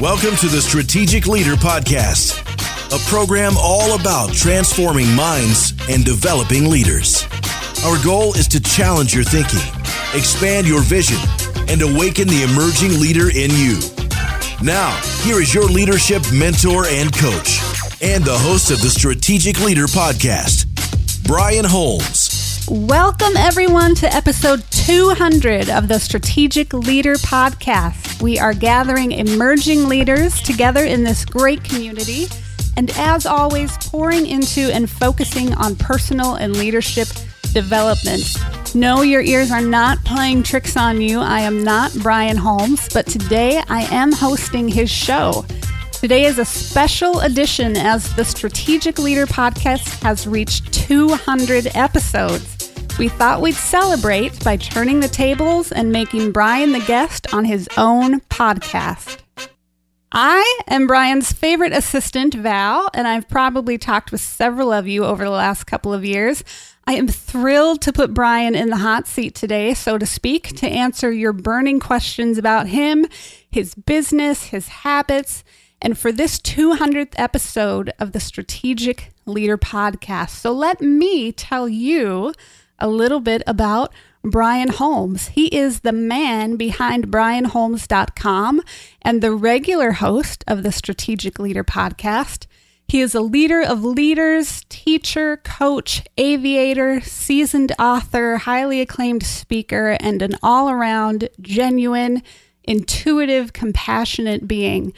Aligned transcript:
Welcome 0.00 0.34
to 0.36 0.46
the 0.46 0.62
Strategic 0.62 1.26
Leader 1.26 1.56
Podcast, 1.56 2.40
a 2.90 3.10
program 3.10 3.52
all 3.58 4.00
about 4.00 4.32
transforming 4.32 5.14
minds 5.14 5.74
and 5.90 6.06
developing 6.06 6.70
leaders. 6.70 7.26
Our 7.84 8.02
goal 8.02 8.32
is 8.32 8.48
to 8.48 8.60
challenge 8.60 9.12
your 9.12 9.24
thinking, 9.24 9.60
expand 10.14 10.66
your 10.66 10.80
vision, 10.80 11.18
and 11.68 11.82
awaken 11.82 12.28
the 12.28 12.48
emerging 12.50 12.98
leader 12.98 13.28
in 13.28 13.50
you. 13.50 13.78
Now, 14.64 14.98
here 15.22 15.42
is 15.42 15.52
your 15.52 15.64
leadership 15.64 16.22
mentor 16.32 16.86
and 16.86 17.14
coach, 17.14 17.60
and 18.00 18.24
the 18.24 18.38
host 18.38 18.70
of 18.70 18.80
the 18.80 18.88
Strategic 18.88 19.60
Leader 19.60 19.84
Podcast, 19.84 20.64
Brian 21.24 21.66
Holmes. 21.66 22.64
Welcome, 22.70 23.36
everyone, 23.36 23.94
to 23.96 24.10
episode 24.10 24.62
200 24.70 25.68
of 25.68 25.88
the 25.88 25.98
Strategic 26.00 26.72
Leader 26.72 27.16
Podcast. 27.16 28.09
We 28.20 28.38
are 28.38 28.52
gathering 28.52 29.12
emerging 29.12 29.88
leaders 29.88 30.42
together 30.42 30.84
in 30.84 31.04
this 31.04 31.24
great 31.24 31.64
community, 31.64 32.28
and 32.76 32.90
as 32.98 33.24
always, 33.24 33.76
pouring 33.78 34.26
into 34.26 34.72
and 34.72 34.90
focusing 34.90 35.54
on 35.54 35.74
personal 35.76 36.34
and 36.34 36.54
leadership 36.54 37.08
development. 37.54 38.22
No, 38.74 39.00
your 39.00 39.22
ears 39.22 39.50
are 39.50 39.62
not 39.62 40.04
playing 40.04 40.42
tricks 40.42 40.76
on 40.76 41.00
you. 41.00 41.18
I 41.18 41.40
am 41.40 41.64
not 41.64 41.94
Brian 42.02 42.36
Holmes, 42.36 42.88
but 42.92 43.06
today 43.06 43.62
I 43.68 43.82
am 43.84 44.12
hosting 44.12 44.68
his 44.68 44.90
show. 44.90 45.46
Today 45.92 46.24
is 46.24 46.38
a 46.38 46.44
special 46.44 47.20
edition 47.20 47.76
as 47.76 48.14
the 48.16 48.24
Strategic 48.24 48.98
Leader 48.98 49.26
podcast 49.26 50.02
has 50.02 50.26
reached 50.26 50.72
200 50.72 51.68
episodes. 51.74 52.59
We 53.00 53.08
thought 53.08 53.40
we'd 53.40 53.54
celebrate 53.54 54.44
by 54.44 54.58
turning 54.58 55.00
the 55.00 55.08
tables 55.08 55.72
and 55.72 55.90
making 55.90 56.32
Brian 56.32 56.72
the 56.72 56.80
guest 56.80 57.32
on 57.32 57.46
his 57.46 57.66
own 57.78 58.20
podcast. 58.20 59.20
I 60.12 60.60
am 60.68 60.86
Brian's 60.86 61.32
favorite 61.32 61.72
assistant, 61.72 62.34
Val, 62.34 62.90
and 62.92 63.08
I've 63.08 63.26
probably 63.26 63.78
talked 63.78 64.12
with 64.12 64.20
several 64.20 64.70
of 64.70 64.86
you 64.86 65.06
over 65.06 65.24
the 65.24 65.30
last 65.30 65.64
couple 65.64 65.94
of 65.94 66.04
years. 66.04 66.44
I 66.86 66.92
am 66.92 67.08
thrilled 67.08 67.80
to 67.82 67.92
put 67.94 68.12
Brian 68.12 68.54
in 68.54 68.68
the 68.68 68.76
hot 68.76 69.06
seat 69.06 69.34
today, 69.34 69.72
so 69.72 69.96
to 69.96 70.04
speak, 70.04 70.54
to 70.56 70.68
answer 70.68 71.10
your 71.10 71.32
burning 71.32 71.80
questions 71.80 72.36
about 72.36 72.66
him, 72.66 73.06
his 73.50 73.74
business, 73.74 74.48
his 74.48 74.68
habits, 74.68 75.42
and 75.80 75.96
for 75.96 76.12
this 76.12 76.38
200th 76.38 77.14
episode 77.16 77.94
of 77.98 78.12
the 78.12 78.20
Strategic 78.20 79.14
Leader 79.24 79.56
Podcast. 79.56 80.30
So 80.30 80.52
let 80.52 80.82
me 80.82 81.32
tell 81.32 81.66
you 81.66 82.34
a 82.80 82.88
little 82.88 83.20
bit 83.20 83.42
about 83.46 83.92
Brian 84.22 84.68
Holmes. 84.68 85.28
He 85.28 85.46
is 85.46 85.80
the 85.80 85.92
man 85.92 86.56
behind 86.56 87.08
brianholmes.com 87.08 88.62
and 89.02 89.22
the 89.22 89.32
regular 89.32 89.92
host 89.92 90.44
of 90.46 90.62
the 90.62 90.72
Strategic 90.72 91.38
Leader 91.38 91.64
Podcast. 91.64 92.46
He 92.86 93.00
is 93.00 93.14
a 93.14 93.20
leader 93.20 93.62
of 93.62 93.84
leaders, 93.84 94.64
teacher, 94.68 95.36
coach, 95.38 96.02
aviator, 96.18 97.00
seasoned 97.00 97.72
author, 97.78 98.38
highly 98.38 98.80
acclaimed 98.80 99.22
speaker, 99.22 99.96
and 100.00 100.20
an 100.22 100.36
all 100.42 100.68
around 100.68 101.28
genuine, 101.40 102.22
intuitive, 102.64 103.52
compassionate 103.52 104.48
being. 104.48 104.92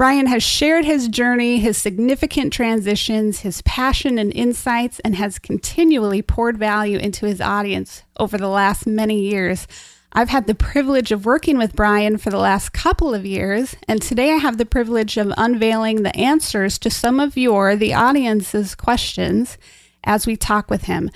Brian 0.00 0.28
has 0.28 0.42
shared 0.42 0.86
his 0.86 1.08
journey, 1.08 1.58
his 1.58 1.76
significant 1.76 2.54
transitions, 2.54 3.40
his 3.40 3.60
passion 3.66 4.18
and 4.18 4.32
insights, 4.32 4.98
and 5.00 5.14
has 5.16 5.38
continually 5.38 6.22
poured 6.22 6.56
value 6.56 6.96
into 6.96 7.26
his 7.26 7.38
audience 7.38 8.02
over 8.18 8.38
the 8.38 8.48
last 8.48 8.86
many 8.86 9.20
years. 9.20 9.68
I've 10.14 10.30
had 10.30 10.46
the 10.46 10.54
privilege 10.54 11.12
of 11.12 11.26
working 11.26 11.58
with 11.58 11.76
Brian 11.76 12.16
for 12.16 12.30
the 12.30 12.38
last 12.38 12.72
couple 12.72 13.12
of 13.12 13.26
years, 13.26 13.76
and 13.86 14.00
today 14.00 14.32
I 14.32 14.36
have 14.36 14.56
the 14.56 14.64
privilege 14.64 15.18
of 15.18 15.34
unveiling 15.36 16.02
the 16.02 16.16
answers 16.16 16.78
to 16.78 16.88
some 16.88 17.20
of 17.20 17.36
your, 17.36 17.76
the 17.76 17.92
audience's 17.92 18.74
questions 18.74 19.58
as 20.02 20.26
we 20.26 20.34
talk 20.34 20.70
with 20.70 20.84
him. 20.84 21.10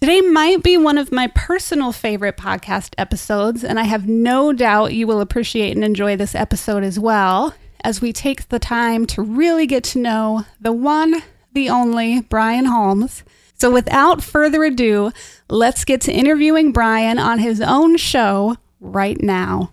Today 0.00 0.20
might 0.20 0.64
be 0.64 0.76
one 0.76 0.98
of 0.98 1.12
my 1.12 1.28
personal 1.28 1.92
favorite 1.92 2.36
podcast 2.36 2.92
episodes, 2.98 3.62
and 3.62 3.78
I 3.78 3.84
have 3.84 4.08
no 4.08 4.52
doubt 4.52 4.94
you 4.94 5.06
will 5.06 5.20
appreciate 5.20 5.76
and 5.76 5.84
enjoy 5.84 6.16
this 6.16 6.34
episode 6.34 6.82
as 6.82 6.98
well 6.98 7.54
as 7.82 8.00
we 8.00 8.12
take 8.12 8.48
the 8.48 8.58
time 8.58 9.06
to 9.06 9.22
really 9.22 9.66
get 9.66 9.84
to 9.84 9.98
know 9.98 10.44
the 10.60 10.72
one, 10.72 11.22
the 11.52 11.68
only 11.68 12.20
Brian 12.22 12.66
Holmes. 12.66 13.22
So, 13.54 13.70
without 13.70 14.22
further 14.22 14.64
ado, 14.64 15.12
let's 15.48 15.84
get 15.84 16.00
to 16.02 16.12
interviewing 16.12 16.72
Brian 16.72 17.18
on 17.18 17.38
his 17.38 17.60
own 17.60 17.96
show 17.96 18.56
right 18.80 19.20
now. 19.20 19.72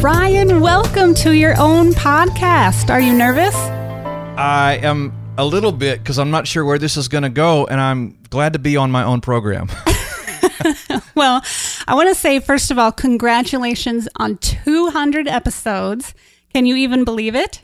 Brian, 0.00 0.60
welcome 0.60 1.14
to 1.14 1.32
your 1.32 1.58
own 1.58 1.92
podcast. 1.92 2.90
Are 2.90 3.00
you 3.00 3.12
nervous? 3.12 3.54
I 3.54 4.78
am 4.82 5.12
a 5.38 5.44
little 5.44 5.72
bit 5.72 5.98
because 5.98 6.18
I'm 6.18 6.30
not 6.30 6.46
sure 6.46 6.64
where 6.64 6.78
this 6.78 6.96
is 6.96 7.08
going 7.08 7.24
to 7.24 7.28
go, 7.28 7.66
and 7.66 7.80
I'm 7.80 8.15
glad 8.26 8.52
to 8.52 8.58
be 8.58 8.76
on 8.76 8.90
my 8.90 9.02
own 9.02 9.20
program. 9.20 9.68
well, 11.14 11.42
I 11.86 11.94
want 11.94 12.08
to 12.08 12.14
say, 12.14 12.40
first 12.40 12.70
of 12.70 12.78
all, 12.78 12.92
congratulations 12.92 14.08
on 14.16 14.38
200 14.38 15.28
episodes. 15.28 16.14
Can 16.52 16.66
you 16.66 16.76
even 16.76 17.04
believe 17.04 17.34
it? 17.34 17.62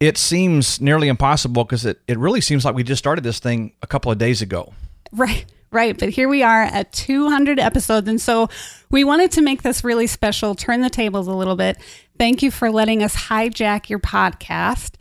It 0.00 0.18
seems 0.18 0.80
nearly 0.80 1.08
impossible 1.08 1.64
because 1.64 1.86
it, 1.86 2.00
it 2.08 2.18
really 2.18 2.40
seems 2.40 2.64
like 2.64 2.74
we 2.74 2.82
just 2.82 2.98
started 2.98 3.24
this 3.24 3.38
thing 3.38 3.72
a 3.82 3.86
couple 3.86 4.12
of 4.12 4.18
days 4.18 4.42
ago. 4.42 4.74
Right, 5.12 5.46
right. 5.70 5.98
But 5.98 6.10
here 6.10 6.28
we 6.28 6.42
are 6.42 6.62
at 6.62 6.92
200 6.92 7.58
episodes. 7.58 8.08
And 8.08 8.20
so 8.20 8.48
we 8.90 9.04
wanted 9.04 9.32
to 9.32 9.42
make 9.42 9.62
this 9.62 9.84
really 9.84 10.06
special, 10.06 10.54
turn 10.54 10.80
the 10.80 10.90
tables 10.90 11.28
a 11.28 11.32
little 11.32 11.56
bit. 11.56 11.78
Thank 12.18 12.42
you 12.42 12.50
for 12.50 12.70
letting 12.70 13.02
us 13.02 13.14
hijack 13.14 13.88
your 13.88 14.00
podcast. 14.00 14.94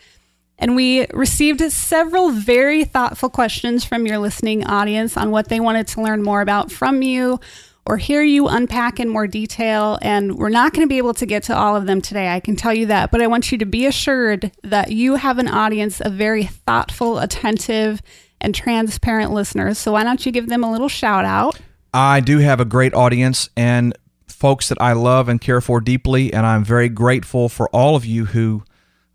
And 0.64 0.78
we 0.78 1.06
received 1.08 1.60
several 1.74 2.32
very 2.32 2.86
thoughtful 2.86 3.30
questions 3.30 3.84
from 3.84 4.08
your 4.08 4.18
listening 4.18 4.66
audience 4.66 5.18
on 5.18 5.30
what 5.30 5.50
they 5.50 5.60
wanted 5.60 5.88
to 5.90 6.02
learn 6.02 6.24
more 6.24 6.40
about 6.40 6.72
from 6.72 7.02
you 7.02 7.42
or 7.86 7.98
hear 7.98 8.24
you 8.24 8.48
unpack 8.48 8.98
in 8.98 9.10
more 9.10 9.28
detail. 9.28 10.00
And 10.02 10.38
we're 10.38 10.48
not 10.48 10.72
going 10.72 10.88
to 10.88 10.90
be 10.90 11.00
able 11.00 11.16
to 11.16 11.26
get 11.26 11.44
to 11.44 11.58
all 11.58 11.76
of 11.76 11.86
them 11.86 12.02
today, 12.02 12.30
I 12.30 12.40
can 12.40 12.56
tell 12.56 12.74
you 12.74 12.86
that. 12.86 13.12
But 13.12 13.22
I 13.22 13.28
want 13.28 13.52
you 13.52 13.58
to 13.58 13.66
be 13.66 13.86
assured 13.88 14.54
that 14.64 14.90
you 14.90 15.16
have 15.16 15.38
an 15.38 15.50
audience 15.50 16.00
of 16.00 16.14
very 16.14 16.46
thoughtful, 16.46 17.20
attentive, 17.20 18.02
and 18.40 18.56
transparent 18.56 19.34
listeners. 19.34 19.78
So 19.78 19.92
why 19.92 20.06
don't 20.06 20.26
you 20.26 20.32
give 20.32 20.48
them 20.48 20.64
a 20.64 20.72
little 20.72 20.88
shout 20.88 21.26
out? 21.26 21.60
I 21.94 22.22
do 22.22 22.38
have 22.38 22.62
a 22.62 22.66
great 22.66 22.94
audience 22.94 23.50
and 23.58 23.98
folks 24.28 24.70
that 24.70 24.82
I 24.82 24.94
love 24.94 25.28
and 25.28 25.42
care 25.42 25.60
for 25.60 25.82
deeply. 25.82 26.32
And 26.32 26.46
I'm 26.46 26.64
very 26.64 26.88
grateful 26.88 27.50
for 27.50 27.68
all 27.72 27.98
of 27.98 28.06
you 28.06 28.24
who 28.24 28.64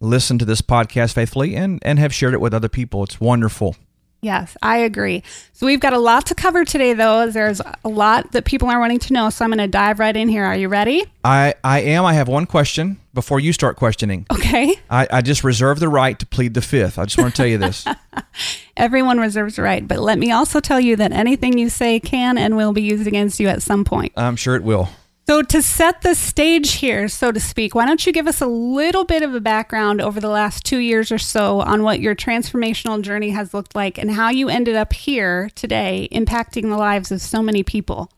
listen 0.01 0.39
to 0.39 0.45
this 0.45 0.63
podcast 0.63 1.15
faithfully 1.15 1.55
and, 1.57 1.79
and 1.83 1.99
have 1.99 2.15
shared 2.15 2.35
it 2.35 2.41
with 2.41 2.55
other 2.55 2.69
people. 2.69 3.03
It's 3.05 3.21
wonderful. 3.21 3.77
Yes, 4.21 4.57
I 4.63 4.79
agree. 4.79 5.23
So 5.53 5.65
we've 5.65 5.79
got 5.79 5.93
a 5.93 5.99
lot 5.99 6.27
to 6.27 6.35
cover 6.35 6.65
today, 6.65 6.93
though. 6.93 7.31
There's 7.31 7.61
a 7.61 7.89
lot 7.89 8.33
that 8.33 8.45
people 8.45 8.69
are 8.69 8.81
wanting 8.81 8.99
to 9.01 9.13
know. 9.13 9.31
So 9.31 9.45
I'm 9.45 9.51
going 9.51 9.59
to 9.59 9.69
dive 9.69 10.01
right 10.01 10.17
in 10.17 10.29
here. 10.29 10.45
Are 10.45 10.57
you 10.57 10.69
ready? 10.69 11.05
I, 11.23 11.55
I 11.63 11.83
am. 11.83 12.05
I 12.05 12.15
have 12.15 12.27
one 12.27 12.45
question 12.45 12.99
before 13.15 13.39
you 13.39 13.53
start 13.53 13.77
questioning. 13.77 14.27
Okay. 14.33 14.75
I, 14.91 15.07
I 15.09 15.23
just 15.23 15.45
reserve 15.45 15.79
the 15.79 15.89
right 15.89 16.19
to 16.19 16.27
plead 16.27 16.55
the 16.55 16.63
fifth. 16.63 16.99
I 16.99 17.05
just 17.05 17.17
want 17.17 17.33
to 17.33 17.37
tell 17.37 17.47
you 17.47 17.59
this. 17.59 17.87
Everyone 18.77 19.19
reserves 19.19 19.55
the 19.55 19.63
right. 19.63 19.87
But 19.87 20.01
let 20.01 20.19
me 20.19 20.33
also 20.33 20.59
tell 20.59 20.81
you 20.81 20.97
that 20.97 21.13
anything 21.13 21.57
you 21.57 21.69
say 21.69 22.01
can 22.01 22.39
and 22.39 22.57
will 22.57 22.73
be 22.73 22.83
used 22.83 23.07
against 23.07 23.39
you 23.39 23.47
at 23.47 23.63
some 23.63 23.85
point. 23.85 24.13
I'm 24.17 24.35
sure 24.35 24.57
it 24.57 24.65
will. 24.65 24.89
So, 25.29 25.43
to 25.43 25.61
set 25.61 26.01
the 26.01 26.15
stage 26.15 26.77
here, 26.77 27.07
so 27.07 27.31
to 27.31 27.39
speak, 27.39 27.75
why 27.75 27.85
don't 27.85 28.07
you 28.07 28.15
give 28.15 28.27
us 28.27 28.41
a 28.41 28.47
little 28.47 29.05
bit 29.05 29.23
of 29.23 29.35
a 29.35 29.43
background 29.43 30.01
over 30.01 30.21
the 30.21 30.31
last 30.31 30.65
two 30.65 30.79
years 30.79 31.13
or 31.13 31.19
so 31.19 31.61
on 31.61 31.83
what 31.83 32.01
your 32.01 32.15
transformational 32.15 33.03
journey 33.03 33.29
has 33.29 33.53
looked 33.53 33.77
like 33.77 33.99
and 33.99 34.13
how 34.13 34.31
you 34.31 34.49
ended 34.49 34.75
up 34.75 34.95
here 34.95 35.51
today 35.55 36.09
impacting 36.13 36.71
the 36.71 36.79
lives 36.79 37.13
of 37.13 37.21
so 37.21 37.43
many 37.43 37.63
people? 37.63 38.11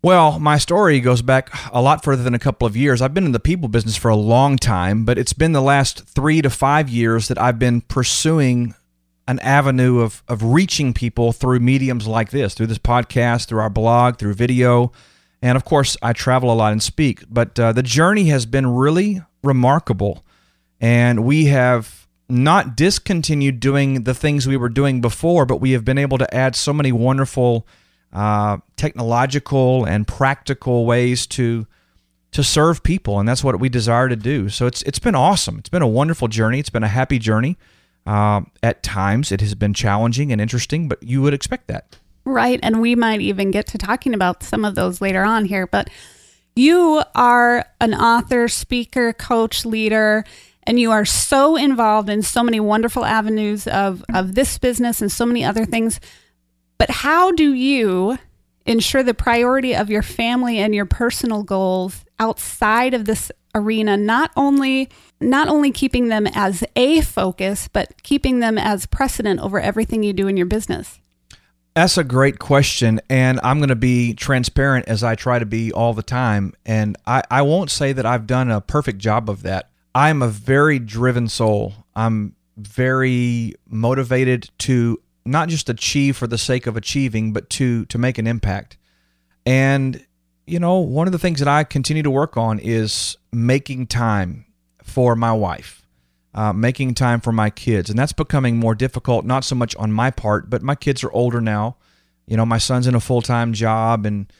Well, 0.00 0.38
my 0.38 0.58
story 0.58 1.00
goes 1.00 1.22
back 1.22 1.50
a 1.72 1.82
lot 1.82 2.04
further 2.04 2.22
than 2.22 2.34
a 2.34 2.38
couple 2.38 2.66
of 2.66 2.76
years. 2.76 3.02
I've 3.02 3.12
been 3.12 3.26
in 3.26 3.32
the 3.32 3.40
people 3.40 3.68
business 3.68 3.96
for 3.96 4.08
a 4.08 4.14
long 4.14 4.58
time, 4.58 5.04
but 5.04 5.18
it's 5.18 5.32
been 5.32 5.50
the 5.50 5.60
last 5.60 6.06
three 6.06 6.40
to 6.40 6.50
five 6.50 6.88
years 6.88 7.26
that 7.26 7.42
I've 7.42 7.58
been 7.58 7.80
pursuing 7.80 8.76
an 9.26 9.40
avenue 9.40 10.02
of, 10.02 10.22
of 10.28 10.44
reaching 10.44 10.94
people 10.94 11.32
through 11.32 11.58
mediums 11.58 12.06
like 12.06 12.30
this, 12.30 12.54
through 12.54 12.68
this 12.68 12.78
podcast, 12.78 13.48
through 13.48 13.58
our 13.58 13.70
blog, 13.70 14.18
through 14.18 14.34
video 14.34 14.92
and 15.46 15.54
of 15.54 15.64
course, 15.64 15.96
I 16.02 16.12
travel 16.12 16.50
a 16.50 16.54
lot 16.54 16.72
and 16.72 16.82
speak. 16.82 17.22
But 17.30 17.56
uh, 17.56 17.70
the 17.70 17.82
journey 17.84 18.24
has 18.24 18.46
been 18.46 18.66
really 18.66 19.22
remarkable. 19.44 20.24
And 20.80 21.24
we 21.24 21.44
have 21.46 22.08
not 22.28 22.76
discontinued 22.76 23.60
doing 23.60 24.02
the 24.02 24.12
things 24.12 24.48
we 24.48 24.56
were 24.56 24.68
doing 24.68 25.00
before, 25.00 25.46
but 25.46 25.60
we 25.60 25.70
have 25.70 25.84
been 25.84 25.98
able 25.98 26.18
to 26.18 26.34
add 26.34 26.56
so 26.56 26.72
many 26.72 26.90
wonderful 26.90 27.64
uh, 28.12 28.56
technological 28.76 29.84
and 29.84 30.08
practical 30.08 30.84
ways 30.84 31.28
to 31.28 31.68
to 32.32 32.42
serve 32.42 32.82
people, 32.82 33.20
and 33.20 33.28
that's 33.28 33.44
what 33.44 33.58
we 33.60 33.68
desire 33.68 34.08
to 34.08 34.16
do. 34.16 34.48
So 34.48 34.66
it's 34.66 34.82
it's 34.82 34.98
been 34.98 35.14
awesome. 35.14 35.58
It's 35.58 35.68
been 35.68 35.80
a 35.80 35.86
wonderful 35.86 36.26
journey. 36.26 36.58
It's 36.58 36.70
been 36.70 36.82
a 36.82 36.88
happy 36.88 37.20
journey. 37.20 37.56
Uh, 38.04 38.40
at 38.64 38.82
times, 38.82 39.30
it 39.30 39.40
has 39.40 39.54
been 39.54 39.72
challenging 39.72 40.32
and 40.32 40.40
interesting, 40.40 40.88
but 40.88 41.00
you 41.02 41.22
would 41.22 41.34
expect 41.34 41.68
that. 41.68 41.98
Right. 42.26 42.58
And 42.60 42.80
we 42.80 42.96
might 42.96 43.20
even 43.20 43.52
get 43.52 43.68
to 43.68 43.78
talking 43.78 44.12
about 44.12 44.42
some 44.42 44.64
of 44.64 44.74
those 44.74 45.00
later 45.00 45.22
on 45.22 45.44
here. 45.44 45.68
But 45.68 45.88
you 46.56 47.02
are 47.14 47.64
an 47.80 47.94
author, 47.94 48.48
speaker, 48.48 49.12
coach, 49.12 49.64
leader, 49.64 50.24
and 50.64 50.80
you 50.80 50.90
are 50.90 51.04
so 51.04 51.54
involved 51.54 52.08
in 52.10 52.22
so 52.22 52.42
many 52.42 52.58
wonderful 52.58 53.04
avenues 53.04 53.68
of, 53.68 54.04
of 54.12 54.34
this 54.34 54.58
business 54.58 55.00
and 55.00 55.12
so 55.12 55.24
many 55.24 55.44
other 55.44 55.64
things. 55.64 56.00
But 56.78 56.90
how 56.90 57.30
do 57.30 57.54
you 57.54 58.18
ensure 58.66 59.04
the 59.04 59.14
priority 59.14 59.76
of 59.76 59.88
your 59.88 60.02
family 60.02 60.58
and 60.58 60.74
your 60.74 60.86
personal 60.86 61.44
goals 61.44 62.04
outside 62.18 62.92
of 62.92 63.04
this 63.04 63.30
arena 63.54 63.96
not 63.96 64.30
only 64.36 64.88
not 65.20 65.48
only 65.48 65.70
keeping 65.70 66.08
them 66.08 66.26
as 66.26 66.62
a 66.74 67.00
focus 67.00 67.68
but 67.68 68.02
keeping 68.02 68.40
them 68.40 68.58
as 68.58 68.84
precedent 68.84 69.40
over 69.40 69.58
everything 69.58 70.02
you 70.02 70.12
do 70.12 70.26
in 70.26 70.36
your 70.36 70.44
business 70.44 70.98
that's 71.76 71.98
a 71.98 72.04
great 72.04 72.38
question. 72.38 73.02
And 73.10 73.38
I'm 73.44 73.58
going 73.58 73.68
to 73.68 73.76
be 73.76 74.14
transparent 74.14 74.88
as 74.88 75.04
I 75.04 75.14
try 75.14 75.38
to 75.38 75.44
be 75.44 75.70
all 75.72 75.92
the 75.92 76.02
time. 76.02 76.54
And 76.64 76.96
I, 77.06 77.22
I 77.30 77.42
won't 77.42 77.70
say 77.70 77.92
that 77.92 78.06
I've 78.06 78.26
done 78.26 78.50
a 78.50 78.62
perfect 78.62 78.96
job 78.96 79.28
of 79.28 79.42
that. 79.42 79.68
I'm 79.94 80.22
a 80.22 80.28
very 80.28 80.78
driven 80.78 81.28
soul. 81.28 81.74
I'm 81.94 82.34
very 82.56 83.54
motivated 83.68 84.48
to 84.60 85.02
not 85.26 85.50
just 85.50 85.68
achieve 85.68 86.16
for 86.16 86.26
the 86.26 86.38
sake 86.38 86.66
of 86.66 86.78
achieving, 86.78 87.34
but 87.34 87.50
to 87.50 87.84
to 87.86 87.98
make 87.98 88.16
an 88.16 88.26
impact. 88.26 88.78
And 89.44 90.02
you 90.46 90.58
know, 90.58 90.78
one 90.78 91.06
of 91.06 91.12
the 91.12 91.18
things 91.18 91.40
that 91.40 91.48
I 91.48 91.64
continue 91.64 92.02
to 92.02 92.10
work 92.10 92.38
on 92.38 92.58
is 92.58 93.18
making 93.32 93.88
time 93.88 94.46
for 94.82 95.14
my 95.14 95.32
wife 95.32 95.85
uh, 96.36 96.52
making 96.52 96.94
time 96.94 97.20
for 97.20 97.32
my 97.32 97.48
kids. 97.48 97.88
And 97.88 97.98
that's 97.98 98.12
becoming 98.12 98.58
more 98.58 98.74
difficult, 98.74 99.24
not 99.24 99.42
so 99.42 99.54
much 99.54 99.74
on 99.76 99.90
my 99.90 100.10
part, 100.10 100.50
but 100.50 100.62
my 100.62 100.74
kids 100.74 101.02
are 101.02 101.10
older 101.12 101.40
now. 101.40 101.76
You 102.26 102.36
know, 102.36 102.44
my 102.44 102.58
son's 102.58 102.86
in 102.86 102.94
a 102.94 103.00
full 103.00 103.22
time 103.22 103.54
job 103.54 104.04
and 104.04 104.30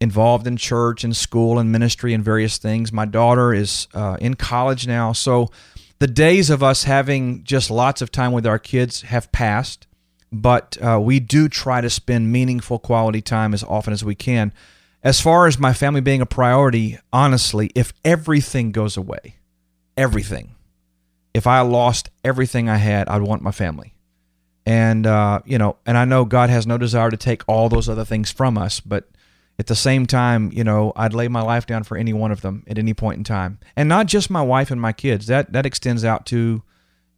involved 0.00 0.46
in 0.46 0.56
church 0.56 1.04
and 1.04 1.14
school 1.14 1.58
and 1.58 1.70
ministry 1.70 2.14
and 2.14 2.24
various 2.24 2.56
things. 2.56 2.92
My 2.92 3.04
daughter 3.04 3.52
is 3.52 3.86
uh, 3.94 4.16
in 4.20 4.34
college 4.34 4.86
now. 4.86 5.12
So 5.12 5.50
the 5.98 6.06
days 6.06 6.50
of 6.50 6.62
us 6.62 6.84
having 6.84 7.44
just 7.44 7.70
lots 7.70 8.00
of 8.00 8.10
time 8.10 8.32
with 8.32 8.46
our 8.46 8.58
kids 8.58 9.02
have 9.02 9.30
passed, 9.30 9.86
but 10.32 10.76
uh, 10.82 10.98
we 11.00 11.20
do 11.20 11.48
try 11.48 11.80
to 11.80 11.90
spend 11.90 12.32
meaningful 12.32 12.78
quality 12.78 13.20
time 13.20 13.52
as 13.52 13.62
often 13.62 13.92
as 13.92 14.02
we 14.02 14.14
can. 14.14 14.52
As 15.04 15.20
far 15.20 15.46
as 15.46 15.58
my 15.58 15.72
family 15.72 16.00
being 16.00 16.20
a 16.20 16.26
priority, 16.26 16.98
honestly, 17.12 17.70
if 17.74 17.92
everything 18.04 18.72
goes 18.72 18.96
away, 18.96 19.36
everything, 19.96 20.54
if 21.34 21.46
I 21.46 21.60
lost 21.60 22.10
everything 22.24 22.68
I 22.68 22.76
had, 22.76 23.08
I'd 23.08 23.22
want 23.22 23.42
my 23.42 23.52
family. 23.52 23.94
And, 24.64 25.06
uh, 25.06 25.40
you 25.44 25.58
know, 25.58 25.76
and 25.86 25.98
I 25.98 26.04
know 26.04 26.24
God 26.24 26.50
has 26.50 26.66
no 26.66 26.78
desire 26.78 27.10
to 27.10 27.16
take 27.16 27.42
all 27.48 27.68
those 27.68 27.88
other 27.88 28.04
things 28.04 28.30
from 28.30 28.56
us, 28.56 28.80
but 28.80 29.08
at 29.58 29.66
the 29.66 29.74
same 29.74 30.06
time, 30.06 30.50
you 30.52 30.64
know, 30.64 30.92
I'd 30.96 31.14
lay 31.14 31.28
my 31.28 31.42
life 31.42 31.66
down 31.66 31.82
for 31.82 31.96
any 31.96 32.12
one 32.12 32.32
of 32.32 32.40
them 32.40 32.64
at 32.66 32.78
any 32.78 32.94
point 32.94 33.18
in 33.18 33.24
time. 33.24 33.58
And 33.76 33.88
not 33.88 34.06
just 34.06 34.30
my 34.30 34.42
wife 34.42 34.70
and 34.70 34.80
my 34.80 34.92
kids. 34.92 35.26
That 35.26 35.52
that 35.52 35.66
extends 35.66 36.04
out 36.04 36.26
to, 36.26 36.62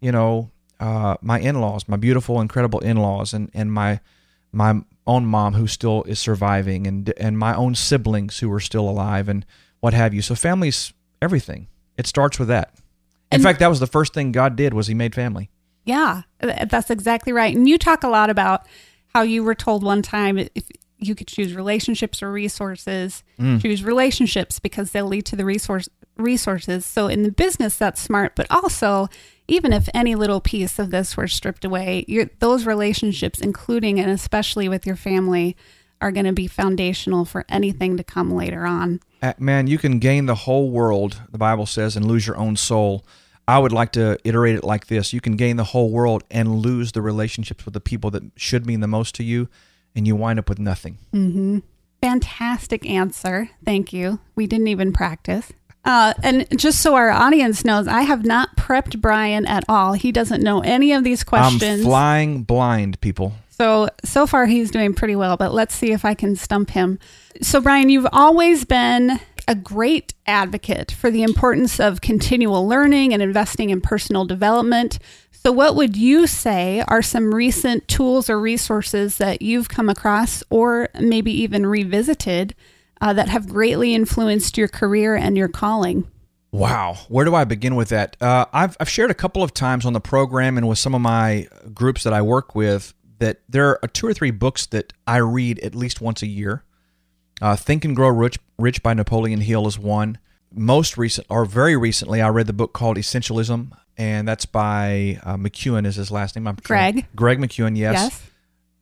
you 0.00 0.12
know, 0.12 0.50
uh, 0.80 1.16
my 1.20 1.38
in-laws, 1.38 1.88
my 1.88 1.96
beautiful, 1.96 2.40
incredible 2.40 2.80
in-laws, 2.80 3.32
and 3.32 3.50
and 3.54 3.72
my 3.72 4.00
my 4.52 4.82
own 5.06 5.26
mom 5.26 5.54
who 5.54 5.66
still 5.66 6.02
is 6.04 6.18
surviving, 6.18 6.86
and 6.86 7.12
and 7.16 7.38
my 7.38 7.54
own 7.54 7.74
siblings 7.74 8.40
who 8.40 8.52
are 8.52 8.60
still 8.60 8.88
alive, 8.88 9.28
and 9.28 9.46
what 9.80 9.94
have 9.94 10.12
you. 10.12 10.22
So 10.22 10.34
family's 10.34 10.92
everything. 11.22 11.68
It 11.96 12.06
starts 12.06 12.38
with 12.38 12.48
that. 12.48 12.74
In 13.34 13.40
and, 13.40 13.42
fact, 13.42 13.58
that 13.58 13.68
was 13.68 13.80
the 13.80 13.86
first 13.86 14.14
thing 14.14 14.32
God 14.32 14.56
did 14.56 14.74
was 14.74 14.86
He 14.86 14.94
made 14.94 15.14
family. 15.14 15.50
Yeah, 15.84 16.22
that's 16.40 16.90
exactly 16.90 17.32
right. 17.32 17.54
And 17.54 17.68
you 17.68 17.76
talk 17.76 18.04
a 18.04 18.08
lot 18.08 18.30
about 18.30 18.66
how 19.14 19.22
you 19.22 19.44
were 19.44 19.54
told 19.54 19.82
one 19.82 20.02
time 20.02 20.38
if 20.38 20.64
you 20.98 21.14
could 21.14 21.26
choose 21.26 21.54
relationships 21.54 22.22
or 22.22 22.32
resources, 22.32 23.22
mm. 23.38 23.60
choose 23.60 23.84
relationships 23.84 24.58
because 24.58 24.92
they'll 24.92 25.06
lead 25.06 25.26
to 25.26 25.36
the 25.36 25.44
resource 25.44 25.88
resources. 26.16 26.86
So 26.86 27.08
in 27.08 27.22
the 27.22 27.32
business, 27.32 27.76
that's 27.76 28.00
smart. 28.00 28.34
But 28.34 28.46
also, 28.50 29.08
even 29.48 29.72
if 29.72 29.88
any 29.92 30.14
little 30.14 30.40
piece 30.40 30.78
of 30.78 30.90
this 30.90 31.16
were 31.16 31.28
stripped 31.28 31.64
away, 31.64 32.06
those 32.38 32.66
relationships, 32.66 33.40
including 33.40 34.00
and 34.00 34.10
especially 34.10 34.68
with 34.68 34.86
your 34.86 34.96
family, 34.96 35.56
are 36.00 36.12
going 36.12 36.26
to 36.26 36.32
be 36.32 36.46
foundational 36.46 37.24
for 37.24 37.44
anything 37.48 37.96
to 37.96 38.04
come 38.04 38.30
later 38.30 38.66
on. 38.66 39.00
Uh, 39.22 39.32
man, 39.38 39.66
you 39.66 39.78
can 39.78 39.98
gain 39.98 40.26
the 40.26 40.34
whole 40.34 40.70
world, 40.70 41.22
the 41.30 41.38
Bible 41.38 41.66
says, 41.66 41.96
and 41.96 42.06
lose 42.06 42.26
your 42.26 42.36
own 42.36 42.56
soul. 42.56 43.04
I 43.46 43.58
would 43.58 43.72
like 43.72 43.92
to 43.92 44.18
iterate 44.24 44.56
it 44.56 44.64
like 44.64 44.86
this 44.86 45.12
you 45.12 45.20
can 45.20 45.36
gain 45.36 45.56
the 45.56 45.64
whole 45.64 45.90
world 45.90 46.24
and 46.30 46.56
lose 46.58 46.92
the 46.92 47.02
relationships 47.02 47.64
with 47.64 47.74
the 47.74 47.80
people 47.80 48.10
that 48.10 48.22
should 48.36 48.66
mean 48.66 48.80
the 48.80 48.88
most 48.88 49.14
to 49.16 49.24
you, 49.24 49.48
and 49.94 50.06
you 50.06 50.16
wind 50.16 50.38
up 50.38 50.48
with 50.48 50.58
nothing. 50.58 50.98
Mm-hmm. 51.12 51.58
Fantastic 52.00 52.88
answer. 52.88 53.50
Thank 53.64 53.92
you. 53.92 54.20
We 54.34 54.46
didn't 54.46 54.68
even 54.68 54.92
practice. 54.92 55.52
Uh, 55.84 56.14
and 56.22 56.46
just 56.58 56.80
so 56.80 56.94
our 56.94 57.10
audience 57.10 57.64
knows, 57.64 57.86
I 57.86 58.02
have 58.02 58.24
not 58.24 58.56
prepped 58.56 59.00
Brian 59.00 59.44
at 59.46 59.64
all. 59.68 59.92
He 59.92 60.12
doesn't 60.12 60.42
know 60.42 60.60
any 60.60 60.92
of 60.92 61.04
these 61.04 61.22
questions. 61.22 61.62
I'm 61.62 61.82
flying 61.82 62.42
blind, 62.42 63.00
people. 63.00 63.34
So, 63.50 63.88
so 64.04 64.26
far 64.26 64.46
he's 64.46 64.70
doing 64.70 64.94
pretty 64.94 65.14
well, 65.14 65.36
but 65.36 65.52
let's 65.52 65.74
see 65.74 65.92
if 65.92 66.04
I 66.04 66.14
can 66.14 66.36
stump 66.36 66.70
him. 66.70 66.98
So, 67.42 67.60
Brian, 67.60 67.88
you've 67.88 68.06
always 68.12 68.64
been 68.64 69.20
a 69.46 69.54
great 69.54 70.14
advocate 70.26 70.90
for 70.92 71.10
the 71.10 71.22
importance 71.22 71.80
of 71.80 72.00
continual 72.00 72.66
learning 72.66 73.12
and 73.12 73.22
investing 73.22 73.70
in 73.70 73.80
personal 73.80 74.24
development. 74.24 74.98
So, 75.30 75.52
what 75.52 75.76
would 75.76 75.96
you 75.96 76.26
say 76.26 76.82
are 76.88 77.02
some 77.02 77.34
recent 77.34 77.86
tools 77.88 78.30
or 78.30 78.40
resources 78.40 79.18
that 79.18 79.42
you've 79.42 79.68
come 79.68 79.88
across 79.88 80.42
or 80.50 80.88
maybe 80.98 81.32
even 81.42 81.66
revisited 81.66 82.54
uh, 83.00 83.12
that 83.12 83.28
have 83.28 83.48
greatly 83.48 83.94
influenced 83.94 84.56
your 84.56 84.68
career 84.68 85.14
and 85.14 85.36
your 85.36 85.48
calling? 85.48 86.10
Wow, 86.50 86.98
where 87.08 87.24
do 87.24 87.34
I 87.34 87.44
begin 87.44 87.74
with 87.74 87.88
that? 87.88 88.16
Uh, 88.20 88.46
I've, 88.52 88.76
I've 88.78 88.88
shared 88.88 89.10
a 89.10 89.14
couple 89.14 89.42
of 89.42 89.52
times 89.52 89.84
on 89.84 89.92
the 89.92 90.00
program 90.00 90.56
and 90.56 90.68
with 90.68 90.78
some 90.78 90.94
of 90.94 91.00
my 91.00 91.48
groups 91.74 92.04
that 92.04 92.12
I 92.12 92.22
work 92.22 92.54
with 92.54 92.94
that 93.18 93.40
there 93.48 93.84
are 93.84 93.88
two 93.88 94.06
or 94.06 94.14
three 94.14 94.30
books 94.30 94.66
that 94.66 94.92
I 95.06 95.16
read 95.16 95.58
at 95.58 95.74
least 95.74 96.00
once 96.00 96.22
a 96.22 96.26
year. 96.26 96.62
Uh, 97.44 97.54
Think 97.54 97.84
and 97.84 97.94
Grow 97.94 98.08
Rich, 98.08 98.38
Rich 98.58 98.82
by 98.82 98.94
Napoleon 98.94 99.42
Hill 99.42 99.66
is 99.66 99.78
one. 99.78 100.16
Most 100.50 100.96
recent, 100.96 101.26
or 101.28 101.44
very 101.44 101.76
recently, 101.76 102.22
I 102.22 102.28
read 102.30 102.46
the 102.46 102.54
book 102.54 102.72
called 102.72 102.96
Essentialism, 102.96 103.70
and 103.98 104.26
that's 104.26 104.46
by 104.46 105.20
uh, 105.22 105.36
McKeown 105.36 105.84
is 105.84 105.96
his 105.96 106.10
last 106.10 106.36
name. 106.36 106.48
I'm 106.48 106.56
Greg. 106.62 107.06
Greg 107.14 107.38
McKeown, 107.38 107.76
yes. 107.76 107.92
Yes. 107.92 108.30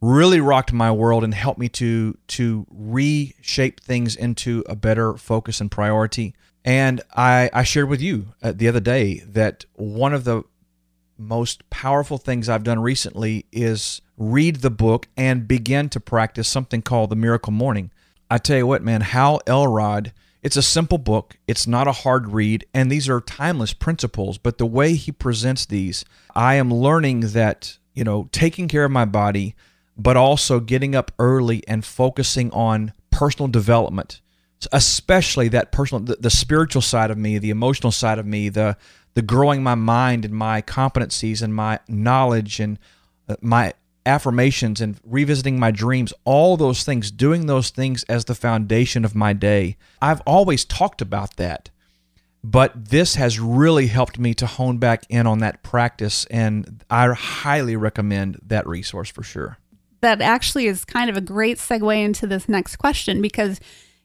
Really 0.01 0.41
rocked 0.41 0.73
my 0.73 0.93
world 0.93 1.25
and 1.25 1.35
helped 1.35 1.59
me 1.59 1.69
to 1.71 2.17
to 2.29 2.65
reshape 2.71 3.81
things 3.81 4.15
into 4.15 4.63
a 4.69 4.77
better 4.77 5.17
focus 5.17 5.61
and 5.61 5.69
priority. 5.69 6.33
And 6.65 7.01
I, 7.17 7.51
I 7.53 7.65
shared 7.65 7.89
with 7.89 8.01
you 8.01 8.29
uh, 8.45 8.53
the 8.55 8.69
other 8.69 8.79
day 8.79 9.25
that 9.27 9.65
one 9.75 10.15
of 10.15 10.23
the 10.23 10.45
most 11.19 11.69
powerful 11.69 12.17
things 12.17 12.49
I've 12.49 12.63
done 12.63 12.79
recently 12.79 13.45
is 13.51 14.03
read 14.17 14.57
the 14.57 14.71
book 14.71 15.09
and 15.17 15.49
begin 15.49 15.89
to 15.89 15.99
practice 15.99 16.47
something 16.47 16.81
called 16.81 17.11
the 17.11 17.17
Miracle 17.17 17.53
Morning. 17.53 17.91
I 18.33 18.39
tell 18.39 18.57
you 18.57 18.67
what, 18.67 18.83
man, 18.83 19.03
Hal 19.03 19.43
Elrod, 19.47 20.15
it's 20.43 20.57
a 20.57 20.63
simple 20.63 20.97
book. 20.97 21.37
It's 21.47 21.67
not 21.67 21.87
a 21.87 21.93
hard 21.93 22.33
read, 22.33 22.65
and 22.73 22.91
these 22.91 23.07
are 23.07 23.21
timeless 23.21 23.75
principles. 23.75 24.39
But 24.39 24.57
the 24.57 24.65
way 24.65 24.95
he 24.95 25.13
presents 25.13 25.67
these, 25.67 26.07
I 26.35 26.55
am 26.55 26.73
learning 26.73 27.21
that, 27.21 27.77
you 27.93 28.05
know, 28.05 28.31
taking 28.33 28.69
care 28.69 28.87
of 28.87 28.91
my 28.91 29.05
body, 29.05 29.55
but 29.99 30.17
also 30.17 30.61
getting 30.61 30.95
up 30.95 31.13
early 31.19 31.63
and 31.69 31.85
focusing 31.85 32.51
on 32.53 32.95
personal 33.11 33.49
development, 33.49 34.23
especially 34.73 35.49
that 35.49 35.71
personal, 35.71 36.03
the, 36.03 36.17
the 36.17 36.31
spiritual 36.31 36.81
side 36.81 37.11
of 37.11 37.19
me, 37.19 37.37
the 37.37 37.51
emotional 37.51 37.93
side 37.93 38.19
of 38.19 38.25
me, 38.25 38.49
the 38.49 38.79
the 39.13 39.21
growing 39.21 39.63
my 39.63 39.75
mind 39.75 40.25
and 40.25 40.33
my 40.33 40.63
competencies 40.63 41.43
and 41.43 41.55
my 41.55 41.79
knowledge 41.87 42.61
and 42.61 42.79
uh, 43.29 43.37
my 43.43 43.75
affirmations 44.05 44.81
and 44.81 44.99
revisiting 45.05 45.59
my 45.59 45.71
dreams, 45.71 46.13
all 46.25 46.57
those 46.57 46.83
things, 46.83 47.11
doing 47.11 47.47
those 47.47 47.71
things 47.71 48.03
as 48.05 48.25
the 48.25 48.35
foundation 48.35 49.05
of 49.05 49.15
my 49.15 49.33
day. 49.33 49.77
I've 50.01 50.21
always 50.23 50.65
talked 50.65 51.01
about 51.01 51.37
that, 51.37 51.71
but 52.43 52.87
this 52.91 53.15
has 53.15 53.39
really 53.39 53.87
helped 53.87 54.19
me 54.19 54.35
to 54.35 54.47
hone 54.47 54.79
back 54.79 55.05
in 55.09 55.27
on 55.27 55.39
that 55.39 55.63
practice, 55.63 56.25
and 56.27 56.85
I 56.91 57.13
highly 57.13 57.77
recommend 57.77 58.41
that 58.47 58.67
resource 58.67 59.11
for 59.11 59.23
sure. 59.23 59.59
That 60.01 60.21
actually 60.21 60.67
is 60.67 60.85
kind 60.85 61.09
of 61.09 61.17
a 61.17 61.21
great 61.21 61.59
segue 61.59 62.05
into 62.05 62.27
this 62.27 62.49
next 62.49 62.77
question 62.77 63.23
because 63.23 63.61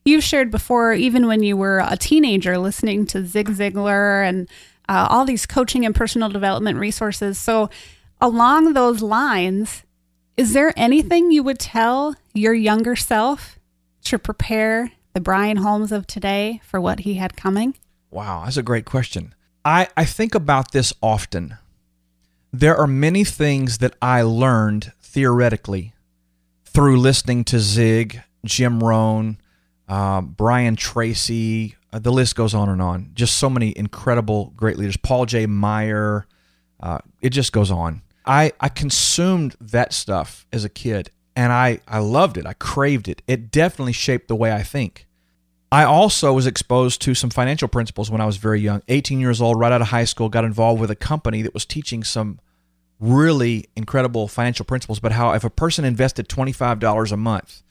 you've 0.06 0.24
shared 0.24 0.52
before, 0.52 0.94
even 0.94 1.26
when 1.26 1.42
you 1.42 1.58
were 1.58 1.84
a 1.88 1.98
teenager, 1.98 2.58
listening 2.58 3.08
to 3.08 3.26
Zig 3.26 3.50
Ziglar 3.50 4.28
and 4.28 4.48
uh, 4.88 5.08
all 5.10 5.26
these 5.26 5.46
coaching 5.46 5.86
and 5.86 5.96
personal 5.96 6.30
development 6.30 6.78
resources. 6.78 7.38
So, 7.38 7.70
along 8.22 8.74
those 8.74 9.02
lines, 9.02 9.84
is 10.38 10.54
there 10.54 10.72
anything 10.78 11.32
you 11.32 11.44
would 11.44 11.60
tell 11.60 12.16
your 12.34 12.54
younger 12.54 12.96
self 12.96 13.58
to 14.04 14.20
prepare 14.20 14.92
the 15.14 15.20
Brian 15.20 15.58
Holmes 15.58 15.92
of 15.92 16.06
today 16.06 16.62
for 16.64 16.80
what 16.80 17.00
he 17.00 17.16
had 17.16 17.36
coming? 17.36 17.76
Wow, 18.12 18.44
that's 18.44 18.56
a 18.58 18.64
great 18.64 18.86
question. 18.86 19.34
I, 19.66 19.88
I 19.98 20.06
think 20.06 20.36
about 20.36 20.72
this 20.72 20.94
often. 21.02 21.58
There 22.54 22.78
are 22.78 22.88
many 22.88 23.24
things 23.24 23.80
that 23.80 23.96
I 24.02 24.22
learned 24.22 24.94
theoretically 25.02 25.94
through 26.64 27.00
listening 27.00 27.44
to 27.46 27.60
Zig, 27.60 28.22
Jim 28.46 28.82
Rohn, 28.82 29.40
uh, 29.90 30.22
Brian 30.22 30.76
Tracy, 30.76 31.76
uh, 31.92 32.00
the 32.00 32.12
list 32.12 32.36
goes 32.36 32.54
on 32.54 32.70
and 32.70 32.82
on. 32.82 33.12
Just 33.14 33.38
so 33.38 33.50
many 33.50 33.76
incredible, 33.78 34.54
great 34.56 34.78
leaders. 34.78 34.98
Paul 34.98 35.26
J. 35.26 35.46
Meyer. 35.46 36.28
Uh, 36.80 37.00
it 37.22 37.30
just 37.32 37.52
goes 37.52 37.72
on. 37.72 38.02
I, 38.28 38.52
I 38.60 38.70
consumed 38.70 39.56
that 39.60 39.94
stuff 39.94 40.46
as 40.52 40.66
a 40.66 40.70
kid 40.70 41.12
and 41.36 41.54
I, 41.54 41.80
I 41.88 42.00
loved 42.00 42.38
it. 42.38 42.46
I 42.46 42.54
craved 42.54 43.08
it. 43.08 43.22
It 43.28 43.52
definitely 43.52 43.94
shaped 43.94 44.28
the 44.28 44.36
way 44.36 44.52
I 44.52 44.64
think. 44.64 45.08
I 45.72 45.84
also 45.84 46.34
was 46.34 46.48
exposed 46.48 47.02
to 47.04 47.14
some 47.14 47.30
financial 47.30 47.68
principles 47.68 48.10
when 48.10 48.22
I 48.22 48.26
was 48.26 48.38
very 48.38 48.62
young. 48.62 48.82
18 48.88 49.20
years 49.20 49.42
old, 49.42 49.60
right 49.60 49.72
out 49.72 49.82
of 49.82 49.90
high 49.90 50.06
school, 50.06 50.30
got 50.30 50.46
involved 50.46 50.80
with 50.80 50.90
a 50.90 50.96
company 50.96 51.42
that 51.42 51.54
was 51.54 51.66
teaching 51.66 52.04
some 52.04 52.40
really 53.00 53.68
incredible 53.76 54.28
financial 54.28 54.66
principles. 54.66 55.00
But 55.00 55.12
how 55.12 55.32
if 55.34 55.44
a 55.44 55.50
person 55.50 55.86
invested 55.86 56.30
$25 56.30 57.12
a 57.12 57.18
month, 57.18 57.62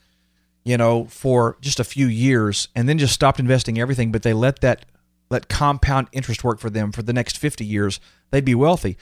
you 0.64 0.76
know, 0.76 1.06
for 1.06 1.56
just 1.60 1.80
a 1.80 1.84
few 1.84 2.06
years 2.06 2.68
and 2.74 2.88
then 2.88 2.98
just 2.98 3.14
stopped 3.14 3.40
investing 3.40 3.78
everything, 3.78 4.12
but 4.12 4.22
they 4.22 4.32
let 4.32 4.60
that 4.60 4.84
let 5.30 5.48
compound 5.48 6.08
interest 6.12 6.44
work 6.44 6.60
for 6.60 6.70
them 6.70 6.92
for 6.92 7.02
the 7.02 7.12
next 7.12 7.36
50 7.36 7.64
years, 7.64 7.98
they'd 8.30 8.44
be 8.44 8.54
wealthy. 8.54 8.96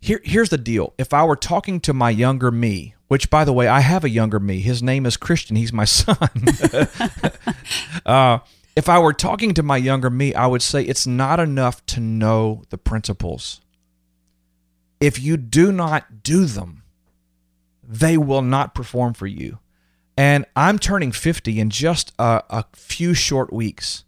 Here, 0.00 0.20
here's 0.24 0.48
the 0.48 0.58
deal. 0.58 0.94
If 0.98 1.12
I 1.12 1.24
were 1.24 1.36
talking 1.36 1.80
to 1.80 1.92
my 1.92 2.10
younger 2.10 2.50
me, 2.50 2.94
which 3.08 3.28
by 3.28 3.44
the 3.44 3.52
way, 3.52 3.68
I 3.68 3.80
have 3.80 4.04
a 4.04 4.08
younger 4.08 4.40
me, 4.40 4.60
his 4.60 4.82
name 4.82 5.04
is 5.04 5.16
Christian, 5.16 5.56
he's 5.56 5.72
my 5.72 5.84
son. 5.86 6.16
uh, 8.06 8.38
if 8.76 8.88
I 8.88 8.98
were 8.98 9.12
talking 9.12 9.52
to 9.54 9.62
my 9.62 9.76
younger 9.76 10.08
me, 10.08 10.34
I 10.34 10.46
would 10.46 10.62
say 10.62 10.82
it's 10.82 11.06
not 11.06 11.38
enough 11.38 11.84
to 11.86 12.00
know 12.00 12.62
the 12.70 12.78
principles. 12.78 13.60
If 15.00 15.20
you 15.20 15.36
do 15.36 15.70
not 15.72 16.22
do 16.22 16.44
them, 16.46 16.82
they 17.82 18.16
will 18.16 18.42
not 18.42 18.74
perform 18.74 19.14
for 19.14 19.26
you. 19.26 19.58
And 20.16 20.44
I'm 20.54 20.78
turning 20.78 21.12
50 21.12 21.58
in 21.58 21.70
just 21.70 22.12
a, 22.18 22.42
a 22.48 22.64
few 22.74 23.14
short 23.14 23.52
weeks 23.52 24.04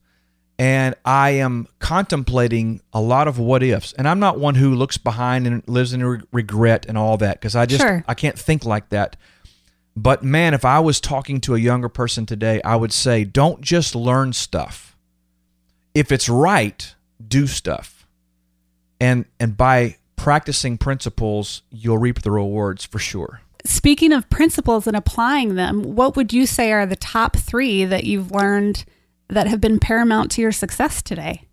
and 0.59 0.95
I 1.05 1.31
am 1.31 1.67
contemplating 1.79 2.83
a 2.93 3.01
lot 3.01 3.29
of 3.29 3.39
what 3.39 3.63
ifs. 3.63 3.93
And 3.95 4.07
I'm 4.07 4.21
not 4.21 4.39
one 4.39 4.55
who 4.55 4.75
looks 4.75 4.99
behind 4.99 5.47
and 5.47 5.67
lives 5.67 5.93
in 5.93 6.25
regret 6.33 6.87
and 6.89 6.97
all 6.99 7.17
that 7.19 7.41
because 7.41 7.57
I 7.57 7.67
just 7.67 7.83
sure. 7.83 8.05
I 8.07 8.15
can't 8.15 8.39
think 8.39 8.65
like 8.65 8.91
that. 8.91 9.17
But 9.97 10.23
man, 10.23 10.55
if 10.55 10.65
I 10.65 10.81
was 10.81 11.01
talking 11.01 11.41
to 11.43 11.55
a 11.55 11.59
younger 11.59 11.89
person 11.89 12.27
today, 12.27 12.61
I 12.63 12.77
would 12.77 12.93
say 12.93 13.25
don't 13.25 13.61
just 13.61 13.95
learn 13.95 14.33
stuff. 14.33 14.97
If 15.95 16.11
it's 16.13 16.29
right, 16.29 16.95
do 17.27 17.47
stuff. 17.47 18.07
And 19.01 19.27
and 19.41 19.57
by 19.57 19.97
practicing 20.17 20.79
principles, 20.79 21.63
you'll 21.71 21.99
reap 21.99 22.23
the 22.23 22.31
rewards 22.31 22.85
for 22.85 22.99
sure. 22.99 23.41
Speaking 23.65 24.13
of 24.13 24.29
principles 24.31 24.87
and 24.87 24.97
applying 24.97 25.55
them, 25.55 25.83
what 25.95 26.17
would 26.17 26.33
you 26.33 26.47
say 26.47 26.73
are 26.73 26.87
the 26.87 26.97
top 26.97 27.37
3 27.37 27.85
that 27.87 28.05
you've 28.05 28.33
learned 28.33 28.85
that 29.29 29.47
have 29.47 29.61
been 29.61 29.79
paramount 29.79 30.31
to 30.33 30.43
your 30.43 30.53
success 30.53 31.03
today? 31.03 31.47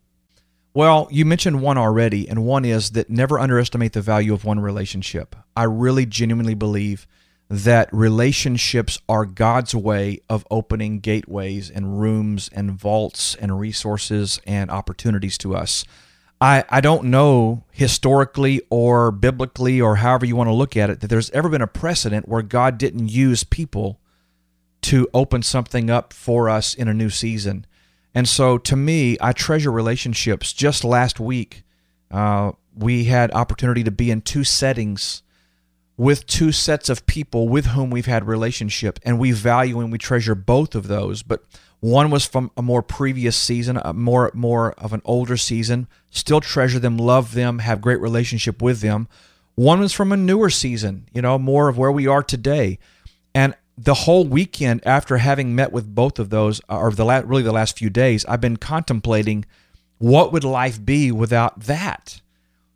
Well, 0.74 1.08
you 1.12 1.26
mentioned 1.26 1.62
one 1.62 1.78
already, 1.78 2.30
and 2.30 2.46
one 2.46 2.64
is 2.64 2.92
that 2.92 3.10
never 3.10 3.40
underestimate 3.40 3.94
the 3.94 4.02
value 4.02 4.34
of 4.34 4.46
one 4.46 4.60
relationship. 4.60 5.36
I 5.56 5.64
really 5.64 6.06
genuinely 6.06 6.54
believe 6.54 7.08
that 7.50 7.90
relationships 7.92 9.00
are 9.10 9.26
God's 9.26 9.74
way 9.74 10.20
of 10.30 10.46
opening 10.52 11.00
gateways 11.00 11.72
and 11.72 12.00
rooms 12.00 12.50
and 12.54 12.72
vaults 12.72 13.36
and 13.36 13.60
resources 13.60 14.40
and 14.46 14.70
opportunities 14.70 15.38
to 15.40 15.56
us. 15.56 15.84
I, 16.40 16.64
I 16.70 16.80
don't 16.80 17.06
know 17.06 17.66
historically 17.72 18.62
or 18.70 19.12
biblically 19.12 19.82
or 19.82 19.98
however 19.98 20.26
you 20.26 20.36
want 20.36 20.48
to 20.48 20.54
look 20.54 20.78
at 20.78 20.90
it 20.90 21.02
that 21.02 21.08
there's 21.08 21.32
ever 21.32 21.50
been 21.50 21.62
a 21.62 21.68
precedent 21.68 22.30
where 22.30 22.44
God 22.44 22.78
didn't 22.78 23.10
use 23.10 23.44
people 23.44 23.99
to 24.82 25.08
open 25.14 25.42
something 25.42 25.90
up 25.90 26.14
for 26.14 26.50
us 26.50 26.74
in 26.74 26.88
a 26.88 26.94
new 26.94 27.10
season. 27.10 27.66
And 28.14 28.28
so 28.28 28.58
to 28.58 28.76
me, 28.76 29.18
I 29.22 29.34
treasure 29.34 29.72
relationships. 29.72 30.54
Just 30.54 30.84
last 30.84 31.20
week, 31.20 31.64
uh, 32.12 32.54
we 32.76 33.06
had 33.06 33.32
opportunity 33.32 33.84
to 33.84 33.92
be 33.92 34.10
in 34.10 34.22
two 34.22 34.44
settings 34.44 35.22
with 36.00 36.26
two 36.26 36.54
sets 36.54 36.88
of 36.88 37.06
people 37.06 37.50
with 37.50 37.68
whom 37.68 37.90
we've 37.90 38.06
had 38.06 38.26
relationship 38.26 39.00
and 39.04 39.20
we 39.20 39.34
value 39.34 39.82
and 39.82 39.92
we 39.92 39.98
treasure 39.98 40.34
both 40.34 40.74
of 40.74 40.88
those 40.88 41.22
but 41.22 41.44
one 41.82 42.10
was 42.10 42.26
from 42.26 42.50
a 42.56 42.62
more 42.62 42.82
previous 42.82 43.36
season 43.36 43.76
a 43.84 43.92
more 43.92 44.32
more 44.34 44.72
of 44.78 44.94
an 44.94 45.02
older 45.04 45.36
season 45.36 45.90
still 46.10 46.40
treasure 46.40 46.80
them 46.80 46.98
love 46.98 47.34
them 47.34 47.60
have 47.60 47.82
great 47.82 48.00
relationship 48.00 48.62
with 48.62 48.80
them 48.80 49.10
one 49.56 49.82
was 49.82 49.92
from 49.92 50.14
a 50.14 50.18
newer 50.18 50.50
season 50.50 51.06
you 51.14 51.22
know 51.22 51.38
more 51.38 51.68
of 51.68 51.78
where 51.78 51.92
we 51.92 52.08
are 52.08 52.24
today 52.24 52.80
and 53.36 53.54
the 53.82 53.94
whole 53.94 54.26
weekend 54.26 54.86
after 54.86 55.18
having 55.18 55.56
met 55.56 55.72
with 55.72 55.96
both 55.96 56.20
of 56.20 56.30
those, 56.30 56.60
or 56.68 56.92
the 56.92 57.06
la- 57.06 57.22
really 57.24 57.44
the 57.44 57.54
last 57.54 57.78
few 57.78 57.90
days, 57.90 58.26
I've 58.26 58.42
been 58.42 58.58
contemplating 58.58 59.46
what 60.00 60.34
would 60.34 60.44
life 60.44 60.84
be 60.84 61.12
without 61.12 61.62
that. 61.62 62.22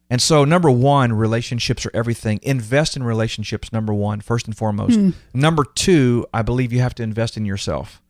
And 0.10 0.22
so, 0.22 0.46
number 0.46 0.72
one, 0.72 1.12
relationships 1.12 1.86
are 1.86 1.92
everything. 1.94 2.40
Invest 2.44 2.96
in 2.96 3.04
relationships. 3.04 3.74
Number 3.74 3.94
one, 3.94 4.22
first 4.22 4.46
and 4.46 4.56
foremost. 4.56 4.96
Hmm. 4.96 5.10
Number 5.34 5.66
two, 5.66 6.26
I 6.34 6.42
believe 6.42 6.72
you 6.72 6.80
have 6.80 6.96
to 6.96 7.04
invest 7.04 7.36
in 7.36 7.46
yourself. 7.46 8.02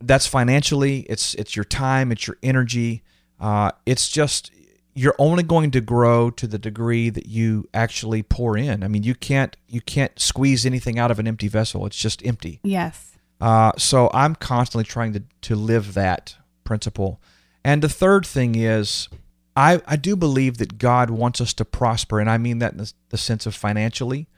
That's 0.00 0.26
financially. 0.26 1.00
It's 1.08 1.34
it's 1.34 1.54
your 1.54 1.64
time. 1.64 2.10
It's 2.10 2.26
your 2.26 2.38
energy. 2.42 3.02
Uh, 3.38 3.72
it's 3.86 4.08
just 4.08 4.50
you're 4.94 5.14
only 5.18 5.42
going 5.42 5.70
to 5.70 5.80
grow 5.80 6.30
to 6.30 6.46
the 6.46 6.58
degree 6.58 7.08
that 7.10 7.26
you 7.26 7.68
actually 7.72 8.22
pour 8.22 8.56
in. 8.56 8.82
I 8.82 8.88
mean, 8.88 9.02
you 9.02 9.14
can't 9.14 9.56
you 9.68 9.80
can't 9.80 10.18
squeeze 10.18 10.66
anything 10.66 10.98
out 10.98 11.10
of 11.10 11.18
an 11.18 11.26
empty 11.26 11.48
vessel. 11.48 11.86
It's 11.86 11.96
just 11.96 12.24
empty. 12.26 12.60
Yes. 12.62 13.16
Uh, 13.40 13.72
so 13.76 14.10
I'm 14.12 14.34
constantly 14.34 14.84
trying 14.84 15.12
to 15.14 15.22
to 15.42 15.56
live 15.56 15.94
that 15.94 16.36
principle. 16.64 17.20
And 17.64 17.82
the 17.82 17.88
third 17.88 18.26
thing 18.26 18.54
is, 18.54 19.08
I 19.56 19.80
I 19.86 19.96
do 19.96 20.14
believe 20.14 20.58
that 20.58 20.78
God 20.78 21.10
wants 21.10 21.40
us 21.40 21.54
to 21.54 21.64
prosper, 21.64 22.20
and 22.20 22.28
I 22.28 22.38
mean 22.38 22.58
that 22.58 22.72
in 22.72 22.78
the, 22.78 22.92
the 23.08 23.18
sense 23.18 23.46
of 23.46 23.54
financially. 23.54 24.28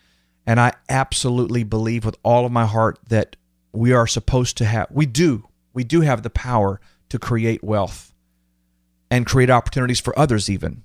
And 0.46 0.60
I 0.60 0.74
absolutely 0.90 1.64
believe 1.64 2.04
with 2.04 2.18
all 2.22 2.44
of 2.44 2.52
my 2.52 2.66
heart 2.66 2.98
that 3.08 3.36
we 3.72 3.92
are 3.92 4.06
supposed 4.06 4.58
to 4.58 4.66
have. 4.66 4.88
We 4.90 5.06
do. 5.06 5.48
We 5.72 5.84
do 5.84 6.02
have 6.02 6.22
the 6.22 6.30
power 6.30 6.80
to 7.08 7.18
create 7.18 7.64
wealth 7.64 8.13
and 9.14 9.24
create 9.24 9.48
opportunities 9.48 10.00
for 10.00 10.18
others, 10.18 10.50
even. 10.50 10.82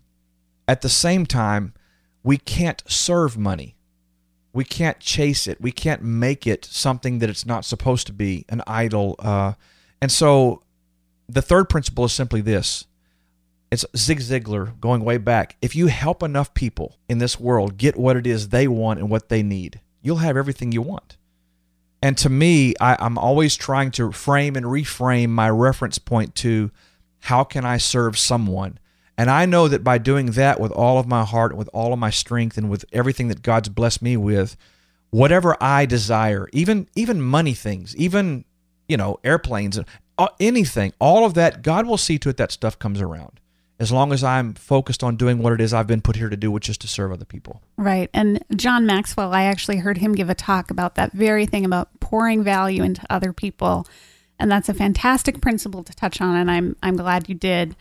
At 0.68 0.82
the 0.82 0.90
same 0.90 1.26
time, 1.26 1.74
we 2.22 2.38
can't 2.38 2.84
serve 2.86 3.40
money. 3.40 3.76
We 4.54 4.64
can't 4.64 5.00
chase 5.00 5.48
it. 5.48 5.60
We 5.60 5.72
can't 5.72 6.04
make 6.04 6.46
it 6.46 6.64
something 6.64 7.18
that 7.20 7.30
it's 7.30 7.44
not 7.44 7.66
supposed 7.66 8.06
to 8.06 8.14
be, 8.14 8.46
an 8.48 8.62
idol. 8.68 9.16
Uh, 9.18 9.54
and 10.00 10.12
so 10.12 10.62
the 11.28 11.42
third 11.42 11.70
principle 11.70 12.06
is 12.06 12.14
simply 12.14 12.42
this 12.42 12.86
it's 13.72 13.84
Zig 13.98 14.20
Ziglar 14.20 14.80
going 14.80 15.04
way 15.04 15.18
back. 15.18 15.56
If 15.60 15.76
you 15.76 15.88
help 15.88 16.22
enough 16.22 16.54
people 16.54 16.98
in 17.08 17.18
this 17.18 17.40
world 17.40 17.78
get 17.78 17.98
what 17.98 18.16
it 18.16 18.28
is 18.28 18.50
they 18.50 18.68
want 18.68 19.00
and 19.00 19.10
what 19.10 19.30
they 19.30 19.42
need, 19.42 19.80
you'll 20.04 20.18
have 20.18 20.38
everything 20.38 20.72
you 20.72 20.84
want. 20.84 21.18
And 22.02 22.16
to 22.20 22.30
me, 22.30 22.76
I, 22.80 23.04
am 23.04 23.18
always 23.18 23.56
trying 23.56 23.90
to 23.92 24.12
frame 24.12 24.56
and 24.56 24.68
reframe 24.68 25.30
my 25.30 25.50
reference 25.50 25.98
point 25.98 26.36
to 26.36 26.70
how 27.20 27.44
can 27.44 27.66
I 27.66 27.78
serve 27.78 28.18
someone? 28.18 28.80
And 29.18 29.30
I 29.30 29.46
know 29.46 29.68
that 29.68 29.84
by 29.84 29.98
doing 29.98 30.28
that 30.32 30.60
with 30.60 30.72
all 30.72 30.98
of 30.98 31.08
my 31.08 31.26
heart, 31.26 31.56
with 31.56 31.70
all 31.74 31.92
of 31.92 32.00
my 32.00 32.10
strength, 32.10 32.58
and 32.58 32.70
with 32.70 32.86
everything 32.94 33.28
that 33.28 33.42
God's 33.42 33.70
blessed 33.70 34.02
me 34.02 34.16
with, 34.16 34.56
whatever 35.10 35.58
I 35.62 35.86
desire, 35.86 36.48
even 36.54 36.88
even 36.96 37.22
money 37.22 37.54
things, 37.54 37.96
even 37.98 38.46
you 38.88 38.96
know 38.96 39.20
airplanes 39.24 39.78
uh, 40.20 40.28
anything, 40.40 40.94
all 41.00 41.26
of 41.26 41.34
that, 41.36 41.62
God 41.62 41.88
will 41.88 41.98
see 41.98 42.20
to 42.20 42.30
it 42.30 42.38
that 42.38 42.52
stuff 42.52 42.78
comes 42.78 43.02
around. 43.02 43.40
As 43.80 43.90
long 43.90 44.12
as 44.12 44.22
I'm 44.22 44.54
focused 44.54 45.02
on 45.02 45.16
doing 45.16 45.40
what 45.40 45.54
it 45.54 45.62
is 45.62 45.74
I've 45.74 45.88
been 45.88 46.02
put 46.02 46.18
here 46.18 46.28
to 46.28 46.36
do, 46.36 46.52
which 46.52 46.68
is 46.68 46.78
to 46.80 46.88
serve 46.88 47.14
other 47.14 47.24
people. 47.24 47.62
Right. 47.78 48.10
And 48.14 48.44
John 48.54 48.86
Maxwell, 48.86 49.34
I 49.34 49.44
actually 49.44 49.78
heard 49.78 49.98
him 49.98 50.14
give 50.14 50.30
a 50.30 50.36
talk 50.36 50.70
about 50.70 50.96
that 50.96 51.14
very 51.14 51.46
thing 51.46 51.64
about 51.64 51.88
pouring 52.02 52.44
value 52.44 52.84
into 52.84 53.02
other 53.10 53.32
people 53.32 53.88
and 54.40 54.52
that's 54.52 54.70
a 54.70 54.74
fantastic 54.74 55.42
principle 55.42 55.84
to 55.84 55.94
touch 55.94 56.22
on, 56.22 56.36
and 56.36 56.50
I'm 56.50 56.76
I'm 56.82 56.96
glad 56.96 57.30
you 57.30 57.36
did. 57.36 57.76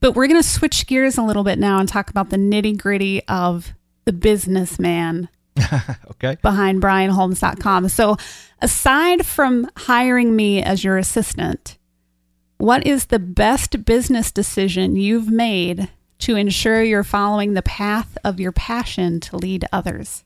But 0.00 0.12
we're 0.12 0.26
going 0.28 0.40
to 0.40 0.48
switch 0.48 0.86
gears 0.86 1.16
a 1.16 1.22
little 1.22 1.42
bit 1.42 1.58
now 1.58 1.78
and 1.78 1.88
talk 1.88 2.10
about 2.10 2.30
the 2.30 2.36
nitty 2.36 2.78
gritty 2.78 3.22
of 3.28 3.72
the 4.04 4.12
businessman 4.12 5.28
okay. 6.10 6.36
behind 6.42 6.82
BrianHolmes.com. 6.82 7.88
So, 7.88 8.16
aside 8.60 9.26
from 9.26 9.68
hiring 9.76 10.36
me 10.36 10.62
as 10.62 10.84
your 10.84 10.98
assistant, 10.98 11.78
what 12.58 12.86
is 12.86 13.06
the 13.06 13.18
best 13.18 13.84
business 13.84 14.30
decision 14.30 14.96
you've 14.96 15.30
made 15.30 15.88
to 16.18 16.36
ensure 16.36 16.82
you're 16.82 17.04
following 17.04 17.54
the 17.54 17.62
path 17.62 18.16
of 18.22 18.38
your 18.38 18.52
passion 18.52 19.20
to 19.20 19.36
lead 19.36 19.64
others? 19.72 20.24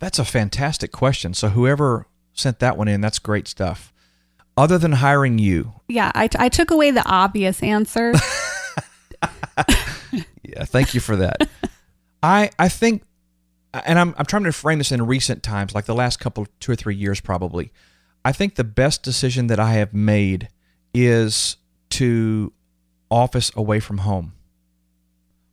That's 0.00 0.18
a 0.18 0.24
fantastic 0.24 0.92
question. 0.92 1.34
So, 1.34 1.50
whoever 1.50 2.06
sent 2.32 2.58
that 2.58 2.76
one 2.76 2.88
in, 2.88 3.00
that's 3.00 3.20
great 3.20 3.46
stuff 3.46 3.93
other 4.56 4.78
than 4.78 4.92
hiring 4.92 5.38
you? 5.38 5.72
Yeah, 5.88 6.12
I, 6.14 6.28
t- 6.28 6.38
I 6.40 6.48
took 6.48 6.70
away 6.70 6.90
the 6.90 7.04
obvious 7.06 7.62
answer. 7.62 8.12
yeah, 10.42 10.64
thank 10.64 10.94
you 10.94 11.00
for 11.00 11.16
that. 11.16 11.48
I 12.22 12.50
I 12.58 12.68
think 12.68 13.02
and 13.72 13.98
I'm 13.98 14.14
I'm 14.18 14.26
trying 14.26 14.44
to 14.44 14.52
frame 14.52 14.78
this 14.78 14.92
in 14.92 15.04
recent 15.06 15.42
times, 15.42 15.74
like 15.74 15.86
the 15.86 15.94
last 15.94 16.20
couple, 16.20 16.46
two 16.60 16.72
or 16.72 16.76
three 16.76 16.94
years, 16.94 17.20
probably. 17.20 17.72
I 18.24 18.32
think 18.32 18.54
the 18.54 18.64
best 18.64 19.02
decision 19.02 19.48
that 19.48 19.60
I 19.60 19.72
have 19.74 19.92
made 19.92 20.48
is 20.94 21.56
to 21.90 22.52
office 23.10 23.50
away 23.54 23.80
from 23.80 23.98
home, 23.98 24.32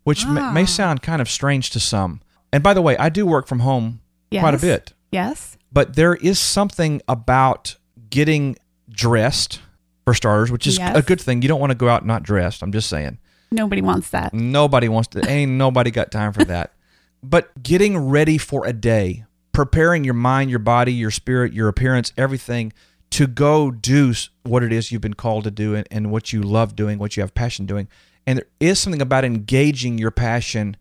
which 0.03 0.25
Ah. 0.25 0.51
may 0.53 0.65
sound 0.65 1.01
kind 1.01 1.21
of 1.21 1.29
strange 1.29 1.69
to 1.71 1.79
some. 1.79 2.21
And 2.53 2.63
by 2.63 2.73
the 2.73 2.81
way, 2.81 2.97
I 2.97 3.09
do 3.09 3.25
work 3.25 3.47
from 3.47 3.59
home 3.59 4.01
quite 4.31 4.53
a 4.53 4.57
bit, 4.57 4.93
Yes. 5.11 5.57
but 5.71 5.95
there 5.95 6.15
is 6.15 6.39
something 6.39 7.01
about 7.07 7.75
getting 8.09 8.55
dressed 8.91 9.59
for 10.05 10.13
starters, 10.13 10.51
which 10.51 10.67
is 10.67 10.77
Yes. 10.77 10.95
a 10.95 11.01
good 11.01 11.21
thing. 11.21 11.41
You 11.41 11.47
don't 11.47 11.59
want 11.59 11.71
to 11.71 11.75
go 11.77 11.87
out 11.89 12.05
not 12.05 12.23
dressed. 12.23 12.61
I'm 12.61 12.71
just 12.71 12.89
saying. 12.89 13.17
Nobody 13.51 13.81
wants 13.81 14.09
that. 14.11 14.33
Nobody 14.33 14.87
wants 14.87 15.09
to. 15.09 15.27
Ain't 15.29 15.51
nobody 15.51 15.91
got 15.91 16.11
time 16.11 16.33
for 16.33 16.43
that. 16.45 16.73
But 17.23 17.61
getting 17.61 17.97
ready 18.09 18.39
for 18.39 18.65
a 18.65 18.73
day, 18.73 19.25
preparing 19.51 20.03
your 20.03 20.15
mind, 20.15 20.49
your 20.49 20.57
body, 20.57 20.91
your 20.91 21.11
spirit, 21.11 21.53
your 21.53 21.67
appearance, 21.67 22.13
everything 22.17 22.73
to 23.11 23.27
go 23.27 23.69
do 23.69 24.15
what 24.41 24.63
it 24.63 24.73
is 24.73 24.91
you've 24.91 25.03
been 25.03 25.13
called 25.13 25.43
to 25.43 25.51
do 25.51 25.75
and, 25.75 25.87
and 25.91 26.09
what 26.09 26.33
you 26.33 26.41
love 26.41 26.75
doing, 26.75 26.97
what 26.97 27.15
you 27.15 27.21
have 27.21 27.35
passion 27.35 27.67
doing. 27.67 27.87
And 28.25 28.39
there 28.39 28.47
is 28.59 28.79
something 28.79 29.03
about 29.03 29.23
engaging 29.23 29.99
your 29.99 30.09
passion 30.09 30.77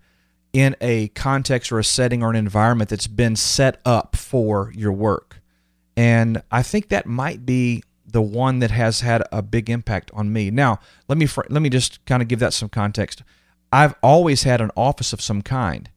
in 0.54 0.76
a 0.80 1.08
context 1.08 1.70
or 1.70 1.78
a 1.78 1.84
setting 1.84 2.22
or 2.22 2.30
an 2.30 2.36
environment 2.36 2.88
that's 2.88 3.06
been 3.06 3.36
set 3.36 3.78
up 3.84 4.16
for 4.16 4.72
your 4.74 4.92
work. 4.92 5.42
And 5.94 6.42
I 6.50 6.62
think 6.62 6.88
that 6.88 7.04
might 7.04 7.44
be 7.44 7.82
the 8.10 8.22
one 8.22 8.58
that 8.60 8.70
has 8.70 9.00
had 9.00 9.22
a 9.32 9.42
big 9.42 9.68
impact 9.70 10.10
on 10.14 10.32
me. 10.32 10.50
Now, 10.50 10.78
let 11.08 11.18
me 11.18 11.26
fr- 11.26 11.42
let 11.48 11.62
me 11.62 11.68
just 11.70 12.04
kind 12.06 12.22
of 12.22 12.28
give 12.28 12.38
that 12.40 12.52
some 12.52 12.68
context. 12.68 13.22
I've 13.72 13.94
always 14.02 14.42
had 14.42 14.60
an 14.60 14.70
office 14.76 15.12
of 15.12 15.20
some 15.20 15.42
kind. 15.42 15.90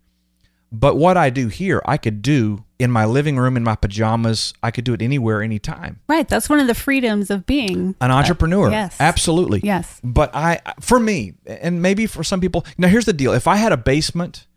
But 0.72 0.98
what 0.98 1.18
I 1.18 1.30
do 1.30 1.50
here, 1.50 1.84
I 1.86 1.98
could 1.98 2.24
do 2.24 2.64
in 2.80 2.90
my 2.90 3.06
living 3.06 3.38
room 3.38 3.56
in 3.56 3.64
my 3.64 3.76
pajamas. 3.76 4.54
I 4.64 4.72
could 4.72 4.84
do 4.84 4.94
it 4.96 5.04
anywhere 5.04 5.44
anytime. 5.44 6.00
Right. 6.08 6.28
That's 6.28 6.50
one 6.50 6.60
of 6.60 6.66
the 6.66 6.74
freedoms 6.74 7.30
of 7.30 7.46
being 7.46 7.94
An 8.02 8.10
entrepreneur. 8.10 8.72
yes. 8.72 8.98
Absolutely. 9.00 9.62
Yes. 9.64 10.02
But 10.04 10.36
I, 10.36 10.62
for 10.80 11.00
me, 11.00 11.36
and 11.46 11.82
maybe 11.84 12.08
for 12.08 12.24
some 12.24 12.42
people, 12.42 12.66
now 12.78 12.88
here's 12.88 13.06
the 13.06 13.14
deal: 13.14 13.34
if 13.34 13.48
I 13.48 13.58
had 13.58 13.72
a 13.72 13.78
basement 13.78 14.48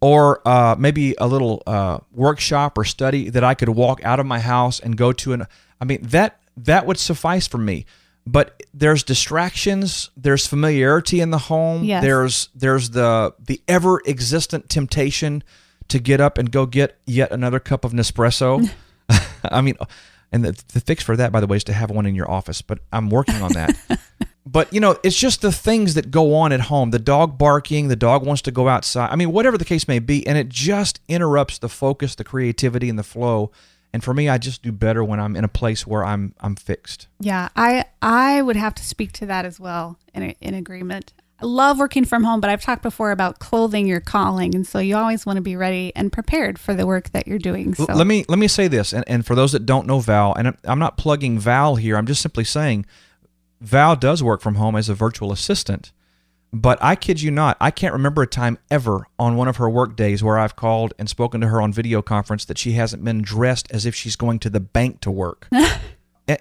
or 0.00 0.46
uh, 0.46 0.76
maybe 0.78 1.16
a 1.18 1.26
little 1.26 1.62
uh, 1.66 1.98
workshop 2.12 2.78
or 2.78 2.84
study 2.84 3.28
that 3.30 3.42
I 3.42 3.54
could 3.54 3.70
walk 3.70 4.04
out 4.04 4.20
of 4.20 4.26
my 4.26 4.38
house 4.38 4.78
and 4.78 4.96
go 4.96 5.12
to, 5.14 5.32
and 5.32 5.46
I 5.80 5.84
mean 5.84 5.98
that 6.02 6.40
that 6.56 6.86
would 6.86 6.98
suffice 6.98 7.46
for 7.46 7.58
me. 7.58 7.86
But 8.28 8.60
there's 8.74 9.04
distractions, 9.04 10.10
there's 10.16 10.46
familiarity 10.46 11.20
in 11.20 11.30
the 11.30 11.38
home, 11.38 11.84
Yes. 11.84 12.02
there's 12.02 12.48
there's 12.54 12.90
the 12.90 13.34
the 13.38 13.60
ever 13.68 14.00
existent 14.06 14.68
temptation 14.68 15.44
to 15.88 16.00
get 16.00 16.20
up 16.20 16.36
and 16.36 16.50
go 16.50 16.66
get 16.66 16.98
yet 17.06 17.30
another 17.30 17.60
cup 17.60 17.84
of 17.84 17.92
Nespresso. 17.92 18.68
I 19.44 19.60
mean, 19.60 19.76
and 20.32 20.44
the, 20.44 20.60
the 20.72 20.80
fix 20.80 21.04
for 21.04 21.16
that, 21.16 21.30
by 21.30 21.38
the 21.40 21.46
way, 21.46 21.56
is 21.56 21.64
to 21.64 21.72
have 21.72 21.90
one 21.90 22.06
in 22.06 22.16
your 22.16 22.28
office. 22.28 22.62
But 22.62 22.80
I'm 22.92 23.10
working 23.10 23.36
on 23.36 23.52
that. 23.52 23.78
but 24.46 24.72
you 24.72 24.80
know, 24.80 24.96
it's 25.04 25.16
just 25.16 25.40
the 25.42 25.52
things 25.52 25.94
that 25.94 26.10
go 26.10 26.34
on 26.34 26.50
at 26.50 26.62
home. 26.62 26.90
The 26.90 26.98
dog 26.98 27.38
barking, 27.38 27.86
the 27.86 27.94
dog 27.94 28.26
wants 28.26 28.42
to 28.42 28.50
go 28.50 28.66
outside. 28.68 29.10
I 29.12 29.14
mean, 29.16 29.30
whatever 29.30 29.56
the 29.56 29.64
case 29.64 29.86
may 29.86 30.00
be, 30.00 30.26
and 30.26 30.36
it 30.36 30.48
just 30.48 31.00
interrupts 31.06 31.58
the 31.58 31.68
focus, 31.68 32.16
the 32.16 32.24
creativity, 32.24 32.88
and 32.90 32.98
the 32.98 33.04
flow. 33.04 33.52
And 33.96 34.04
for 34.04 34.12
me, 34.12 34.28
I 34.28 34.36
just 34.36 34.62
do 34.62 34.72
better 34.72 35.02
when 35.02 35.18
I'm 35.18 35.34
in 35.36 35.42
a 35.42 35.48
place 35.48 35.86
where 35.86 36.04
I'm 36.04 36.34
I'm 36.40 36.54
fixed. 36.54 37.08
Yeah, 37.18 37.48
I 37.56 37.86
I 38.02 38.42
would 38.42 38.56
have 38.56 38.74
to 38.74 38.84
speak 38.84 39.12
to 39.12 39.24
that 39.26 39.46
as 39.46 39.58
well 39.58 39.98
in 40.12 40.34
in 40.42 40.52
agreement. 40.52 41.14
I 41.40 41.46
love 41.46 41.78
working 41.78 42.04
from 42.04 42.22
home, 42.22 42.42
but 42.42 42.50
I've 42.50 42.60
talked 42.60 42.82
before 42.82 43.10
about 43.10 43.38
clothing 43.38 43.86
your 43.86 44.00
calling, 44.00 44.54
and 44.54 44.66
so 44.66 44.80
you 44.80 44.98
always 44.98 45.24
want 45.24 45.38
to 45.38 45.40
be 45.40 45.56
ready 45.56 45.92
and 45.96 46.12
prepared 46.12 46.58
for 46.58 46.74
the 46.74 46.86
work 46.86 47.08
that 47.12 47.26
you're 47.26 47.38
doing. 47.38 47.72
So 47.74 47.86
Let 47.86 48.06
me 48.06 48.26
let 48.28 48.38
me 48.38 48.48
say 48.48 48.68
this, 48.68 48.92
and, 48.92 49.02
and 49.08 49.24
for 49.24 49.34
those 49.34 49.52
that 49.52 49.64
don't 49.64 49.86
know 49.86 50.00
Val, 50.00 50.34
and 50.34 50.48
I'm- 50.48 50.58
I'm 50.64 50.78
not 50.78 50.98
plugging 50.98 51.38
Val 51.38 51.76
here. 51.76 51.96
I'm 51.96 52.06
just 52.06 52.20
simply 52.20 52.44
saying, 52.44 52.84
Val 53.62 53.96
does 53.96 54.22
work 54.22 54.42
from 54.42 54.56
home 54.56 54.76
as 54.76 54.90
a 54.90 54.94
virtual 54.94 55.32
assistant. 55.32 55.90
But 56.52 56.78
I 56.80 56.94
kid 56.94 57.20
you 57.20 57.30
not, 57.30 57.56
I 57.60 57.70
can't 57.70 57.92
remember 57.92 58.22
a 58.22 58.26
time 58.26 58.58
ever 58.70 59.06
on 59.18 59.36
one 59.36 59.48
of 59.48 59.56
her 59.56 59.68
work 59.68 59.96
days 59.96 60.22
where 60.22 60.38
I've 60.38 60.56
called 60.56 60.94
and 60.98 61.08
spoken 61.08 61.40
to 61.42 61.48
her 61.48 61.60
on 61.60 61.72
video 61.72 62.00
conference 62.02 62.44
that 62.46 62.56
she 62.56 62.72
hasn't 62.72 63.04
been 63.04 63.20
dressed 63.20 63.70
as 63.70 63.84
if 63.84 63.94
she's 63.94 64.16
going 64.16 64.38
to 64.40 64.50
the 64.50 64.60
bank 64.60 65.00
to 65.00 65.10
work. 65.10 65.48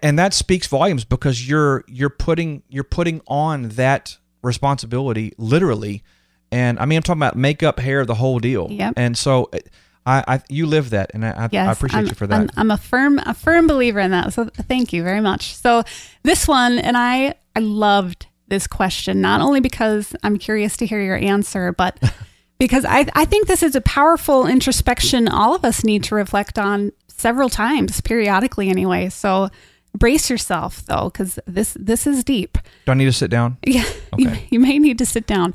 And 0.02 0.18
that 0.18 0.34
speaks 0.34 0.66
volumes 0.66 1.06
because 1.06 1.48
you're 1.48 1.84
you're 1.88 2.10
putting 2.10 2.64
you're 2.70 2.84
putting 2.84 3.22
on 3.28 3.70
that 3.70 4.18
responsibility 4.42 5.34
literally. 5.38 6.04
And 6.52 6.80
I 6.80 6.86
mean, 6.86 6.98
I'm 6.98 7.04
talking 7.04 7.20
about 7.20 7.36
makeup, 7.36 7.80
hair, 7.80 8.06
the 8.06 8.16
whole 8.16 8.40
deal. 8.40 8.68
Yep. 8.72 8.94
And 8.98 9.18
so, 9.18 9.50
uh, 9.54 9.60
I, 10.08 10.24
I 10.28 10.42
you 10.50 10.66
live 10.68 10.92
that, 10.92 11.12
and 11.14 11.26
I, 11.26 11.30
I, 11.32 11.50
Yes, 11.52 11.68
I 11.68 11.72
appreciate 11.72 12.00
I'm, 12.00 12.08
you 12.08 12.14
for 12.14 12.28
that. 12.28 12.40
I'm, 12.40 12.50
I'm 12.58 12.72
a 12.72 12.78
firm 12.78 13.20
a 13.20 13.34
firm 13.34 13.68
believer 13.68 14.00
in 14.00 14.12
that. 14.12 14.34
So 14.34 14.46
thank 14.46 14.94
you 14.94 15.04
very 15.04 15.22
much. 15.22 15.56
So 15.56 15.84
this 16.24 16.48
one, 16.48 16.80
and 16.80 16.98
I 16.98 17.36
I 17.56 17.60
loved 17.60 18.28
this 18.48 18.68
question 18.68 19.22
not 19.22 19.42
only 19.42 19.60
because 19.60 20.16
I'm 20.24 20.38
curious 20.38 20.78
to 20.78 20.86
hear 20.86 21.02
your 21.02 21.18
answer, 21.18 21.72
but 21.74 21.98
because 22.60 22.86
I 22.86 23.08
I 23.16 23.26
think 23.26 23.48
this 23.48 23.64
is 23.64 23.76
a 23.76 23.82
powerful 23.82 24.46
introspection 24.48 25.28
all 25.28 25.56
of 25.56 25.66
us 25.66 25.84
need 25.84 26.04
to 26.06 26.16
reflect 26.16 26.58
on 26.60 26.92
several 27.08 27.50
times 27.50 28.02
periodically 28.02 28.70
anyway. 28.70 29.10
So 29.10 29.50
brace 29.98 30.30
yourself 30.30 30.84
though, 30.86 31.06
because 31.12 31.40
this 31.48 31.76
this 31.80 32.06
is 32.06 32.24
deep. 32.24 32.58
Do 32.86 32.92
I 32.92 32.96
need 32.96 33.06
to 33.06 33.14
sit 33.14 33.32
down? 33.32 33.58
Yeah, 33.66 33.86
you, 34.18 34.30
Okay. 34.30 34.48
you 34.52 34.60
may 34.60 34.78
need 34.80 34.98
to 35.00 35.06
sit 35.06 35.26
down. 35.26 35.54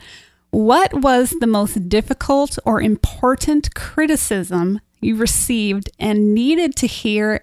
What 0.50 0.92
was 0.94 1.30
the 1.40 1.46
most 1.46 1.88
difficult 1.88 2.58
or 2.64 2.80
important 2.82 3.72
criticism 3.76 4.80
you 5.00 5.14
received 5.16 5.88
and 6.00 6.34
needed 6.34 6.74
to 6.76 6.86
hear 6.88 7.42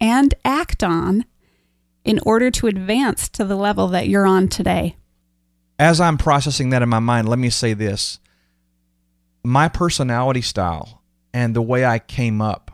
and 0.00 0.32
act 0.44 0.84
on 0.84 1.24
in 2.04 2.20
order 2.24 2.50
to 2.50 2.66
advance 2.66 3.28
to 3.30 3.44
the 3.44 3.56
level 3.56 3.88
that 3.88 4.08
you're 4.08 4.26
on 4.26 4.48
today? 4.48 4.96
As 5.78 6.00
I'm 6.00 6.18
processing 6.18 6.70
that 6.70 6.82
in 6.82 6.88
my 6.88 7.00
mind, 7.00 7.28
let 7.28 7.38
me 7.38 7.50
say 7.50 7.72
this: 7.72 8.20
my 9.42 9.68
personality 9.68 10.42
style 10.42 11.02
and 11.32 11.54
the 11.54 11.62
way 11.62 11.84
I 11.84 11.98
came 11.98 12.40
up 12.40 12.70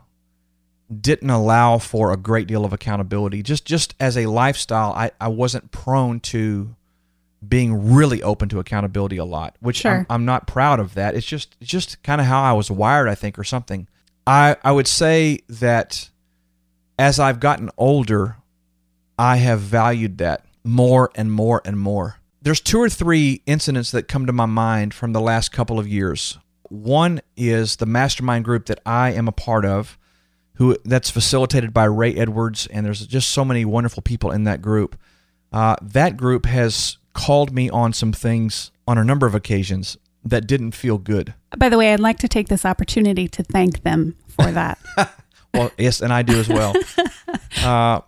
didn't 1.00 1.30
allow 1.30 1.78
for 1.78 2.12
a 2.12 2.16
great 2.16 2.46
deal 2.48 2.64
of 2.64 2.72
accountability. 2.72 3.42
Just 3.42 3.64
just 3.64 3.94
as 4.00 4.16
a 4.18 4.26
lifestyle, 4.26 4.92
I, 4.92 5.12
I 5.20 5.28
wasn't 5.28 5.70
prone 5.70 6.20
to 6.20 6.74
being 7.46 7.94
really 7.94 8.22
open 8.22 8.50
to 8.50 8.58
accountability 8.58 9.16
a 9.16 9.24
lot, 9.24 9.56
which 9.60 9.86
I'm, 9.86 10.06
I'm 10.10 10.24
not 10.26 10.46
proud 10.46 10.78
of 10.78 10.94
that. 10.94 11.14
It's 11.14 11.26
just 11.26 11.56
it's 11.60 11.70
just 11.70 12.02
kind 12.02 12.20
of 12.20 12.26
how 12.26 12.42
I 12.42 12.52
was 12.52 12.70
wired, 12.70 13.08
I 13.08 13.14
think, 13.14 13.38
or 13.38 13.44
something. 13.44 13.88
I 14.26 14.56
I 14.62 14.72
would 14.72 14.86
say 14.86 15.40
that 15.48 16.10
as 16.98 17.18
I've 17.18 17.40
gotten 17.40 17.70
older, 17.78 18.36
I 19.20 19.36
have 19.36 19.60
valued 19.60 20.16
that 20.16 20.46
more 20.64 21.10
and 21.14 21.30
more 21.30 21.60
and 21.66 21.78
more. 21.78 22.16
There's 22.40 22.62
two 22.62 22.80
or 22.80 22.88
three 22.88 23.42
incidents 23.44 23.90
that 23.90 24.08
come 24.08 24.24
to 24.24 24.32
my 24.32 24.46
mind 24.46 24.94
from 24.94 25.12
the 25.12 25.20
last 25.20 25.52
couple 25.52 25.78
of 25.78 25.86
years. 25.86 26.38
One 26.70 27.20
is 27.36 27.76
the 27.76 27.84
mastermind 27.84 28.46
group 28.46 28.64
that 28.66 28.80
I 28.86 29.12
am 29.12 29.28
a 29.28 29.32
part 29.32 29.66
of, 29.66 29.98
who 30.54 30.74
that's 30.86 31.10
facilitated 31.10 31.74
by 31.74 31.84
Ray 31.84 32.14
Edwards, 32.14 32.66
and 32.68 32.86
there's 32.86 33.06
just 33.06 33.30
so 33.30 33.44
many 33.44 33.66
wonderful 33.66 34.02
people 34.02 34.30
in 34.30 34.44
that 34.44 34.62
group. 34.62 34.98
Uh, 35.52 35.76
that 35.82 36.16
group 36.16 36.46
has 36.46 36.96
called 37.12 37.52
me 37.52 37.68
on 37.68 37.92
some 37.92 38.14
things 38.14 38.70
on 38.88 38.96
a 38.96 39.04
number 39.04 39.26
of 39.26 39.34
occasions 39.34 39.98
that 40.24 40.46
didn't 40.46 40.72
feel 40.72 40.96
good. 40.96 41.34
By 41.58 41.68
the 41.68 41.76
way, 41.76 41.92
I'd 41.92 42.00
like 42.00 42.20
to 42.20 42.28
take 42.28 42.48
this 42.48 42.64
opportunity 42.64 43.28
to 43.28 43.42
thank 43.42 43.82
them 43.82 44.16
for 44.28 44.50
that. 44.50 44.78
Well, 45.54 45.70
yes, 45.78 46.00
and 46.00 46.12
I 46.12 46.22
do 46.22 46.38
as 46.38 46.48
well. 46.48 46.74
uh, 47.64 48.00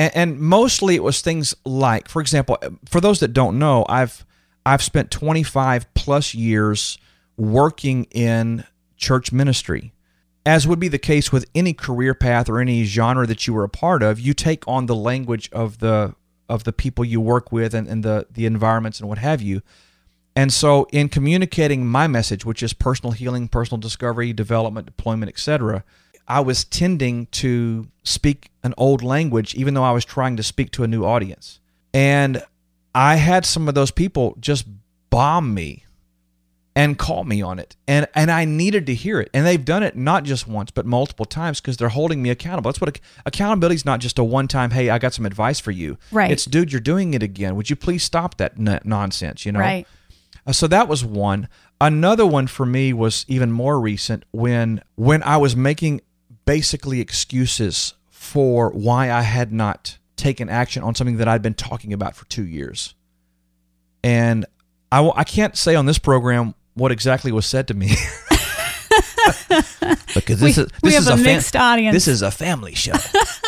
and, 0.00 0.16
and 0.16 0.40
mostly 0.40 0.94
it 0.94 1.02
was 1.02 1.20
things 1.20 1.54
like, 1.66 2.08
for 2.08 2.22
example, 2.22 2.56
for 2.88 3.02
those 3.02 3.20
that 3.20 3.34
don't 3.34 3.58
know, 3.58 3.84
I've 3.86 4.24
I've 4.64 4.82
spent 4.82 5.10
25 5.10 5.92
plus 5.92 6.34
years 6.34 6.96
working 7.36 8.04
in 8.04 8.64
church 8.96 9.30
ministry. 9.30 9.92
As 10.46 10.66
would 10.66 10.80
be 10.80 10.88
the 10.88 10.98
case 10.98 11.32
with 11.32 11.44
any 11.54 11.74
career 11.74 12.14
path 12.14 12.48
or 12.48 12.60
any 12.60 12.84
genre 12.84 13.26
that 13.26 13.46
you 13.46 13.52
were 13.52 13.64
a 13.64 13.68
part 13.68 14.02
of, 14.02 14.18
you 14.18 14.32
take 14.32 14.66
on 14.66 14.86
the 14.86 14.94
language 14.94 15.50
of 15.52 15.78
the 15.80 16.14
of 16.48 16.64
the 16.64 16.72
people 16.72 17.04
you 17.04 17.20
work 17.20 17.52
with 17.52 17.74
and, 17.74 17.86
and 17.86 18.02
the 18.02 18.26
the 18.30 18.46
environments 18.46 19.00
and 19.00 19.08
what 19.08 19.18
have 19.18 19.42
you. 19.42 19.60
And 20.34 20.50
so, 20.50 20.86
in 20.92 21.10
communicating 21.10 21.86
my 21.86 22.06
message, 22.06 22.46
which 22.46 22.62
is 22.62 22.72
personal 22.72 23.12
healing, 23.12 23.48
personal 23.48 23.78
discovery, 23.78 24.32
development, 24.32 24.86
deployment, 24.86 25.28
etc., 25.28 25.84
I 26.30 26.38
was 26.38 26.64
tending 26.64 27.26
to 27.26 27.88
speak 28.04 28.52
an 28.62 28.72
old 28.76 29.02
language, 29.02 29.52
even 29.56 29.74
though 29.74 29.82
I 29.82 29.90
was 29.90 30.04
trying 30.04 30.36
to 30.36 30.44
speak 30.44 30.70
to 30.72 30.84
a 30.84 30.86
new 30.86 31.04
audience. 31.04 31.58
And 31.92 32.44
I 32.94 33.16
had 33.16 33.44
some 33.44 33.66
of 33.66 33.74
those 33.74 33.90
people 33.90 34.36
just 34.38 34.64
bomb 35.10 35.52
me 35.54 35.84
and 36.76 36.96
call 36.96 37.24
me 37.24 37.42
on 37.42 37.58
it. 37.58 37.74
And 37.88 38.06
and 38.14 38.30
I 38.30 38.44
needed 38.44 38.86
to 38.86 38.94
hear 38.94 39.20
it. 39.20 39.28
And 39.34 39.44
they've 39.44 39.64
done 39.64 39.82
it 39.82 39.96
not 39.96 40.22
just 40.22 40.46
once, 40.46 40.70
but 40.70 40.86
multiple 40.86 41.24
times 41.24 41.60
because 41.60 41.76
they're 41.78 41.88
holding 41.88 42.22
me 42.22 42.30
accountable. 42.30 42.70
That's 42.70 42.80
what 42.80 43.00
accountability 43.26 43.74
is 43.74 43.84
not 43.84 43.98
just 43.98 44.16
a 44.16 44.22
one 44.22 44.46
time, 44.46 44.70
hey, 44.70 44.88
I 44.88 45.00
got 45.00 45.12
some 45.12 45.26
advice 45.26 45.58
for 45.58 45.72
you. 45.72 45.98
Right. 46.12 46.30
It's, 46.30 46.44
dude, 46.44 46.70
you're 46.70 46.80
doing 46.80 47.12
it 47.12 47.24
again. 47.24 47.56
Would 47.56 47.70
you 47.70 47.76
please 47.76 48.04
stop 48.04 48.36
that 48.36 48.52
n- 48.56 48.80
nonsense, 48.84 49.44
you 49.44 49.50
know? 49.50 49.58
Right. 49.58 49.84
Uh, 50.46 50.52
so 50.52 50.68
that 50.68 50.86
was 50.86 51.04
one. 51.04 51.48
Another 51.80 52.24
one 52.24 52.46
for 52.46 52.64
me 52.64 52.92
was 52.92 53.24
even 53.26 53.50
more 53.50 53.80
recent 53.80 54.24
when 54.30 54.80
when 54.94 55.24
I 55.24 55.36
was 55.38 55.56
making 55.56 56.02
basically 56.50 57.00
excuses 57.00 57.94
for 58.10 58.70
why 58.70 59.08
I 59.08 59.22
had 59.22 59.52
not 59.52 59.98
taken 60.16 60.48
action 60.48 60.82
on 60.82 60.96
something 60.96 61.18
that 61.18 61.28
I'd 61.28 61.42
been 61.42 61.54
talking 61.54 61.92
about 61.92 62.16
for 62.16 62.24
2 62.26 62.44
years. 62.44 62.96
And 64.02 64.46
I 64.90 64.96
w- 64.96 65.12
I 65.16 65.22
can't 65.22 65.56
say 65.56 65.76
on 65.76 65.86
this 65.86 65.98
program 65.98 66.54
what 66.74 66.90
exactly 66.90 67.30
was 67.30 67.46
said 67.46 67.68
to 67.68 67.74
me. 67.74 67.90
because 70.12 70.40
this 70.40 70.42
We- 70.42 70.48
is 70.50 70.56
this 70.56 70.70
we 70.82 70.88
is 70.96 71.04
have 71.06 71.14
a 71.20 71.22
fam- 71.22 71.34
mixed 71.36 71.54
audience. 71.54 71.94
This 71.94 72.08
is 72.08 72.20
a 72.22 72.32
family 72.32 72.74
show. 72.74 72.94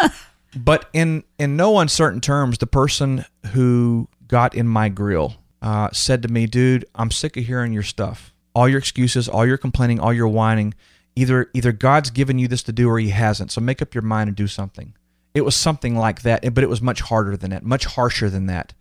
but 0.57 0.89
in 0.93 1.25
in 1.41 1.57
no 1.57 1.81
uncertain 1.81 2.21
terms, 2.21 2.59
the 2.59 2.69
person 2.69 3.25
who 3.53 4.09
got 4.29 4.55
in 4.55 4.69
my 4.69 4.89
grill 4.89 5.35
uh, 5.61 5.89
said 5.93 6.23
to 6.23 6.29
me, 6.29 6.47
"Dude, 6.47 6.85
I'm 6.95 7.11
sick 7.11 7.37
of 7.37 7.45
hearing 7.47 7.73
your 7.73 7.83
stuff. 7.83 8.33
All 8.55 8.69
your 8.69 8.79
excuses, 8.79 9.29
all 9.29 9.45
your 9.45 9.59
complaining, 9.59 9.99
all 9.99 10.13
your 10.13 10.29
whining. 10.29 10.75
Either 11.15 11.51
either 11.55 11.73
God's 11.73 12.11
given 12.11 12.39
you 12.39 12.49
this 12.49 12.63
to 12.65 12.73
do 12.73 12.89
or 12.89 12.99
He 12.99 13.11
hasn't. 13.11 13.53
So 13.53 13.61
make 13.61 13.83
up 13.83 13.95
your 13.95 14.03
mind 14.03 14.29
and 14.29 14.37
do 14.37 14.47
something." 14.47 14.95
It 15.35 15.45
was 15.45 15.57
something 15.57 15.97
like 15.97 16.23
that, 16.23 16.55
but 16.55 16.63
it 16.63 16.69
was 16.69 16.83
much 16.83 17.01
harder 17.01 17.37
than 17.37 17.51
that, 17.51 17.65
much 17.65 17.87
harsher 17.87 18.29
than 18.29 18.47
that. 18.47 18.75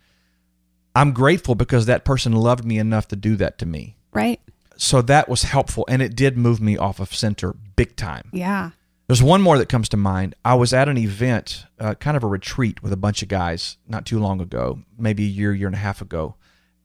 I'm 0.94 1.14
grateful 1.14 1.56
because 1.56 1.86
that 1.86 2.04
person 2.04 2.34
loved 2.34 2.66
me 2.66 2.78
enough 2.78 3.08
to 3.10 3.16
do 3.16 3.38
that 3.38 3.58
to 3.60 3.66
me. 3.66 3.96
Right? 4.12 4.42
So 4.76 5.02
that 5.04 5.30
was 5.30 5.44
helpful, 5.44 5.86
and 5.88 6.02
it 6.02 6.16
did 6.16 6.38
move 6.38 6.60
me 6.60 6.76
off 6.76 7.00
of 7.00 7.14
center 7.14 7.56
big 7.76 7.96
time. 7.96 8.30
Yeah. 8.34 8.72
There's 9.08 9.24
one 9.24 9.42
more 9.42 9.58
that 9.58 9.70
comes 9.70 9.90
to 9.90 9.98
mind. 9.98 10.36
I 10.44 10.56
was 10.56 10.74
at 10.74 10.90
an 10.90 10.98
event, 10.98 11.66
uh, 11.80 11.96
kind 11.96 12.18
of 12.18 12.24
a 12.24 12.28
retreat 12.28 12.82
with 12.82 12.92
a 12.92 12.98
bunch 12.98 13.22
of 13.22 13.28
guys 13.28 13.78
not 13.88 14.06
too 14.06 14.20
long 14.20 14.42
ago, 14.42 14.80
maybe 14.98 15.24
a 15.24 15.28
year, 15.28 15.54
year 15.54 15.68
and 15.68 15.76
a 15.76 15.80
half 15.80 16.02
ago. 16.02 16.36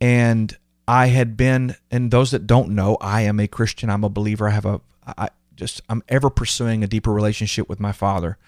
And 0.00 0.56
I 0.86 1.06
had 1.06 1.36
been, 1.36 1.76
and 1.90 2.10
those 2.10 2.32
that 2.32 2.46
don't 2.46 2.70
know, 2.70 2.96
I 3.00 3.22
am 3.22 3.40
a 3.40 3.48
Christian. 3.48 3.90
I'm 3.90 4.04
a 4.04 4.08
believer. 4.08 4.48
I 4.48 4.52
have 4.52 4.66
a, 4.66 4.80
I 5.06 5.28
just, 5.56 5.80
I'm 5.88 6.02
ever 6.08 6.30
pursuing 6.30 6.84
a 6.84 6.86
deeper 6.86 7.12
relationship 7.12 7.68
with 7.68 7.80
my 7.80 7.92
father. 7.92 8.38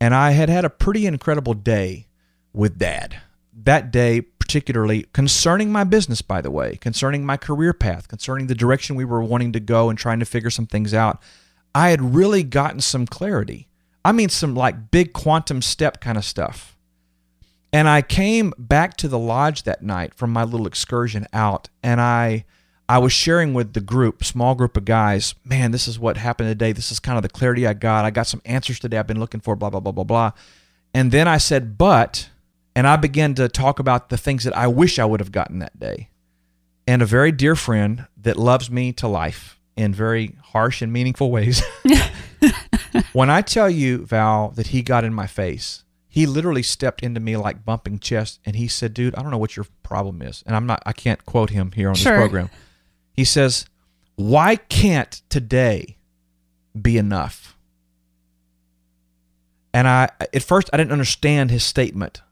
And 0.00 0.14
I 0.14 0.32
had 0.32 0.48
had 0.48 0.64
a 0.64 0.70
pretty 0.70 1.06
incredible 1.06 1.54
day 1.54 2.06
with 2.52 2.78
dad. 2.78 3.20
That 3.52 3.90
day, 3.90 4.20
particularly 4.20 5.06
concerning 5.12 5.70
my 5.70 5.84
business, 5.84 6.22
by 6.22 6.40
the 6.40 6.50
way, 6.50 6.76
concerning 6.76 7.24
my 7.24 7.36
career 7.36 7.72
path, 7.72 8.08
concerning 8.08 8.46
the 8.46 8.54
direction 8.54 8.96
we 8.96 9.04
were 9.04 9.22
wanting 9.22 9.52
to 9.52 9.60
go 9.60 9.88
and 9.88 9.98
trying 9.98 10.18
to 10.20 10.26
figure 10.26 10.50
some 10.50 10.66
things 10.66 10.92
out, 10.92 11.22
I 11.74 11.90
had 11.90 12.14
really 12.14 12.42
gotten 12.42 12.80
some 12.80 13.06
clarity. 13.06 13.68
I 14.04 14.12
mean, 14.12 14.28
some 14.28 14.54
like 14.54 14.90
big 14.90 15.12
quantum 15.12 15.62
step 15.62 16.00
kind 16.00 16.18
of 16.18 16.24
stuff. 16.24 16.76
And 17.72 17.88
I 17.88 18.02
came 18.02 18.52
back 18.58 18.96
to 18.98 19.08
the 19.08 19.18
lodge 19.18 19.62
that 19.62 19.82
night 19.82 20.14
from 20.14 20.30
my 20.32 20.44
little 20.44 20.66
excursion 20.66 21.26
out, 21.32 21.70
and 21.82 22.00
I 22.00 22.44
I 22.88 22.98
was 22.98 23.12
sharing 23.12 23.54
with 23.54 23.72
the 23.72 23.80
group, 23.80 24.24
small 24.24 24.54
group 24.54 24.76
of 24.76 24.84
guys, 24.84 25.34
man, 25.44 25.70
this 25.70 25.88
is 25.88 25.98
what 25.98 26.16
happened 26.16 26.50
today. 26.50 26.72
This 26.72 26.92
is 26.92 26.98
kind 27.00 27.16
of 27.16 27.22
the 27.22 27.28
clarity 27.28 27.66
I 27.66 27.74
got. 27.74 28.04
I 28.04 28.10
got 28.10 28.26
some 28.26 28.42
answers 28.44 28.78
today 28.78 28.98
I've 28.98 29.06
been 29.06 29.20
looking 29.20 29.40
for, 29.40 29.56
blah, 29.56 29.70
blah, 29.70 29.80
blah, 29.80 29.92
blah, 29.92 30.04
blah. 30.04 30.32
And 30.92 31.10
then 31.10 31.26
I 31.26 31.38
said, 31.38 31.78
but, 31.78 32.28
and 32.76 32.86
I 32.86 32.96
began 32.96 33.34
to 33.34 33.48
talk 33.48 33.78
about 33.78 34.10
the 34.10 34.18
things 34.18 34.44
that 34.44 34.56
I 34.56 34.66
wish 34.66 34.98
I 34.98 35.04
would 35.04 35.20
have 35.20 35.32
gotten 35.32 35.60
that 35.60 35.78
day. 35.78 36.10
And 36.86 37.00
a 37.00 37.06
very 37.06 37.32
dear 37.32 37.54
friend 37.54 38.06
that 38.16 38.36
loves 38.36 38.70
me 38.70 38.92
to 38.94 39.08
life 39.08 39.58
in 39.76 39.94
very 39.94 40.36
harsh 40.42 40.82
and 40.82 40.92
meaningful 40.92 41.30
ways. 41.30 41.62
when 43.12 43.30
I 43.30 43.40
tell 43.42 43.70
you, 43.70 44.04
Val, 44.04 44.50
that 44.50 44.68
he 44.68 44.82
got 44.82 45.04
in 45.04 45.14
my 45.14 45.26
face, 45.26 45.84
he 46.08 46.26
literally 46.26 46.62
stepped 46.62 47.02
into 47.02 47.20
me 47.20 47.36
like 47.36 47.64
bumping 47.64 47.98
chest 47.98 48.40
and 48.44 48.56
he 48.56 48.68
said, 48.68 48.92
dude, 48.92 49.14
I 49.14 49.22
don't 49.22 49.30
know 49.30 49.38
what 49.38 49.56
your 49.56 49.66
problem 49.82 50.20
is. 50.20 50.42
And 50.46 50.54
I'm 50.54 50.66
not, 50.66 50.82
I 50.84 50.92
can't 50.92 51.24
quote 51.24 51.50
him 51.50 51.72
here 51.72 51.88
on 51.88 51.94
Sure. 51.94 52.12
this 52.12 52.20
program. 52.20 52.50
He 53.14 53.24
says, 53.24 53.66
why 54.16 54.56
can't 54.56 55.22
today 55.28 55.96
be 56.80 56.96
enough? 56.96 57.56
And 59.74 59.88
I, 59.88 60.10
at 60.20 60.42
first, 60.42 60.68
I 60.72 60.76
didn't 60.76 60.92
understand 60.92 61.50
his 61.50 61.64
statement. 61.64 62.22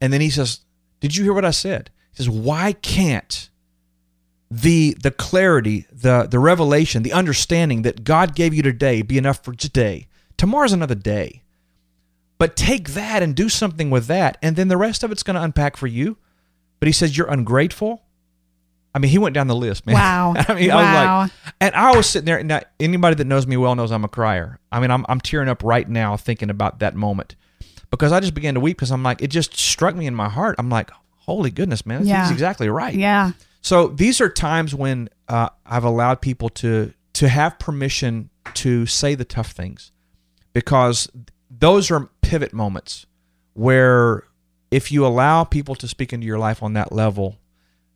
And 0.00 0.12
then 0.12 0.20
he 0.20 0.30
says, 0.30 0.60
Did 1.00 1.16
you 1.16 1.24
hear 1.24 1.32
what 1.32 1.44
I 1.44 1.50
said? 1.50 1.90
He 2.12 2.16
says, 2.18 2.30
Why 2.30 2.72
can't 2.72 3.50
the 4.48 4.96
the 5.02 5.10
clarity, 5.10 5.86
the 5.90 6.28
the 6.30 6.38
revelation, 6.38 7.02
the 7.02 7.12
understanding 7.12 7.82
that 7.82 8.04
God 8.04 8.36
gave 8.36 8.54
you 8.54 8.62
today 8.62 9.02
be 9.02 9.18
enough 9.18 9.42
for 9.42 9.54
today? 9.54 10.06
Tomorrow's 10.36 10.72
another 10.72 10.94
day. 10.94 11.42
But 12.38 12.54
take 12.54 12.90
that 12.90 13.22
and 13.22 13.34
do 13.34 13.48
something 13.48 13.90
with 13.90 14.06
that, 14.06 14.36
and 14.42 14.56
then 14.56 14.68
the 14.68 14.76
rest 14.76 15.02
of 15.02 15.10
it's 15.10 15.22
going 15.22 15.36
to 15.36 15.42
unpack 15.42 15.76
for 15.76 15.86
you. 15.86 16.18
But 16.78 16.86
he 16.86 16.92
says, 16.92 17.16
You're 17.16 17.30
ungrateful. 17.30 18.05
I 18.96 18.98
mean, 18.98 19.10
he 19.10 19.18
went 19.18 19.34
down 19.34 19.46
the 19.46 19.54
list, 19.54 19.84
man. 19.84 19.94
Wow. 19.94 20.32
I 20.48 20.54
mean, 20.54 20.70
I 20.70 20.74
Wow. 20.74 21.20
was 21.22 21.30
like, 21.30 21.52
and 21.60 21.74
I 21.74 21.94
was 21.94 22.08
sitting 22.08 22.24
there. 22.24 22.42
Now, 22.42 22.62
anybody 22.80 23.14
that 23.16 23.26
knows 23.26 23.46
me 23.46 23.58
well 23.58 23.74
knows 23.74 23.92
I'm 23.92 24.04
a 24.04 24.08
crier. 24.08 24.58
I 24.72 24.80
mean, 24.80 24.90
I'm 24.90 25.04
I'm 25.08 25.20
tearing 25.20 25.48
up 25.50 25.62
right 25.62 25.86
now 25.88 26.16
thinking 26.16 26.48
about 26.48 26.78
that 26.78 26.94
moment 26.94 27.36
because 27.90 28.10
I 28.10 28.20
just 28.20 28.32
began 28.34 28.54
to 28.54 28.60
weep 28.60 28.78
because 28.78 28.90
I'm 28.90 29.02
like, 29.02 29.20
it 29.20 29.28
just 29.28 29.54
struck 29.56 29.94
me 29.94 30.06
in 30.06 30.14
my 30.14 30.28
heart. 30.30 30.56
I'm 30.58 30.70
like, 30.70 30.90
holy 31.18 31.50
goodness, 31.50 31.84
man, 31.84 32.06
Yeah. 32.06 32.22
he's 32.22 32.30
exactly 32.32 32.68
right. 32.70 32.94
Yeah. 32.94 33.32
So 33.60 33.88
these 33.88 34.20
are 34.22 34.28
times 34.30 34.74
when 34.74 35.08
uh, 35.28 35.50
I've 35.66 35.84
allowed 35.84 36.20
people 36.22 36.48
to 36.50 36.94
to 37.14 37.28
have 37.28 37.58
permission 37.58 38.30
to 38.54 38.86
say 38.86 39.14
the 39.14 39.24
tough 39.26 39.50
things, 39.52 39.92
because 40.54 41.10
those 41.50 41.90
are 41.90 42.08
pivot 42.22 42.52
moments 42.52 43.04
where 43.54 44.22
if 44.70 44.90
you 44.92 45.06
allow 45.06 45.44
people 45.44 45.74
to 45.76 45.86
speak 45.88 46.12
into 46.12 46.26
your 46.26 46.38
life 46.38 46.62
on 46.62 46.72
that 46.74 46.92
level, 46.92 47.36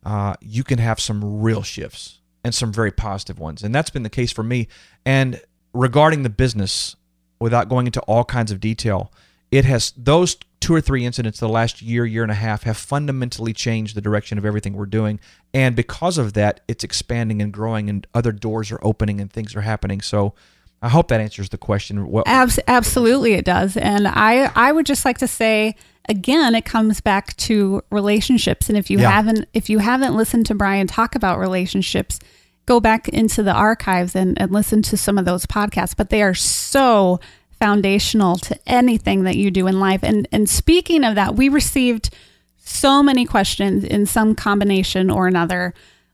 uh, 0.05 0.35
you 0.41 0.63
can 0.63 0.79
have 0.79 0.99
some 0.99 1.41
real 1.41 1.61
shifts 1.61 2.19
and 2.43 2.53
some 2.53 2.73
very 2.73 2.91
positive 2.91 3.39
ones, 3.39 3.63
and 3.63 3.73
that's 3.73 3.89
been 3.89 4.03
the 4.03 4.09
case 4.09 4.31
for 4.31 4.43
me. 4.43 4.67
And 5.05 5.41
regarding 5.73 6.23
the 6.23 6.29
business, 6.29 6.95
without 7.39 7.69
going 7.69 7.85
into 7.85 8.01
all 8.01 8.23
kinds 8.23 8.51
of 8.51 8.59
detail, 8.59 9.11
it 9.51 9.65
has 9.65 9.93
those 9.97 10.37
two 10.59 10.73
or 10.73 10.81
three 10.81 11.05
incidents 11.05 11.39
the 11.39 11.49
last 11.49 11.81
year, 11.81 12.05
year 12.05 12.23
and 12.23 12.31
a 12.31 12.35
half 12.35 12.63
have 12.63 12.77
fundamentally 12.77 13.51
changed 13.51 13.95
the 13.95 14.01
direction 14.01 14.37
of 14.37 14.45
everything 14.45 14.73
we're 14.73 14.85
doing. 14.85 15.19
And 15.53 15.75
because 15.75 16.17
of 16.17 16.33
that, 16.33 16.61
it's 16.67 16.83
expanding 16.83 17.41
and 17.41 17.51
growing, 17.51 17.89
and 17.89 18.05
other 18.13 18.31
doors 18.31 18.71
are 18.71 18.79
opening 18.81 19.19
and 19.19 19.31
things 19.31 19.55
are 19.55 19.61
happening. 19.61 20.01
So 20.01 20.33
I 20.81 20.89
hope 20.89 21.09
that 21.09 21.21
answers 21.21 21.49
the 21.49 21.57
question. 21.57 22.07
What, 22.07 22.27
Abs- 22.27 22.59
absolutely 22.67 23.33
it 23.33 23.45
does 23.45 23.77
and 23.77 24.07
i 24.07 24.51
i 24.55 24.71
would 24.71 24.85
just 24.85 25.05
like 25.05 25.19
to 25.19 25.27
say 25.27 25.75
again 26.09 26.55
it 26.55 26.65
comes 26.65 26.99
back 27.01 27.35
to 27.37 27.81
relationships 27.91 28.69
and 28.69 28.77
if 28.77 28.89
you 28.89 28.99
Yeah. 28.99 29.11
haven't 29.11 29.47
if 29.53 29.69
you 29.69 29.79
haven't 29.79 30.15
listened 30.15 30.45
to 30.47 30.55
brian 30.55 30.87
talk 30.87 31.15
about 31.15 31.39
relationships 31.39 32.19
go 32.65 32.79
back 32.79 33.07
into 33.09 33.43
the 33.43 33.53
archives 33.53 34.15
and, 34.15 34.39
and 34.41 34.51
listen 34.51 34.81
to 34.83 34.97
some 34.97 35.17
of 35.17 35.25
those 35.25 35.45
podcasts 35.45 35.95
but 35.95 36.09
they 36.09 36.21
are 36.23 36.33
so 36.33 37.19
foundational 37.59 38.37
to 38.37 38.57
anything 38.65 39.23
that 39.23 39.35
you 39.35 39.51
do 39.51 39.67
in 39.67 39.79
life 39.79 40.01
and 40.03 40.27
and 40.31 40.49
speaking 40.49 41.03
of 41.03 41.15
that 41.15 41.35
we 41.35 41.49
received 41.49 42.09
so 42.57 43.03
many 43.03 43.25
questions 43.25 43.83
in 43.83 44.05
some 44.05 44.33
combination 44.35 45.09
or 45.09 45.27
another 45.27 45.73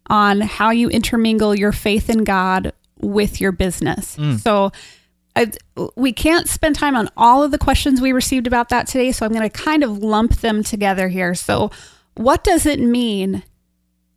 on 0.10 0.42
how 0.42 0.70
you 0.72 0.90
intermingle 0.90 1.54
your 1.54 1.72
faith 1.72 2.10
in 2.10 2.24
God 2.24 2.72
with 3.00 3.40
your 3.42 3.52
business. 3.52 4.16
Mm. 4.16 4.40
So 4.40 4.72
I, 5.38 5.52
we 5.96 6.14
can't 6.14 6.50
spend 6.50 6.76
time 6.76 6.96
on 6.96 7.10
all 7.16 7.44
of 7.44 7.52
the 7.52 7.60
questions 7.60 8.02
we 8.02 8.12
received 8.12 8.48
about 8.48 8.70
that 8.70 8.88
today, 8.88 9.12
so 9.12 9.24
I'm 9.24 9.32
going 9.32 9.48
to 9.48 9.50
kind 9.50 9.84
of 9.84 10.00
lump 10.00 10.38
them 10.38 10.64
together 10.64 11.10
here. 11.10 11.36
So, 11.36 11.70
what 12.16 12.44
does 12.44 12.66
it 12.66 12.80
mean 12.80 13.44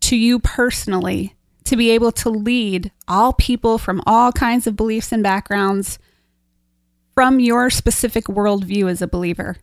to 0.01 0.17
you 0.17 0.39
personally 0.39 1.37
to 1.65 1.77
be 1.77 1.91
able 1.91 2.11
to 2.13 2.31
lead 2.31 2.91
all 3.07 3.35
people 3.35 3.77
from 3.77 4.03
all 4.07 4.33
kinds 4.33 4.67
of 4.67 4.77
beliefs 4.77 5.13
and 5.13 5.23
backgrounds 5.23 5.99
from 7.15 7.39
your 7.39 7.69
specific 7.69 8.25
worldview 8.25 8.91
as 8.91 9.03
a 9.03 9.07
believer? 9.07 9.57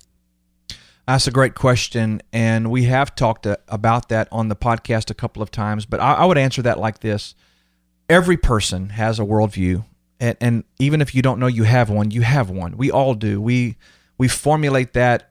That's 1.07 1.25
a 1.25 1.31
great 1.31 1.55
question, 1.55 2.21
and 2.31 2.69
we 2.69 2.83
have 2.83 3.15
talked 3.15 3.47
uh, 3.47 3.57
about 3.67 4.09
that 4.09 4.27
on 4.31 4.49
the 4.49 4.55
podcast 4.55 5.09
a 5.09 5.15
couple 5.15 5.41
of 5.41 5.49
times. 5.49 5.87
But 5.87 6.01
I, 6.01 6.13
I 6.13 6.25
would 6.25 6.37
answer 6.37 6.61
that 6.61 6.77
like 6.77 6.99
this: 6.99 7.33
Every 8.07 8.37
person 8.37 8.89
has 8.89 9.19
a 9.19 9.23
worldview, 9.23 9.85
and, 10.19 10.37
and 10.41 10.63
even 10.79 11.01
if 11.01 11.13
you 11.13 11.21
don't 11.21 11.39
know 11.39 11.47
you 11.47 11.63
have 11.63 11.89
one, 11.89 12.11
you 12.11 12.21
have 12.21 12.49
one. 12.49 12.77
We 12.77 12.91
all 12.91 13.13
do. 13.13 13.41
We 13.41 13.77
we 14.17 14.27
formulate 14.27 14.93
that 14.93 15.29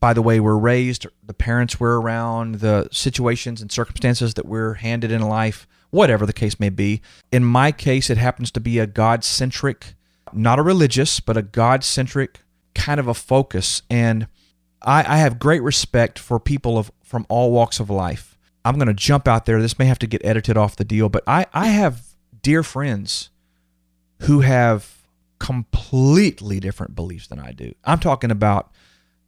by 0.00 0.12
the 0.12 0.22
way 0.22 0.40
we're 0.40 0.56
raised, 0.56 1.06
the 1.24 1.34
parents 1.34 1.78
we're 1.78 2.00
around, 2.00 2.56
the 2.56 2.88
situations 2.90 3.62
and 3.62 3.70
circumstances 3.70 4.34
that 4.34 4.46
we're 4.46 4.74
handed 4.74 5.12
in 5.12 5.22
life, 5.22 5.68
whatever 5.90 6.26
the 6.26 6.32
case 6.32 6.58
may 6.58 6.70
be. 6.70 7.00
In 7.30 7.44
my 7.44 7.70
case, 7.70 8.10
it 8.10 8.18
happens 8.18 8.50
to 8.50 8.60
be 8.60 8.80
a 8.80 8.86
God 8.86 9.22
centric, 9.22 9.94
not 10.32 10.58
a 10.58 10.62
religious, 10.62 11.20
but 11.20 11.36
a 11.36 11.42
God 11.42 11.84
centric 11.84 12.40
kind 12.74 12.98
of 12.98 13.06
a 13.06 13.14
focus. 13.14 13.82
And 13.88 14.26
I, 14.82 15.04
I 15.06 15.18
have 15.18 15.38
great 15.38 15.62
respect 15.62 16.18
for 16.18 16.40
people 16.40 16.78
of 16.78 16.90
from 17.04 17.24
all 17.28 17.52
walks 17.52 17.78
of 17.78 17.88
life. 17.88 18.36
I'm 18.64 18.76
going 18.76 18.88
to 18.88 18.94
jump 18.94 19.28
out 19.28 19.46
there. 19.46 19.60
This 19.60 19.78
may 19.78 19.84
have 19.84 19.98
to 20.00 20.06
get 20.06 20.24
edited 20.24 20.56
off 20.56 20.74
the 20.74 20.84
deal, 20.84 21.08
but 21.08 21.22
I, 21.26 21.46
I 21.52 21.66
have 21.66 22.02
dear 22.42 22.62
friends 22.62 23.30
who 24.24 24.40
have 24.40 25.02
completely 25.38 26.60
different 26.60 26.94
beliefs 26.94 27.26
than 27.26 27.40
I 27.40 27.52
do. 27.52 27.74
I'm 27.84 27.98
talking 27.98 28.30
about 28.30 28.70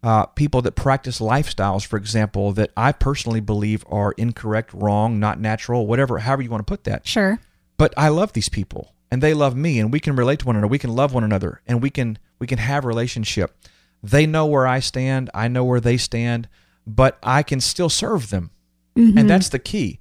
uh, 0.03 0.27
people 0.27 0.63
that 0.63 0.73
practice 0.73 1.19
lifestyles, 1.19 1.85
for 1.85 1.97
example, 1.97 2.53
that 2.53 2.71
I 2.77 2.93
personally 2.93 3.41
believe 3.41 3.85
are 3.89 4.13
incorrect, 4.13 4.73
wrong, 4.73 5.19
not 5.19 5.41
natural, 5.41 5.87
whatever, 5.87 6.19
however 6.19 6.43
you 6.43 6.51
want 6.51 6.65
to 6.67 6.71
put 6.71 6.85
that. 6.85 7.07
Sure. 7.07 7.41
But 7.77 7.95
I 7.97 8.09
love 8.09 8.33
these 8.35 8.49
people 8.49 8.95
and 9.11 9.23
they 9.23 9.35
love 9.35 9.57
me 9.57 9.81
and 9.81 9.93
we 9.93 10.01
can 10.01 10.15
relate 10.15 10.41
to 10.41 10.47
one 10.47 10.57
another. 10.57 10.69
We 10.69 10.79
can 10.79 10.95
love 10.95 11.15
one 11.15 11.25
another 11.25 11.63
and 11.67 11.83
we 11.83 11.91
can 11.91 12.19
we 12.39 12.47
can 12.47 12.59
have 12.59 12.85
relationship. 12.85 13.57
They 14.03 14.27
know 14.27 14.45
where 14.47 14.67
I 14.67 14.81
stand, 14.81 15.31
I 15.33 15.49
know 15.49 15.65
where 15.65 15.81
they 15.81 15.97
stand, 15.97 16.49
but 16.87 17.19
I 17.23 17.43
can 17.43 17.61
still 17.61 17.89
serve 17.89 18.31
them. 18.31 18.51
Mm-hmm. 18.97 19.19
And 19.19 19.31
that's 19.31 19.49
the 19.49 19.59
key. 19.59 19.99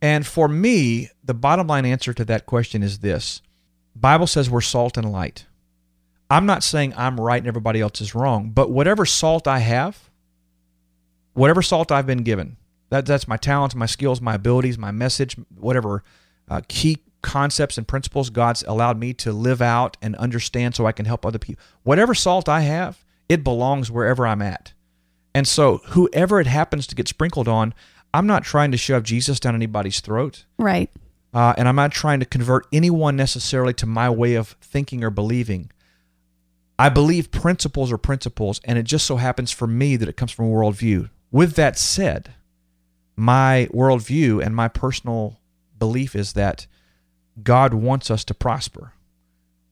And 0.00 0.26
for 0.26 0.46
me, 0.46 1.08
the 1.24 1.34
bottom 1.34 1.66
line 1.66 1.86
answer 1.86 2.12
to 2.12 2.24
that 2.26 2.46
question 2.46 2.82
is 2.82 2.98
this. 2.98 3.42
Bible 4.00 4.26
says 4.26 4.48
we're 4.50 4.60
salt 4.60 4.96
and 4.96 5.10
light. 5.10 5.46
I'm 6.30 6.46
not 6.46 6.62
saying 6.62 6.94
I'm 6.96 7.18
right 7.18 7.38
and 7.38 7.48
everybody 7.48 7.80
else 7.80 8.00
is 8.00 8.14
wrong, 8.14 8.50
but 8.50 8.70
whatever 8.70 9.06
salt 9.06 9.48
I 9.48 9.60
have, 9.60 10.10
whatever 11.32 11.62
salt 11.62 11.90
I've 11.90 12.06
been 12.06 12.22
given, 12.22 12.56
that, 12.90 13.06
that's 13.06 13.28
my 13.28 13.36
talents, 13.36 13.74
my 13.74 13.86
skills, 13.86 14.20
my 14.20 14.34
abilities, 14.34 14.78
my 14.78 14.90
message, 14.90 15.36
whatever 15.56 16.02
uh, 16.48 16.60
key 16.68 16.98
concepts 17.22 17.78
and 17.78 17.88
principles 17.88 18.30
God's 18.30 18.62
allowed 18.66 18.98
me 18.98 19.12
to 19.14 19.32
live 19.32 19.60
out 19.60 19.96
and 20.00 20.14
understand 20.16 20.74
so 20.74 20.86
I 20.86 20.92
can 20.92 21.06
help 21.06 21.24
other 21.26 21.38
people. 21.38 21.62
Whatever 21.82 22.14
salt 22.14 22.48
I 22.48 22.60
have, 22.60 23.04
it 23.28 23.42
belongs 23.42 23.90
wherever 23.90 24.26
I'm 24.26 24.42
at. 24.42 24.72
And 25.34 25.46
so, 25.46 25.78
whoever 25.88 26.40
it 26.40 26.46
happens 26.46 26.86
to 26.86 26.94
get 26.94 27.08
sprinkled 27.08 27.48
on, 27.48 27.74
I'm 28.14 28.26
not 28.26 28.44
trying 28.44 28.70
to 28.72 28.76
shove 28.76 29.02
Jesus 29.02 29.38
down 29.38 29.54
anybody's 29.54 30.00
throat. 30.00 30.44
Right. 30.58 30.90
Uh, 31.32 31.54
and 31.58 31.68
I'm 31.68 31.76
not 31.76 31.92
trying 31.92 32.20
to 32.20 32.26
convert 32.26 32.66
anyone 32.72 33.16
necessarily 33.16 33.74
to 33.74 33.86
my 33.86 34.08
way 34.08 34.34
of 34.34 34.56
thinking 34.60 35.04
or 35.04 35.10
believing. 35.10 35.70
I 36.78 36.88
believe 36.88 37.30
principles 37.30 37.92
are 37.92 37.98
principles, 37.98 38.60
and 38.64 38.78
it 38.78 38.84
just 38.84 39.06
so 39.06 39.16
happens 39.16 39.50
for 39.50 39.66
me 39.66 39.96
that 39.96 40.08
it 40.08 40.16
comes 40.16 40.30
from 40.30 40.46
a 40.46 40.48
worldview. 40.48 41.10
With 41.30 41.54
that 41.54 41.78
said, 41.78 42.34
my 43.16 43.68
worldview 43.72 44.44
and 44.44 44.54
my 44.54 44.68
personal 44.68 45.40
belief 45.78 46.14
is 46.14 46.34
that 46.34 46.66
God 47.42 47.74
wants 47.74 48.10
us 48.10 48.24
to 48.24 48.34
prosper. 48.34 48.92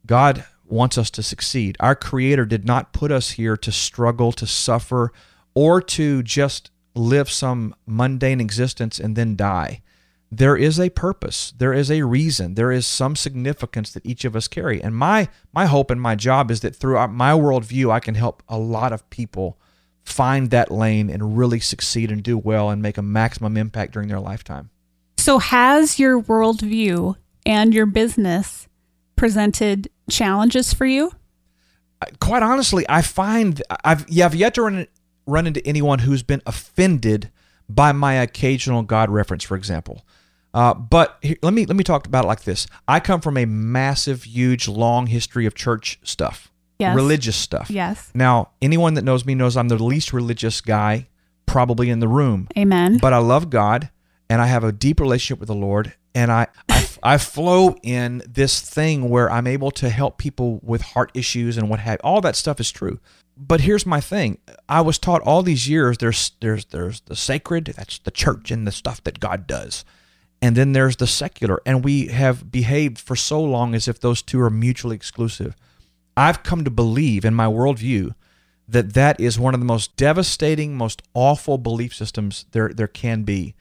God 0.04 0.44
wants 0.64 0.98
us 0.98 1.10
to 1.12 1.22
succeed. 1.22 1.76
Our 1.80 1.94
Creator 1.94 2.46
did 2.46 2.64
not 2.64 2.92
put 2.92 3.12
us 3.12 3.32
here 3.32 3.56
to 3.56 3.72
struggle, 3.72 4.32
to 4.32 4.46
suffer, 4.46 5.12
or 5.54 5.80
to 5.80 6.22
just 6.22 6.70
live 6.94 7.30
some 7.30 7.74
mundane 7.86 8.40
existence 8.40 8.98
and 8.98 9.16
then 9.16 9.36
die. 9.36 9.82
There 10.30 10.56
is 10.56 10.80
a 10.80 10.90
purpose. 10.90 11.52
There 11.56 11.72
is 11.72 11.90
a 11.90 12.02
reason. 12.02 12.54
There 12.54 12.72
is 12.72 12.86
some 12.86 13.14
significance 13.14 13.92
that 13.92 14.04
each 14.04 14.24
of 14.24 14.34
us 14.34 14.48
carry. 14.48 14.82
And 14.82 14.96
my 14.96 15.28
my 15.52 15.66
hope 15.66 15.90
and 15.90 16.00
my 16.00 16.14
job 16.16 16.50
is 16.50 16.60
that 16.60 16.74
throughout 16.74 17.12
my 17.12 17.32
worldview, 17.32 17.92
I 17.92 18.00
can 18.00 18.16
help 18.16 18.42
a 18.48 18.58
lot 18.58 18.92
of 18.92 19.08
people 19.10 19.58
find 20.02 20.50
that 20.50 20.70
lane 20.70 21.10
and 21.10 21.36
really 21.36 21.60
succeed 21.60 22.10
and 22.10 22.22
do 22.22 22.38
well 22.38 22.70
and 22.70 22.80
make 22.80 22.96
a 22.96 23.02
maximum 23.02 23.56
impact 23.56 23.92
during 23.92 24.08
their 24.08 24.20
lifetime. 24.20 24.70
So, 25.18 25.38
has 25.38 25.98
your 25.98 26.22
worldview 26.22 27.16
and 27.44 27.74
your 27.74 27.86
business 27.86 28.68
presented 29.16 29.88
challenges 30.08 30.72
for 30.72 30.86
you? 30.86 31.12
Quite 32.20 32.42
honestly, 32.42 32.84
I 32.88 33.02
find 33.02 33.62
I've 33.84 34.08
yeah, 34.08 34.26
I've 34.26 34.34
yet 34.34 34.54
to 34.54 34.62
run 34.62 34.86
run 35.26 35.46
into 35.46 35.66
anyone 35.66 36.00
who's 36.00 36.22
been 36.22 36.42
offended 36.46 37.30
by 37.68 37.92
my 37.92 38.14
occasional 38.14 38.82
God 38.82 39.10
reference, 39.10 39.42
for 39.42 39.56
example. 39.56 40.04
Uh, 40.54 40.72
but 40.74 41.18
here, 41.22 41.36
let 41.42 41.52
me 41.52 41.66
let 41.66 41.76
me 41.76 41.84
talk 41.84 42.06
about 42.06 42.24
it 42.24 42.28
like 42.28 42.44
this. 42.44 42.66
I 42.88 43.00
come 43.00 43.20
from 43.20 43.36
a 43.36 43.44
massive, 43.44 44.24
huge, 44.24 44.68
long 44.68 45.06
history 45.06 45.44
of 45.46 45.54
church 45.54 45.98
stuff, 46.02 46.50
Yes. 46.78 46.94
religious 46.96 47.36
stuff. 47.36 47.70
Yes. 47.70 48.10
Now, 48.14 48.50
anyone 48.62 48.94
that 48.94 49.04
knows 49.04 49.24
me 49.26 49.34
knows 49.34 49.56
I'm 49.56 49.68
the 49.68 49.82
least 49.82 50.12
religious 50.12 50.60
guy 50.60 51.08
probably 51.46 51.90
in 51.90 52.00
the 52.00 52.08
room. 52.08 52.48
Amen. 52.56 52.98
But 53.00 53.12
I 53.12 53.18
love 53.18 53.50
God 53.50 53.90
and 54.28 54.40
I 54.42 54.46
have 54.46 54.64
a 54.64 54.72
deep 54.72 54.98
relationship 55.00 55.38
with 55.40 55.48
the 55.48 55.54
Lord 55.54 55.94
and 56.14 56.32
I, 56.32 56.46
I 56.68 56.86
I 57.02 57.18
flow 57.18 57.76
in 57.82 58.22
this 58.26 58.60
thing 58.60 59.10
where 59.10 59.30
I'm 59.30 59.46
able 59.46 59.70
to 59.72 59.90
help 59.90 60.16
people 60.18 60.58
with 60.62 60.80
heart 60.82 61.10
issues 61.14 61.56
and 61.58 61.68
what 61.68 61.80
have 61.80 62.00
all 62.02 62.20
that 62.22 62.34
stuff 62.36 62.58
is 62.58 62.70
true. 62.72 62.98
But 63.36 63.60
here's 63.60 63.84
my 63.84 64.00
thing. 64.00 64.38
I 64.68 64.80
was 64.80 64.98
taught 64.98 65.20
all 65.22 65.42
these 65.42 65.68
years 65.68 65.98
there's 65.98 66.32
there's 66.40 66.64
there's 66.66 67.00
the 67.02 67.14
sacred, 67.14 67.74
that's 67.76 67.98
the 67.98 68.10
church 68.10 68.50
and 68.50 68.66
the 68.66 68.72
stuff 68.72 69.04
that 69.04 69.20
God 69.20 69.46
does. 69.46 69.84
And 70.42 70.56
then 70.56 70.72
there's 70.72 70.96
the 70.96 71.06
secular 71.06 71.60
and 71.64 71.84
we 71.84 72.08
have 72.08 72.50
behaved 72.50 72.98
for 72.98 73.16
so 73.16 73.42
long 73.42 73.74
as 73.74 73.88
if 73.88 74.00
those 74.00 74.22
two 74.22 74.40
are 74.40 74.50
mutually 74.50 74.94
exclusive. 74.94 75.56
I've 76.16 76.42
come 76.42 76.64
to 76.64 76.70
believe 76.70 77.24
in 77.24 77.34
my 77.34 77.46
worldview 77.46 78.14
that 78.68 78.94
that 78.94 79.20
is 79.20 79.38
one 79.38 79.54
of 79.54 79.60
the 79.60 79.66
most 79.66 79.96
devastating, 79.96 80.76
most 80.76 81.02
awful 81.14 81.58
belief 81.58 81.94
systems 81.94 82.46
there 82.52 82.68
there 82.68 82.88
can 82.88 83.22
be. 83.22 83.54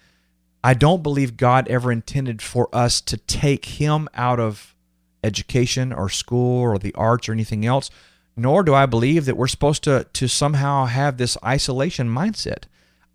I 0.63 0.73
don't 0.73 1.03
believe 1.03 1.37
God 1.37 1.67
ever 1.67 1.91
intended 1.91 2.41
for 2.41 2.69
us 2.73 2.99
to 3.01 3.17
take 3.17 3.65
him 3.65 4.09
out 4.15 4.39
of 4.39 4.75
education 5.23 5.93
or 5.93 6.09
school 6.09 6.61
or 6.61 6.79
the 6.79 6.93
arts 6.95 7.29
or 7.29 7.33
anything 7.33 7.65
else, 7.65 7.91
nor 8.35 8.63
do 8.63 8.73
I 8.73 8.85
believe 8.85 9.25
that 9.25 9.37
we're 9.37 9.47
supposed 9.47 9.83
to 9.83 10.07
to 10.11 10.27
somehow 10.27 10.85
have 10.85 11.17
this 11.17 11.37
isolation 11.45 12.09
mindset. 12.09 12.63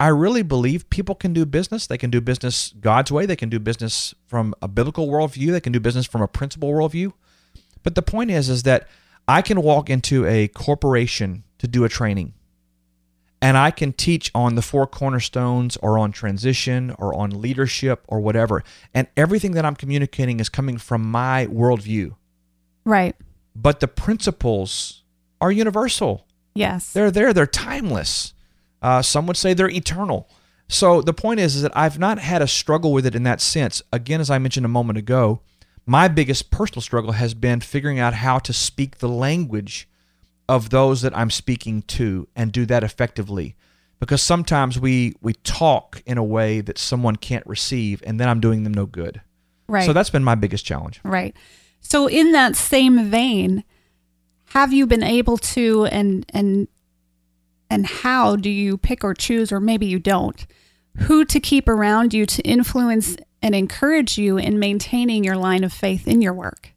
I 0.00 0.08
really 0.08 0.42
believe 0.42 0.88
people 0.88 1.14
can 1.14 1.34
do 1.34 1.44
business. 1.44 1.86
They 1.86 1.98
can 1.98 2.08
do 2.08 2.22
business 2.22 2.72
God's 2.80 3.12
way. 3.12 3.26
They 3.26 3.36
can 3.36 3.50
do 3.50 3.58
business 3.58 4.14
from 4.26 4.54
a 4.62 4.66
biblical 4.66 5.08
worldview. 5.08 5.52
They 5.52 5.60
can 5.60 5.72
do 5.72 5.78
business 5.78 6.06
from 6.06 6.22
a 6.22 6.26
principle 6.26 6.70
worldview. 6.72 7.12
But 7.82 7.94
the 7.94 8.02
point 8.02 8.30
is, 8.30 8.48
is 8.48 8.62
that 8.62 8.88
I 9.28 9.42
can 9.42 9.60
walk 9.60 9.90
into 9.90 10.26
a 10.26 10.48
corporation 10.48 11.44
to 11.58 11.68
do 11.68 11.84
a 11.84 11.88
training 11.90 12.32
and 13.42 13.56
I 13.56 13.70
can 13.70 13.92
teach 13.92 14.30
on 14.34 14.54
the 14.54 14.62
four 14.62 14.86
cornerstones 14.86 15.76
or 15.78 15.98
on 15.98 16.12
transition 16.12 16.94
or 16.98 17.14
on 17.14 17.40
leadership 17.40 18.02
or 18.08 18.20
whatever. 18.20 18.62
And 18.92 19.06
everything 19.16 19.52
that 19.52 19.64
I'm 19.64 19.76
communicating 19.76 20.40
is 20.40 20.48
coming 20.48 20.78
from 20.78 21.02
my 21.02 21.46
worldview. 21.46 22.16
right. 22.84 23.14
But 23.56 23.80
the 23.80 23.88
principles 23.88 25.02
are 25.40 25.50
universal. 25.50 26.24
Yes. 26.54 26.92
They're 26.92 27.10
there, 27.10 27.32
they're 27.32 27.46
timeless. 27.46 28.32
Uh, 28.82 29.02
some 29.02 29.26
would 29.26 29.36
say 29.36 29.54
they're 29.54 29.70
eternal. 29.70 30.28
So 30.68 31.02
the 31.02 31.12
point 31.12 31.40
is, 31.40 31.56
is 31.56 31.62
that 31.62 31.76
I've 31.76 31.98
not 31.98 32.18
had 32.18 32.42
a 32.42 32.46
struggle 32.46 32.92
with 32.92 33.04
it 33.04 33.14
in 33.14 33.24
that 33.24 33.40
sense. 33.40 33.82
Again, 33.92 34.20
as 34.20 34.30
I 34.30 34.38
mentioned 34.38 34.64
a 34.64 34.70
moment 34.70 34.98
ago, 34.98 35.40
my 35.84 36.06
biggest 36.06 36.50
personal 36.50 36.80
struggle 36.80 37.12
has 37.12 37.34
been 37.34 37.60
figuring 37.60 37.98
out 37.98 38.14
how 38.14 38.38
to 38.38 38.52
speak 38.52 38.98
the 38.98 39.08
language 39.08 39.88
of 40.48 40.70
those 40.70 41.02
that 41.02 41.16
I'm 41.16 41.30
speaking 41.30 41.82
to 41.82 42.28
and 42.36 42.52
do 42.52 42.66
that 42.66 42.84
effectively. 42.84 43.56
Because 43.98 44.22
sometimes 44.22 44.78
we 44.78 45.14
we 45.20 45.34
talk 45.34 46.02
in 46.06 46.16
a 46.16 46.24
way 46.24 46.60
that 46.60 46.78
someone 46.78 47.16
can't 47.16 47.46
receive, 47.46 48.02
and 48.06 48.18
then 48.18 48.28
I'm 48.28 48.40
doing 48.40 48.62
them 48.64 48.72
no 48.72 48.86
good. 48.86 49.20
right. 49.68 49.84
So 49.84 49.92
that's 49.92 50.08
been 50.10 50.24
my 50.24 50.36
biggest 50.36 50.64
challenge. 50.64 51.00
Right. 51.04 51.36
So 51.80 52.06
in 52.06 52.32
that 52.32 52.56
same 52.56 53.10
vein, 53.10 53.64
have 54.50 54.72
you 54.72 54.86
been 54.86 55.02
able 55.02 55.36
to 55.38 55.84
and 55.86 56.24
and 56.32 56.68
and 57.70 57.86
how 57.86 58.36
do 58.36 58.50
you 58.50 58.76
pick 58.76 59.04
or 59.04 59.14
choose 59.14 59.52
or 59.52 59.60
maybe 59.60 59.86
you 59.86 59.98
don't 59.98 60.46
who 60.98 61.24
to 61.24 61.40
keep 61.40 61.68
around 61.68 62.12
you 62.12 62.26
to 62.26 62.42
influence 62.42 63.16
and 63.42 63.54
encourage 63.54 64.18
you 64.18 64.36
in 64.36 64.58
maintaining 64.58 65.24
your 65.24 65.36
line 65.36 65.64
of 65.64 65.72
faith 65.72 66.06
in 66.06 66.20
your 66.20 66.34
work? 66.34 66.72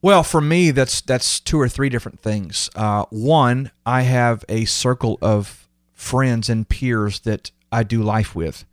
Well, 0.00 0.24
for 0.24 0.40
me, 0.40 0.72
that's 0.72 1.00
that's 1.00 1.38
two 1.38 1.60
or 1.60 1.68
three 1.68 1.88
different 1.88 2.20
things. 2.20 2.68
Uh, 2.74 3.04
one, 3.10 3.70
I 3.86 4.02
have 4.02 4.44
a 4.48 4.64
circle 4.64 5.16
of 5.22 5.68
friends 5.92 6.48
and 6.48 6.68
peers 6.68 7.20
that 7.20 7.52
I 7.70 7.84
do 7.84 8.02
life 8.02 8.34
with, 8.34 8.64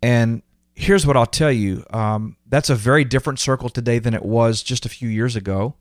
and 0.00 0.42
here's 0.76 1.04
what 1.06 1.16
I'll 1.16 1.26
tell 1.26 1.50
you: 1.50 1.84
um, 1.90 2.36
that's 2.46 2.70
a 2.70 2.76
very 2.76 3.04
different 3.04 3.40
circle 3.40 3.68
today 3.68 3.98
than 3.98 4.14
it 4.14 4.24
was 4.24 4.62
just 4.62 4.86
a 4.86 4.88
few 4.88 5.08
years 5.08 5.34
ago, 5.34 5.74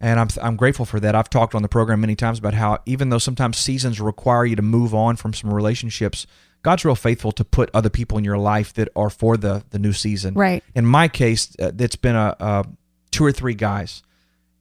and 0.00 0.18
I'm 0.18 0.28
I'm 0.40 0.56
grateful 0.56 0.84
for 0.84 0.98
that. 1.00 1.14
I've 1.14 1.30
talked 1.30 1.54
on 1.54 1.62
the 1.62 1.68
program 1.68 2.00
many 2.00 2.16
times 2.16 2.38
about 2.38 2.54
how 2.54 2.78
even 2.86 3.10
though 3.10 3.18
sometimes 3.18 3.58
seasons 3.58 4.00
require 4.00 4.44
you 4.44 4.56
to 4.56 4.62
move 4.62 4.94
on 4.94 5.16
from 5.16 5.34
some 5.34 5.52
relationships, 5.52 6.26
God's 6.62 6.84
real 6.84 6.94
faithful 6.94 7.32
to 7.32 7.44
put 7.44 7.70
other 7.74 7.90
people 7.90 8.18
in 8.18 8.24
your 8.24 8.38
life 8.38 8.72
that 8.74 8.88
are 8.96 9.10
for 9.10 9.36
the 9.36 9.64
the 9.70 9.78
new 9.78 9.92
season. 9.92 10.34
Right. 10.34 10.64
In 10.74 10.86
my 10.86 11.08
case, 11.08 11.54
uh, 11.60 11.72
it's 11.78 11.96
been 11.96 12.16
a, 12.16 12.36
a 12.40 12.66
two 13.10 13.24
or 13.24 13.32
three 13.32 13.54
guys. 13.54 14.02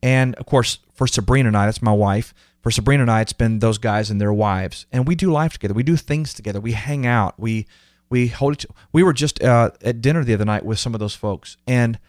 And 0.01 0.35
of 0.35 0.45
course, 0.45 0.79
for 0.93 1.07
Sabrina 1.07 1.47
and 1.47 1.57
I, 1.57 1.65
that's 1.65 1.81
my 1.81 1.91
wife. 1.91 2.33
For 2.61 2.71
Sabrina 2.71 3.03
and 3.03 3.11
I, 3.11 3.21
it's 3.21 3.33
been 3.33 3.59
those 3.59 3.77
guys 3.77 4.09
and 4.09 4.19
their 4.19 4.33
wives, 4.33 4.85
and 4.91 5.07
we 5.07 5.15
do 5.15 5.31
life 5.31 5.53
together. 5.53 5.73
We 5.73 5.83
do 5.83 5.95
things 5.95 6.33
together. 6.33 6.59
We 6.59 6.73
hang 6.73 7.05
out. 7.05 7.39
We 7.39 7.67
we 8.09 8.27
hold. 8.27 8.55
Each, 8.55 8.65
we 8.91 9.03
were 9.03 9.13
just 9.13 9.41
uh, 9.41 9.71
at 9.81 10.01
dinner 10.01 10.25
the 10.25 10.33
other 10.33 10.45
night 10.45 10.65
with 10.65 10.79
some 10.79 10.93
of 10.93 10.99
those 10.99 11.15
folks, 11.15 11.55
and 11.65 11.99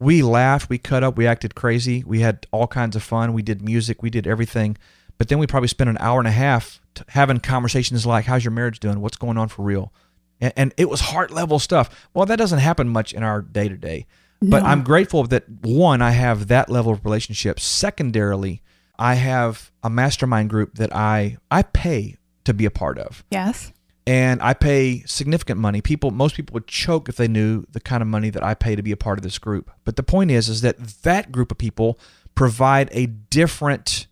we 0.00 0.22
laughed. 0.22 0.68
We 0.68 0.78
cut 0.78 1.04
up. 1.04 1.16
We 1.16 1.26
acted 1.26 1.54
crazy. 1.54 2.02
We 2.04 2.20
had 2.20 2.46
all 2.50 2.66
kinds 2.66 2.96
of 2.96 3.02
fun. 3.02 3.32
We 3.32 3.42
did 3.42 3.62
music. 3.62 4.02
We 4.02 4.10
did 4.10 4.26
everything. 4.26 4.76
But 5.18 5.28
then 5.28 5.38
we 5.38 5.46
probably 5.46 5.68
spent 5.68 5.90
an 5.90 5.98
hour 6.00 6.18
and 6.18 6.26
a 6.26 6.32
half 6.32 6.80
t- 6.94 7.04
having 7.08 7.38
conversations 7.40 8.06
like, 8.06 8.24
"How's 8.24 8.42
your 8.44 8.52
marriage 8.52 8.80
doing? 8.80 9.00
What's 9.00 9.18
going 9.18 9.36
on 9.36 9.48
for 9.48 9.62
real?" 9.62 9.92
And, 10.40 10.52
and 10.56 10.74
it 10.78 10.88
was 10.88 11.00
heart 11.00 11.30
level 11.30 11.58
stuff. 11.58 12.08
Well, 12.14 12.24
that 12.26 12.36
doesn't 12.36 12.60
happen 12.60 12.88
much 12.88 13.12
in 13.12 13.22
our 13.22 13.42
day 13.42 13.68
to 13.68 13.76
day. 13.76 14.06
But 14.42 14.62
No. 14.62 14.68
I'm 14.70 14.82
grateful 14.82 15.24
that 15.24 15.44
one, 15.60 16.00
I 16.00 16.12
have 16.12 16.48
that 16.48 16.70
level 16.70 16.92
of 16.92 17.04
relationship. 17.04 17.60
Secondarily, 17.60 18.62
I 18.98 19.14
have 19.16 19.70
a 19.82 19.90
mastermind 19.90 20.48
group 20.48 20.76
that 20.76 20.94
I 20.96 21.36
I 21.50 21.62
pay 21.62 22.16
to 22.44 22.54
be 22.54 22.64
a 22.64 22.70
part 22.70 22.98
of. 22.98 23.22
Yes. 23.30 23.72
And 24.06 24.42
I 24.42 24.54
pay 24.54 25.02
significant 25.06 25.60
money. 25.60 25.80
People 25.80 26.10
most 26.10 26.34
people 26.34 26.54
would 26.54 26.66
choke 26.66 27.08
if 27.08 27.16
they 27.16 27.28
knew 27.28 27.64
the 27.70 27.80
kind 27.80 28.02
of 28.02 28.08
money 28.08 28.30
that 28.30 28.42
I 28.42 28.54
pay 28.54 28.74
to 28.74 28.82
be 28.82 28.92
a 28.92 28.96
part 28.96 29.18
of 29.18 29.22
this 29.22 29.38
group. 29.38 29.70
But 29.84 29.96
the 29.96 30.02
point 30.02 30.30
is 30.30 30.48
is 30.48 30.62
that 30.62 30.78
that 31.02 31.30
group 31.30 31.52
of 31.52 31.58
people 31.58 31.98
provide 32.34 32.88
a 32.92 33.06
different 33.06 34.06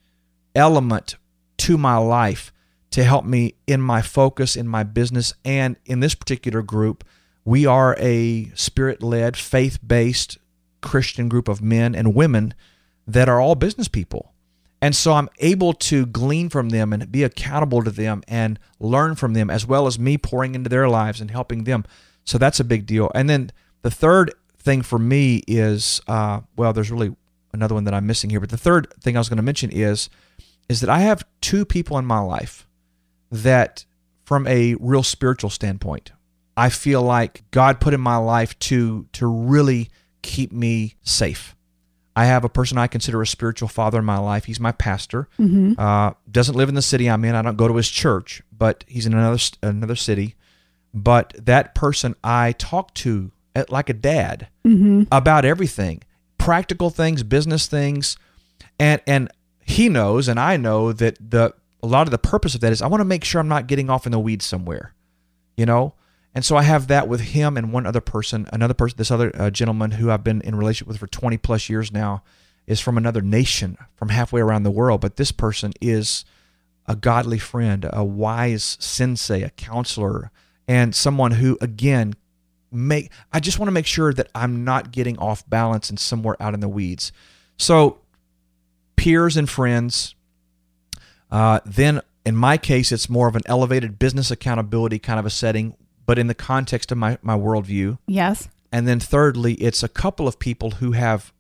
element 0.55 1.17
to 1.57 1.79
my 1.79 1.97
life 1.97 2.53
to 2.91 3.05
help 3.05 3.25
me 3.25 3.55
in 3.67 3.81
my 3.81 4.03
focus 4.03 4.57
in 4.57 4.67
my 4.67 4.83
business 4.83 5.35
and 5.45 5.77
in 5.85 6.01
this 6.01 6.15
particular 6.15 6.63
group 6.63 7.05
we 7.45 7.67
are 7.67 7.97
a 7.99 8.51
spirit-led 8.55 9.37
faith-based 9.37 10.39
christian 10.81 11.29
group 11.29 11.49
of 11.49 11.61
men 11.61 11.95
and 11.95 12.15
women 12.15 12.55
that 13.07 13.29
are 13.29 13.41
all 13.41 13.55
business 13.55 13.89
people 13.89 14.33
and 14.81 14.95
so 14.95 15.13
i'm 15.13 15.29
able 15.39 15.73
to 15.73 16.07
glean 16.07 16.49
from 16.49 16.71
them 16.71 16.93
and 16.93 17.11
be 17.11 17.23
accountable 17.23 17.83
to 17.83 17.91
them 17.91 18.23
and 18.29 18.59
learn 18.79 19.15
from 19.15 19.35
them 19.35 19.51
as 19.51 19.67
well 19.67 19.87
as 19.87 19.99
me 19.99 20.17
pouring 20.19 20.55
into 20.55 20.69
their 20.69 20.89
lives 20.89 21.21
and 21.21 21.31
helping 21.31 21.65
them 21.65 21.85
so 22.25 22.39
that's 22.39 22.61
a 22.61 22.65
big 22.65 22.87
deal 22.87 23.11
and 23.15 23.29
then 23.29 23.51
the 23.83 23.91
third 23.91 24.33
thing 24.59 24.83
for 24.83 24.99
me 24.99 25.43
is 25.47 26.01
uh, 26.09 26.41
well 26.57 26.73
there's 26.73 26.91
really 26.91 27.15
another 27.53 27.75
one 27.75 27.85
that 27.85 27.95
i'm 27.95 28.07
missing 28.07 28.31
here 28.31 28.41
but 28.41 28.51
the 28.51 28.57
third 28.57 28.93
thing 29.01 29.17
i 29.17 29.21
was 29.21 29.29
going 29.29 29.37
to 29.37 29.43
mention 29.43 29.71
is 29.71 30.09
is 30.69 30.81
that 30.81 30.91
i 30.91 31.01
have 31.01 31.25
two 31.41 31.65
people 31.65 31.97
in 31.99 32.05
my 32.05 32.19
life 32.19 32.67
that 33.31 33.85
from 34.29 34.47
a 34.47 34.75
real 34.79 35.03
spiritual 35.03 35.51
standpoint, 35.51 36.13
I 36.55 36.69
feel 36.69 37.03
like 37.03 37.45
God 37.51 37.81
put 37.81 37.95
in 37.95 38.01
my 38.01 38.17
life 38.17 38.59
to 38.59 39.07
to 39.15 39.27
really 39.27 39.89
keep 40.21 40.53
me 40.53 40.97
safe. 41.03 41.57
I 42.19 42.25
have 42.25 42.43
a 42.43 42.49
person 42.49 42.79
I 42.79 42.89
consider 42.89 43.23
a 43.23 43.27
spiritual 43.29 43.69
father 43.69 44.01
in 44.01 44.05
my 44.05 44.19
life. 44.19 44.47
He's 44.47 44.59
my 44.59 44.73
pastor. 44.73 45.29
Mm-hmm. 45.39 45.75
Uh, 45.79 46.15
doesn't 46.29 46.57
live 46.57 46.69
in 46.69 46.75
the 46.75 46.83
city 46.83 47.09
I'm 47.09 47.25
in. 47.25 47.37
I 47.37 47.43
don't 47.43 47.57
go 47.57 47.69
to 47.69 47.77
his 47.77 47.89
church, 47.89 48.43
but 48.51 48.83
he's 48.89 49.07
in 49.07 49.15
another 49.15 49.39
another 49.63 49.95
city. 49.95 50.35
But 50.93 51.33
that 51.39 51.77
person 51.77 52.17
I 52.25 52.57
talk 52.59 52.93
to 52.95 53.31
at, 53.55 53.71
like 53.71 53.89
a 53.89 53.93
dad 53.93 54.49
mm-hmm. 54.67 55.05
about 55.13 55.45
everything, 55.45 56.03
practical 56.39 56.91
things, 56.91 57.23
business 57.23 57.69
things, 57.69 58.17
and 58.81 59.01
and 59.07 59.31
he 59.65 59.89
knows 59.89 60.27
and 60.27 60.41
I 60.41 60.57
know 60.57 60.93
that 60.93 61.19
the 61.21 61.55
a 61.85 61.87
lot 61.87 62.09
of 62.09 62.11
the 62.11 62.19
purpose 62.19 62.57
of 62.57 62.63
that 62.63 62.73
is 62.73 62.83
I 62.83 62.89
want 62.89 63.01
to 63.01 63.05
make 63.05 63.23
sure 63.23 63.41
I'm 63.41 63.47
not 63.47 63.69
getting 63.69 63.91
off 63.91 64.07
in 64.07 64.11
the 64.11 64.19
weeds 64.19 64.45
somewhere, 64.45 64.93
you 65.57 65.67
know? 65.67 65.95
And 66.35 66.45
so 66.45 66.57
I 66.57 66.63
have 66.63 66.89
that 66.89 67.09
with 67.09 67.21
him 67.21 67.57
and 67.57 67.73
one 67.73 67.87
other 67.87 68.01
person, 68.01 68.49
another 68.53 68.75
person, 68.75 68.97
this 68.97 69.11
other 69.11 69.33
uh, 69.35 69.51
gentleman 69.51 69.93
who 69.93 70.11
I've 70.11 70.25
been 70.25 70.41
in 70.43 70.55
relationship 70.55 70.89
with 70.89 70.99
for 70.99 71.07
20 71.07 71.37
plus 71.39 71.69
years 71.69 71.91
now 71.91 72.23
is 72.67 72.81
from 72.81 72.99
another 72.99 73.23
nation, 73.23 73.77
from 73.97 74.11
halfway 74.11 74.41
around 74.41 74.63
the 74.63 74.71
world. 74.71 75.01
But 75.01 75.17
this 75.17 75.33
person 75.33 75.73
is 75.81 76.25
a 76.87 76.95
godly 76.95 77.39
friend, 77.39 77.89
a 77.93 78.05
wise 78.05 78.77
sensei, 78.79 79.43
a 79.43 79.51
counselor, 79.51 80.31
and 80.69 80.95
someone 80.95 81.33
who, 81.33 81.59
again, 81.61 82.15
make 82.71 83.11
I 83.33 83.41
just 83.41 83.59
want 83.59 83.69
to 83.69 83.73
make 83.73 83.87
sure 83.87 84.13
that 84.13 84.29
I'm 84.35 84.65
not 84.65 84.93
getting 84.93 85.19
off 85.19 85.49
balance 85.49 85.89
and 85.89 85.99
somewhere 85.99 86.37
out 86.41 86.55
in 86.55 86.61
the 86.61 86.69
weeds. 86.69 87.13
So 87.57 87.99
peers 88.97 89.37
and 89.37 89.49
friends, 89.49 90.15
uh, 91.31 91.61
then, 91.65 92.01
in 92.25 92.37
my 92.37 92.57
case, 92.57 92.93
it's 92.93 93.09
more 93.09 93.29
of 93.29 93.37
an 93.37 93.43
elevated 93.47 93.99
business 93.99 94.31
accountability 94.31 94.99
kind 94.99 95.19
of 95.19 95.27
a 95.27 95.31
setting, 95.31 95.75
but 96.09 96.19
in 96.19 96.27
the 96.27 96.35
context 96.35 96.91
of 96.91 96.97
my, 96.97 97.19
my 97.21 97.37
worldview. 97.37 97.99
Yes. 98.07 98.49
And 98.73 98.89
then, 98.89 98.99
thirdly, 98.99 99.53
it's 99.57 99.83
a 99.83 99.89
couple 99.89 100.27
of 100.27 100.39
people 100.39 100.71
who 100.71 100.93
have, 100.93 101.35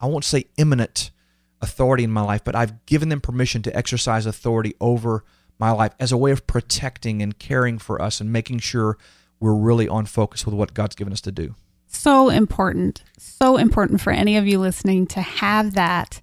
I 0.00 0.06
won't 0.06 0.24
say 0.24 0.46
imminent 0.56 1.12
authority 1.60 2.02
in 2.02 2.10
my 2.10 2.22
life, 2.22 2.42
but 2.42 2.56
I've 2.56 2.84
given 2.86 3.10
them 3.10 3.20
permission 3.20 3.62
to 3.62 3.76
exercise 3.76 4.26
authority 4.26 4.74
over 4.80 5.22
my 5.60 5.70
life 5.70 5.92
as 6.00 6.10
a 6.10 6.16
way 6.16 6.32
of 6.32 6.48
protecting 6.48 7.22
and 7.22 7.38
caring 7.38 7.78
for 7.78 8.02
us 8.02 8.20
and 8.20 8.32
making 8.32 8.58
sure 8.58 8.98
we're 9.38 9.54
really 9.54 9.88
on 9.88 10.04
focus 10.06 10.44
with 10.44 10.56
what 10.56 10.74
God's 10.74 10.96
given 10.96 11.12
us 11.12 11.20
to 11.20 11.30
do. 11.30 11.54
So 11.86 12.28
important. 12.28 13.04
So 13.18 13.56
important 13.56 14.00
for 14.00 14.12
any 14.12 14.36
of 14.36 14.48
you 14.48 14.58
listening 14.58 15.06
to 15.08 15.20
have 15.20 15.74
that 15.74 16.20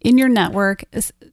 in 0.00 0.18
your 0.18 0.28
network, 0.28 0.82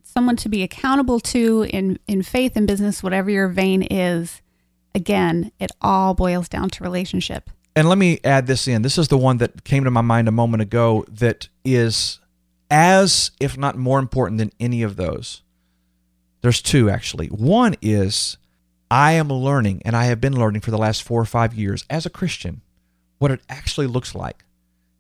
someone 0.03 0.35
to 0.35 0.47
be 0.47 0.61
accountable 0.61 1.19
to 1.21 1.63
in, 1.71 1.97
in 2.07 2.21
faith 2.21 2.55
and 2.55 2.67
business, 2.67 3.01
whatever 3.01 3.31
your 3.31 3.47
vein 3.47 3.81
is. 3.81 4.43
Again, 4.93 5.51
it 5.59 5.71
all 5.81 6.13
boils 6.13 6.49
down 6.49 6.69
to 6.71 6.83
relationship. 6.83 7.49
And 7.75 7.87
let 7.87 7.97
me 7.97 8.19
add 8.23 8.47
this 8.47 8.67
in. 8.67 8.81
This 8.81 8.97
is 8.97 9.07
the 9.07 9.17
one 9.17 9.37
that 9.37 9.63
came 9.63 9.85
to 9.85 9.91
my 9.91 10.01
mind 10.01 10.27
a 10.27 10.31
moment 10.31 10.61
ago 10.61 11.05
that 11.09 11.47
is 11.63 12.19
as, 12.69 13.31
if 13.39 13.57
not 13.57 13.77
more 13.77 13.99
important 13.99 14.39
than 14.39 14.51
any 14.59 14.81
of 14.83 14.97
those. 14.97 15.41
There's 16.41 16.61
two 16.61 16.89
actually. 16.89 17.27
One 17.27 17.75
is 17.81 18.37
I 18.89 19.13
am 19.13 19.29
learning, 19.29 19.81
and 19.85 19.95
I 19.95 20.05
have 20.05 20.19
been 20.19 20.37
learning 20.37 20.61
for 20.61 20.71
the 20.71 20.77
last 20.77 21.03
four 21.03 21.21
or 21.21 21.25
five 21.25 21.53
years 21.53 21.85
as 21.89 22.05
a 22.05 22.09
Christian, 22.09 22.61
what 23.19 23.31
it 23.31 23.39
actually 23.47 23.87
looks 23.87 24.13
like 24.13 24.43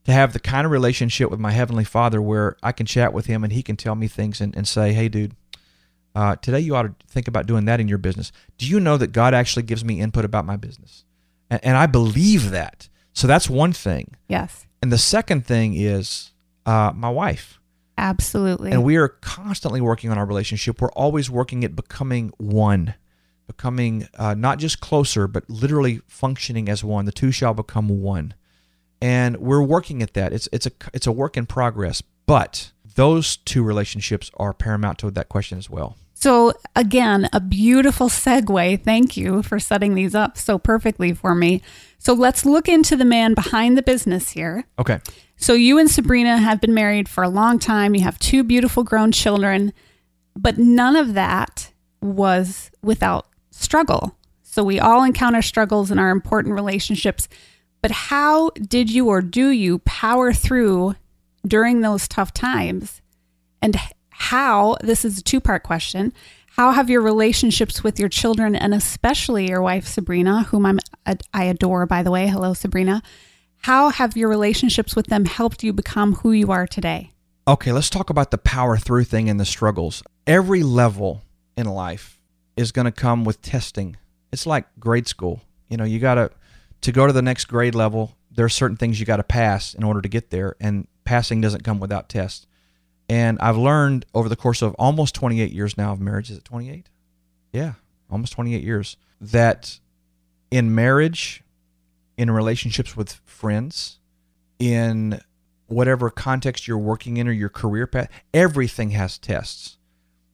to 0.05 0.13
have 0.13 0.31
the 0.33 0.39
kind 0.39 0.65
of 0.65 0.71
relationship 0.71 1.29
with 1.29 1.39
my 1.39 1.51
heavenly 1.51 1.83
Father 1.83 2.21
where 2.21 2.55
I 2.63 2.71
can 2.71 2.85
chat 2.85 3.13
with 3.13 3.25
him 3.25 3.43
and 3.43 3.51
he 3.51 3.61
can 3.61 3.75
tell 3.75 3.95
me 3.95 4.07
things 4.07 4.39
and, 4.39 4.55
and 4.55 4.67
say, 4.67 4.93
"Hey, 4.93 5.09
dude." 5.09 5.35
Uh, 6.13 6.35
today 6.37 6.59
you 6.59 6.75
ought 6.75 6.83
to 6.83 6.95
think 7.07 7.27
about 7.27 7.45
doing 7.45 7.65
that 7.65 7.79
in 7.79 7.87
your 7.87 7.97
business. 7.97 8.31
Do 8.57 8.67
you 8.67 8.79
know 8.79 8.97
that 8.97 9.11
God 9.11 9.33
actually 9.33 9.63
gives 9.63 9.83
me 9.85 9.99
input 9.99 10.25
about 10.25 10.45
my 10.45 10.57
business? 10.57 11.05
And, 11.49 11.63
and 11.63 11.77
I 11.77 11.85
believe 11.85 12.51
that. 12.51 12.89
So 13.13 13.27
that's 13.27 13.49
one 13.49 13.73
thing. 13.73 14.15
Yes. 14.27 14.65
And 14.81 14.91
the 14.91 14.97
second 14.97 15.45
thing 15.45 15.75
is 15.75 16.31
uh, 16.65 16.91
my 16.95 17.09
wife. 17.09 17.59
Absolutely. 17.97 18.71
And 18.71 18.83
we 18.83 18.97
are 18.97 19.07
constantly 19.09 19.81
working 19.81 20.09
on 20.09 20.17
our 20.17 20.25
relationship. 20.25 20.81
We're 20.81 20.91
always 20.91 21.29
working 21.29 21.63
at 21.63 21.75
becoming 21.75 22.31
one, 22.37 22.95
becoming 23.47 24.07
uh, 24.17 24.33
not 24.33 24.59
just 24.59 24.79
closer, 24.79 25.27
but 25.27 25.49
literally 25.49 26.01
functioning 26.07 26.67
as 26.67 26.83
one. 26.83 27.05
The 27.05 27.11
two 27.11 27.31
shall 27.31 27.53
become 27.53 27.87
one 28.01 28.33
and 29.01 29.37
we're 29.37 29.63
working 29.63 30.01
at 30.03 30.13
that. 30.13 30.31
It's 30.31 30.47
it's 30.51 30.67
a 30.67 30.71
it's 30.93 31.07
a 31.07 31.11
work 31.11 31.35
in 31.35 31.45
progress, 31.45 32.01
but 32.25 32.71
those 32.95 33.37
two 33.37 33.63
relationships 33.63 34.31
are 34.37 34.53
paramount 34.53 34.97
to 34.99 35.11
that 35.11 35.29
question 35.29 35.57
as 35.57 35.69
well. 35.69 35.97
So 36.13 36.53
again, 36.75 37.29
a 37.33 37.39
beautiful 37.39 38.07
segue. 38.07 38.83
Thank 38.83 39.17
you 39.17 39.41
for 39.41 39.59
setting 39.59 39.95
these 39.95 40.13
up 40.13 40.37
so 40.37 40.59
perfectly 40.59 41.13
for 41.13 41.33
me. 41.33 41.63
So 41.97 42.13
let's 42.13 42.45
look 42.45 42.69
into 42.69 42.95
the 42.95 43.05
man 43.05 43.33
behind 43.33 43.75
the 43.75 43.81
business 43.81 44.29
here. 44.29 44.65
Okay. 44.77 44.99
So 45.35 45.53
you 45.53 45.79
and 45.79 45.89
Sabrina 45.89 46.37
have 46.37 46.61
been 46.61 46.75
married 46.75 47.09
for 47.09 47.23
a 47.23 47.29
long 47.29 47.57
time. 47.57 47.95
You 47.95 48.01
have 48.01 48.19
two 48.19 48.43
beautiful 48.43 48.83
grown 48.83 49.11
children, 49.11 49.73
but 50.35 50.59
none 50.59 50.95
of 50.95 51.15
that 51.15 51.71
was 52.01 52.69
without 52.83 53.25
struggle. 53.49 54.15
So 54.43 54.63
we 54.63 54.79
all 54.79 55.03
encounter 55.03 55.41
struggles 55.41 55.89
in 55.89 55.97
our 55.97 56.11
important 56.11 56.53
relationships. 56.53 57.27
But 57.81 57.89
how 57.89 58.51
did 58.51 58.91
you 58.91 59.07
or 59.07 59.21
do 59.21 59.49
you 59.49 59.79
power 59.79 60.33
through 60.33 60.95
during 61.45 61.81
those 61.81 62.07
tough 62.07 62.33
times? 62.33 63.01
And 63.61 63.77
how, 64.09 64.77
this 64.81 65.05
is 65.05 65.19
a 65.19 65.23
two 65.23 65.39
part 65.39 65.63
question, 65.63 66.13
how 66.55 66.71
have 66.71 66.89
your 66.89 67.01
relationships 67.01 67.83
with 67.83 67.99
your 67.99 68.09
children 68.09 68.55
and 68.55 68.73
especially 68.73 69.49
your 69.49 69.61
wife, 69.61 69.87
Sabrina, 69.87 70.43
whom 70.43 70.65
I'm, 70.65 70.79
I 71.33 71.45
adore, 71.45 71.85
by 71.85 72.03
the 72.03 72.11
way, 72.11 72.27
hello, 72.27 72.53
Sabrina, 72.53 73.01
how 73.59 73.89
have 73.89 74.17
your 74.17 74.29
relationships 74.29 74.95
with 74.95 75.07
them 75.07 75.25
helped 75.25 75.63
you 75.63 75.71
become 75.71 76.15
who 76.15 76.31
you 76.31 76.51
are 76.51 76.67
today? 76.67 77.11
Okay, 77.47 77.71
let's 77.71 77.89
talk 77.89 78.09
about 78.09 78.31
the 78.31 78.37
power 78.37 78.77
through 78.77 79.05
thing 79.05 79.29
and 79.29 79.39
the 79.39 79.45
struggles. 79.45 80.03
Every 80.27 80.61
level 80.63 81.23
in 81.57 81.67
life 81.67 82.19
is 82.57 82.71
going 82.71 82.85
to 82.85 82.91
come 82.91 83.23
with 83.23 83.41
testing. 83.41 83.97
It's 84.31 84.45
like 84.45 84.65
grade 84.79 85.07
school. 85.07 85.41
You 85.69 85.77
know, 85.77 85.83
you 85.83 85.99
got 85.99 86.15
to 86.15 86.31
to 86.81 86.91
go 86.91 87.07
to 87.07 87.13
the 87.13 87.21
next 87.21 87.45
grade 87.45 87.75
level, 87.75 88.15
there 88.31 88.45
are 88.45 88.49
certain 88.49 88.77
things 88.77 88.99
you 88.99 89.05
got 89.05 89.17
to 89.17 89.23
pass 89.23 89.73
in 89.73 89.83
order 89.83 90.01
to 90.01 90.09
get 90.09 90.29
there, 90.31 90.55
and 90.59 90.87
passing 91.03 91.41
doesn't 91.41 91.63
come 91.63 91.79
without 91.79 92.09
tests. 92.09 92.47
And 93.09 93.37
I've 93.39 93.57
learned 93.57 94.05
over 94.13 94.29
the 94.29 94.35
course 94.35 94.61
of 94.61 94.73
almost 94.75 95.15
28 95.15 95.51
years 95.51 95.77
now 95.77 95.91
of 95.91 95.99
marriage, 95.99 96.31
is 96.31 96.37
it 96.37 96.45
28? 96.45 96.89
Yeah, 97.51 97.73
almost 98.09 98.33
28 98.33 98.63
years, 98.63 98.95
that 99.19 99.79
in 100.49 100.73
marriage, 100.73 101.43
in 102.17 102.31
relationships 102.31 102.95
with 102.95 103.19
friends, 103.25 103.99
in 104.59 105.19
whatever 105.67 106.09
context 106.09 106.67
you're 106.67 106.77
working 106.77 107.17
in 107.17 107.27
or 107.27 107.31
your 107.31 107.49
career 107.49 107.87
path, 107.87 108.09
everything 108.33 108.91
has 108.91 109.17
tests. 109.17 109.77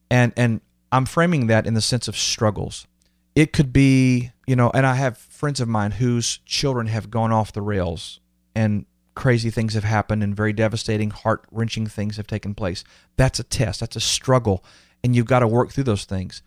And 0.10 0.34
and 0.36 0.62
I'm 0.92 1.06
framing 1.06 1.48
that 1.48 1.66
in 1.66 1.74
the 1.74 1.82
sense 1.82 2.08
of 2.08 2.18
struggles. 2.18 2.88
It 3.36 3.54
could 3.54 3.72
be, 3.72 4.32
you 4.48 4.56
know, 4.56 4.72
and 4.74 4.86
I 4.86 4.96
have 4.96 5.18
friends 5.18 5.60
of 5.60 5.68
mine 5.68 5.92
whose 5.92 6.40
children 6.40 6.88
have 6.88 7.12
gone 7.12 7.32
off 7.32 7.54
the 7.54 7.62
rails 7.62 8.20
and 8.56 8.86
crazy 9.18 9.50
things 9.50 9.74
have 9.74 9.84
happened 9.84 10.22
and 10.22 10.36
very 10.36 10.54
devastating, 10.54 11.10
heart 11.10 11.44
wrenching 11.52 11.88
things 11.88 12.18
have 12.18 12.28
taken 12.28 12.54
place. 12.54 12.84
That's 13.18 13.40
a 13.40 13.44
test, 13.44 13.80
that's 13.80 13.96
a 13.96 14.00
struggle, 14.00 14.64
and 15.04 15.16
you've 15.16 15.26
got 15.26 15.40
to 15.40 15.48
work 15.48 15.72
through 15.72 15.86
those 15.86 16.06
things. 16.06 16.44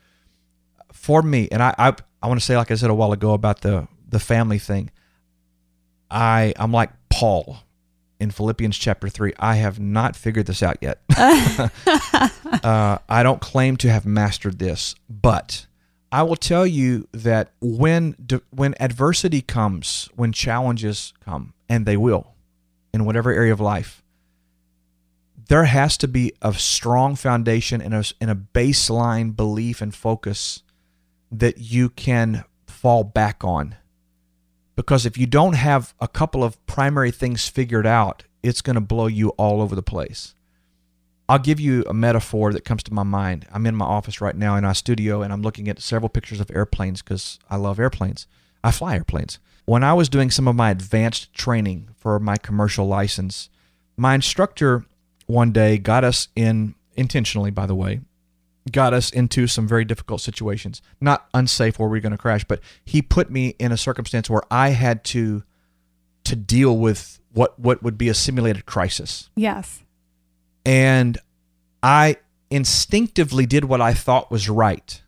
For 0.92 1.20
me, 1.20 1.48
and 1.50 1.62
I, 1.62 1.74
I, 1.76 1.96
I 2.22 2.28
want 2.28 2.38
to 2.38 2.46
say, 2.46 2.56
like 2.56 2.70
I 2.70 2.76
said 2.76 2.88
a 2.88 2.94
while 2.94 3.12
ago 3.12 3.34
about 3.34 3.62
the 3.62 3.88
the 4.08 4.20
family 4.20 4.58
thing. 4.58 4.90
I 6.10 6.54
I'm 6.56 6.72
like 6.72 6.90
Paul. 7.10 7.58
in 8.20 8.30
Philippians 8.30 8.76
chapter 8.76 9.08
3, 9.08 9.32
I 9.38 9.56
have 9.56 9.80
not 9.80 10.14
figured 10.14 10.46
this 10.46 10.62
out 10.62 10.76
yet. 10.80 11.00
uh, 11.16 12.98
I 13.08 13.22
don't 13.22 13.40
claim 13.40 13.78
to 13.78 13.90
have 13.90 14.04
mastered 14.04 14.58
this, 14.58 14.94
but 15.08 15.66
I 16.12 16.22
will 16.22 16.36
tell 16.36 16.66
you 16.66 17.08
that 17.12 17.50
when 17.60 18.14
when 18.50 18.74
adversity 18.78 19.42
comes, 19.42 20.08
when 20.14 20.32
challenges 20.32 21.14
come, 21.24 21.54
and 21.68 21.86
they 21.86 21.96
will, 21.96 22.34
in 22.92 23.04
whatever 23.04 23.32
area 23.32 23.52
of 23.52 23.60
life, 23.60 24.02
there 25.48 25.64
has 25.64 25.96
to 25.98 26.08
be 26.08 26.32
a 26.40 26.54
strong 26.54 27.16
foundation 27.16 27.80
and 27.82 27.94
a, 27.94 28.04
and 28.20 28.30
a 28.30 28.34
baseline 28.34 29.34
belief 29.34 29.80
and 29.80 29.94
focus 29.94 30.62
that 31.30 31.58
you 31.58 31.88
can 31.88 32.44
fall 32.66 33.04
back 33.04 33.42
on. 33.44 33.76
Because 34.76 35.04
if 35.04 35.18
you 35.18 35.26
don't 35.26 35.54
have 35.54 35.94
a 36.00 36.08
couple 36.08 36.42
of 36.42 36.64
primary 36.66 37.10
things 37.10 37.48
figured 37.48 37.86
out, 37.86 38.24
it's 38.42 38.62
going 38.62 38.74
to 38.74 38.80
blow 38.80 39.06
you 39.06 39.30
all 39.30 39.60
over 39.60 39.74
the 39.74 39.82
place. 39.82 40.34
I'll 41.28 41.38
give 41.38 41.60
you 41.60 41.84
a 41.88 41.94
metaphor 41.94 42.52
that 42.52 42.64
comes 42.64 42.82
to 42.84 42.94
my 42.94 43.02
mind. 43.02 43.46
I'm 43.52 43.66
in 43.66 43.76
my 43.76 43.84
office 43.84 44.20
right 44.20 44.34
now 44.34 44.56
in 44.56 44.64
our 44.64 44.74
studio 44.74 45.22
and 45.22 45.32
I'm 45.32 45.42
looking 45.42 45.68
at 45.68 45.80
several 45.80 46.08
pictures 46.08 46.40
of 46.40 46.50
airplanes 46.50 47.02
because 47.02 47.38
I 47.48 47.56
love 47.56 47.78
airplanes. 47.78 48.26
I 48.62 48.70
fly 48.70 48.94
airplanes. 48.94 49.38
When 49.64 49.84
I 49.84 49.92
was 49.92 50.08
doing 50.08 50.30
some 50.30 50.48
of 50.48 50.56
my 50.56 50.70
advanced 50.70 51.32
training 51.32 51.90
for 51.96 52.18
my 52.18 52.36
commercial 52.36 52.86
license, 52.86 53.48
my 53.96 54.14
instructor 54.14 54.84
one 55.26 55.52
day 55.52 55.78
got 55.78 56.04
us 56.04 56.28
in, 56.34 56.74
intentionally, 56.96 57.50
by 57.50 57.66
the 57.66 57.74
way, 57.74 58.00
got 58.72 58.92
us 58.92 59.10
into 59.10 59.46
some 59.46 59.66
very 59.66 59.84
difficult 59.84 60.20
situations. 60.20 60.82
Not 61.00 61.28
unsafe 61.34 61.78
where 61.78 61.88
we 61.88 61.98
are 61.98 62.00
going 62.00 62.12
to 62.12 62.18
crash, 62.18 62.44
but 62.44 62.60
he 62.84 63.00
put 63.02 63.30
me 63.30 63.54
in 63.58 63.72
a 63.72 63.76
circumstance 63.76 64.28
where 64.28 64.42
I 64.50 64.70
had 64.70 65.04
to 65.04 65.44
to 66.24 66.36
deal 66.36 66.76
with 66.76 67.20
what 67.32 67.58
what 67.58 67.82
would 67.82 67.96
be 67.96 68.08
a 68.08 68.14
simulated 68.14 68.66
crisis. 68.66 69.30
Yes. 69.36 69.82
And 70.64 71.18
I 71.82 72.16
instinctively 72.50 73.46
did 73.46 73.64
what 73.64 73.80
I 73.80 73.94
thought 73.94 74.30
was 74.30 74.48
right. 74.48 75.00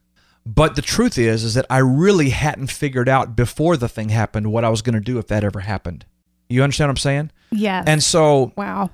But 0.45 0.75
the 0.75 0.83
truth 0.83 1.19
is 1.19 1.45
is 1.45 1.55
that 1.55 1.67
I 1.71 1.79
really 1.79 2.31
hadn't 2.31 2.69
figured 2.69 3.09
out 3.09 3.37
before 3.37 3.77
the 3.77 3.89
thing 3.89 4.09
happened 4.09 4.53
what 4.53 4.65
I 4.65 4.71
was 4.71 4.83
going 4.83 4.95
to 4.95 5.01
do 5.01 5.19
if 5.19 5.29
that 5.29 5.45
ever 5.45 5.61
happened. 5.61 6.05
You 6.49 6.63
understand 6.63 6.89
what 6.89 6.93
I'm 6.93 6.97
saying? 6.99 7.31
Yes. 7.51 7.85
And 7.87 8.03
so 8.03 8.53
Wow 8.57 8.91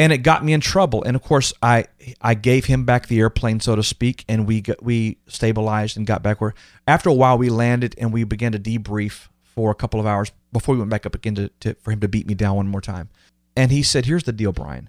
and 0.00 0.14
it 0.14 0.18
got 0.18 0.42
me 0.42 0.54
in 0.54 0.62
trouble. 0.62 1.02
And 1.04 1.14
of 1.14 1.22
course, 1.22 1.52
I 1.62 1.84
I 2.22 2.32
gave 2.32 2.64
him 2.64 2.86
back 2.86 3.08
the 3.08 3.20
airplane, 3.20 3.60
so 3.60 3.76
to 3.76 3.82
speak, 3.82 4.24
and 4.28 4.46
we 4.46 4.62
got, 4.62 4.82
we 4.82 5.18
stabilized 5.26 5.98
and 5.98 6.06
got 6.06 6.22
back 6.22 6.40
where. 6.40 6.54
After 6.88 7.10
a 7.10 7.14
while, 7.14 7.36
we 7.36 7.50
landed 7.50 7.94
and 7.98 8.10
we 8.10 8.24
began 8.24 8.52
to 8.52 8.58
debrief 8.58 9.28
for 9.42 9.70
a 9.70 9.74
couple 9.74 10.00
of 10.00 10.06
hours 10.06 10.32
before 10.54 10.74
we 10.74 10.78
went 10.78 10.90
back 10.90 11.04
up 11.04 11.14
again 11.14 11.34
to, 11.34 11.48
to 11.60 11.74
for 11.74 11.90
him 11.90 12.00
to 12.00 12.08
beat 12.08 12.26
me 12.26 12.32
down 12.32 12.56
one 12.56 12.68
more 12.68 12.80
time. 12.80 13.10
And 13.54 13.70
he 13.70 13.82
said, 13.82 14.06
"Here's 14.06 14.24
the 14.24 14.32
deal, 14.32 14.52
Brian." 14.52 14.88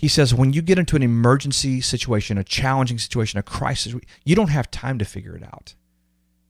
He 0.00 0.08
says, 0.08 0.32
when 0.32 0.54
you 0.54 0.62
get 0.62 0.78
into 0.78 0.96
an 0.96 1.02
emergency 1.02 1.82
situation, 1.82 2.38
a 2.38 2.42
challenging 2.42 2.96
situation, 2.96 3.38
a 3.38 3.42
crisis, 3.42 3.94
you 4.24 4.34
don't 4.34 4.48
have 4.48 4.70
time 4.70 4.98
to 4.98 5.04
figure 5.04 5.36
it 5.36 5.42
out. 5.42 5.74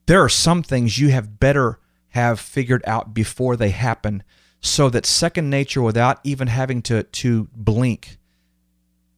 There 0.06 0.22
are 0.22 0.28
some 0.28 0.62
things 0.62 1.00
you 1.00 1.08
have 1.08 1.40
better 1.40 1.80
have 2.10 2.38
figured 2.38 2.84
out 2.86 3.12
before 3.12 3.56
they 3.56 3.70
happen 3.70 4.22
so 4.60 4.88
that 4.90 5.04
second 5.04 5.50
nature 5.50 5.82
without 5.82 6.20
even 6.22 6.46
having 6.46 6.80
to 6.82 7.02
to 7.02 7.48
blink 7.52 8.18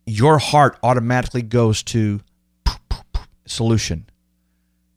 your 0.07 0.39
heart 0.39 0.79
automatically 0.83 1.43
goes 1.43 1.83
to 1.83 2.21
solution 3.45 4.09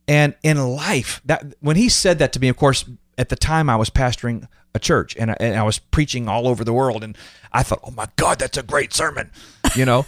and 0.08 0.34
in 0.44 0.58
life 0.58 1.22
that 1.26 1.56
when 1.60 1.76
he 1.76 1.90
said 1.90 2.20
that 2.20 2.32
to 2.32 2.40
me 2.40 2.48
of 2.48 2.56
course 2.56 2.86
at 3.18 3.30
the 3.30 3.36
time 3.36 3.70
i 3.70 3.76
was 3.76 3.90
pastoring 3.90 4.48
a 4.76 4.80
church 4.80 5.16
and 5.18 5.32
I, 5.32 5.38
and 5.40 5.56
I 5.56 5.64
was 5.64 5.80
preaching 5.80 6.28
all 6.28 6.48
over 6.48 6.64
the 6.64 6.74
world 6.74 7.04
and 7.04 7.18
i 7.52 7.64
thought 7.64 7.80
oh 7.84 7.92
my 7.92 8.08
god 8.18 8.38
that's 8.40 8.58
a 8.58 8.64
great 8.64 8.94
sermon 8.94 9.32
you 9.76 9.86
know 9.86 10.06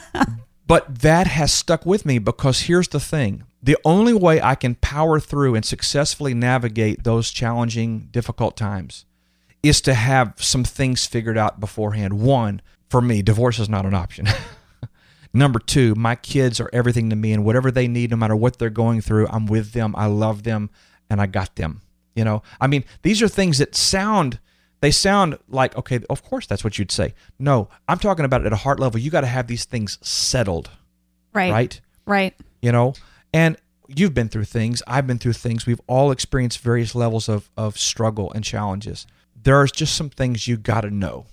but 0.66 1.00
that 1.00 1.28
has 1.28 1.52
stuck 1.52 1.86
with 1.86 2.04
me 2.04 2.18
because 2.18 2.62
here's 2.62 2.88
the 2.88 2.98
thing 3.00 3.44
the 3.62 3.76
only 3.84 4.14
way 4.14 4.40
i 4.40 4.54
can 4.54 4.74
power 4.74 5.20
through 5.20 5.54
and 5.54 5.64
successfully 5.64 6.34
navigate 6.34 7.04
those 7.04 7.30
challenging 7.30 8.08
difficult 8.10 8.56
times 8.56 9.04
is 9.62 9.80
to 9.82 9.94
have 9.94 10.34
some 10.38 10.64
things 10.64 11.06
figured 11.06 11.36
out 11.36 11.60
beforehand. 11.60 12.20
One, 12.20 12.62
for 12.88 13.00
me, 13.00 13.22
divorce 13.22 13.58
is 13.58 13.68
not 13.68 13.86
an 13.86 13.94
option. 13.94 14.26
Number 15.32 15.58
two, 15.58 15.94
my 15.94 16.16
kids 16.16 16.60
are 16.60 16.70
everything 16.72 17.10
to 17.10 17.16
me, 17.16 17.32
and 17.32 17.44
whatever 17.44 17.70
they 17.70 17.86
need, 17.86 18.10
no 18.10 18.16
matter 18.16 18.34
what 18.34 18.58
they're 18.58 18.70
going 18.70 19.00
through, 19.00 19.28
I'm 19.28 19.46
with 19.46 19.72
them. 19.72 19.94
I 19.96 20.06
love 20.06 20.42
them, 20.42 20.70
and 21.08 21.20
I 21.20 21.26
got 21.26 21.56
them. 21.56 21.82
You 22.14 22.24
know, 22.24 22.42
I 22.60 22.66
mean, 22.66 22.84
these 23.02 23.22
are 23.22 23.28
things 23.28 23.58
that 23.58 23.74
sound, 23.74 24.40
they 24.80 24.90
sound 24.90 25.38
like, 25.48 25.76
okay, 25.76 26.00
of 26.10 26.22
course 26.22 26.46
that's 26.46 26.64
what 26.64 26.78
you'd 26.78 26.90
say. 26.90 27.14
No, 27.38 27.68
I'm 27.88 27.98
talking 27.98 28.24
about 28.24 28.42
it 28.42 28.46
at 28.46 28.52
a 28.52 28.56
heart 28.56 28.80
level. 28.80 29.00
You 29.00 29.10
got 29.10 29.20
to 29.22 29.26
have 29.26 29.46
these 29.46 29.64
things 29.64 29.98
settled. 30.02 30.70
Right. 31.32 31.52
Right. 31.52 31.80
Right. 32.06 32.34
You 32.60 32.72
know, 32.72 32.94
and 33.32 33.56
you've 33.86 34.14
been 34.14 34.28
through 34.28 34.44
things. 34.44 34.82
I've 34.86 35.06
been 35.06 35.18
through 35.18 35.34
things. 35.34 35.66
We've 35.66 35.80
all 35.86 36.10
experienced 36.10 36.58
various 36.58 36.94
levels 36.94 37.28
of, 37.28 37.48
of 37.56 37.78
struggle 37.78 38.32
and 38.32 38.44
challenges 38.44 39.06
there's 39.42 39.72
just 39.72 39.94
some 39.94 40.10
things 40.10 40.46
you 40.46 40.56
got 40.56 40.82
to 40.82 40.90
know 40.90 41.26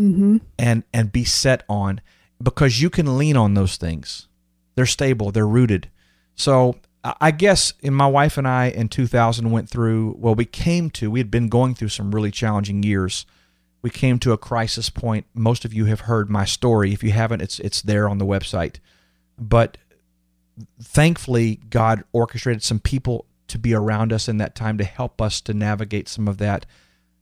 mm-hmm. 0.00 0.38
and 0.58 0.82
and 0.92 1.12
be 1.12 1.24
set 1.24 1.64
on 1.68 2.00
because 2.42 2.80
you 2.80 2.90
can 2.90 3.18
lean 3.18 3.36
on 3.36 3.54
those 3.54 3.76
things. 3.76 4.28
They're 4.74 4.86
stable. 4.86 5.30
They're 5.30 5.46
rooted. 5.46 5.90
So 6.34 6.76
I 7.20 7.30
guess 7.30 7.72
in 7.80 7.94
my 7.94 8.06
wife 8.06 8.38
and 8.38 8.46
I 8.46 8.66
in 8.66 8.88
2000 8.88 9.50
went 9.50 9.68
through. 9.68 10.16
Well, 10.18 10.34
we 10.34 10.44
came 10.44 10.90
to. 10.90 11.10
We 11.10 11.20
had 11.20 11.30
been 11.30 11.48
going 11.48 11.74
through 11.74 11.88
some 11.88 12.14
really 12.14 12.30
challenging 12.30 12.82
years. 12.82 13.26
We 13.82 13.90
came 13.90 14.18
to 14.20 14.32
a 14.32 14.38
crisis 14.38 14.90
point. 14.90 15.26
Most 15.34 15.64
of 15.64 15.72
you 15.72 15.84
have 15.86 16.00
heard 16.00 16.28
my 16.28 16.44
story. 16.44 16.92
If 16.92 17.02
you 17.02 17.12
haven't, 17.12 17.42
it's 17.42 17.60
it's 17.60 17.82
there 17.82 18.08
on 18.08 18.18
the 18.18 18.26
website. 18.26 18.76
But 19.38 19.78
thankfully, 20.82 21.60
God 21.70 22.02
orchestrated 22.12 22.62
some 22.62 22.80
people 22.80 23.26
to 23.46 23.58
be 23.58 23.72
around 23.74 24.12
us 24.12 24.28
in 24.28 24.38
that 24.38 24.54
time 24.54 24.76
to 24.78 24.84
help 24.84 25.22
us 25.22 25.40
to 25.42 25.54
navigate 25.54 26.08
some 26.08 26.28
of 26.28 26.38
that 26.38 26.66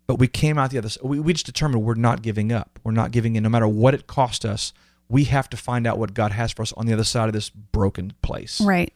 but 0.06 0.16
we 0.16 0.28
came 0.28 0.56
out 0.58 0.70
the 0.70 0.78
other 0.78 0.88
side. 0.88 1.02
We, 1.02 1.18
we 1.18 1.32
just 1.32 1.46
determined 1.46 1.82
we're 1.82 1.94
not 1.94 2.22
giving 2.22 2.52
up. 2.52 2.78
We're 2.84 2.92
not 2.92 3.10
giving 3.10 3.36
in 3.36 3.42
no 3.42 3.48
matter 3.48 3.68
what 3.68 3.94
it 3.94 4.06
cost 4.06 4.44
us. 4.44 4.72
We 5.08 5.24
have 5.24 5.48
to 5.50 5.56
find 5.56 5.86
out 5.86 5.98
what 5.98 6.14
God 6.14 6.32
has 6.32 6.52
for 6.52 6.62
us 6.62 6.72
on 6.72 6.86
the 6.86 6.92
other 6.92 7.04
side 7.04 7.28
of 7.28 7.32
this 7.32 7.50
broken 7.50 8.12
place. 8.22 8.60
Right. 8.60 8.94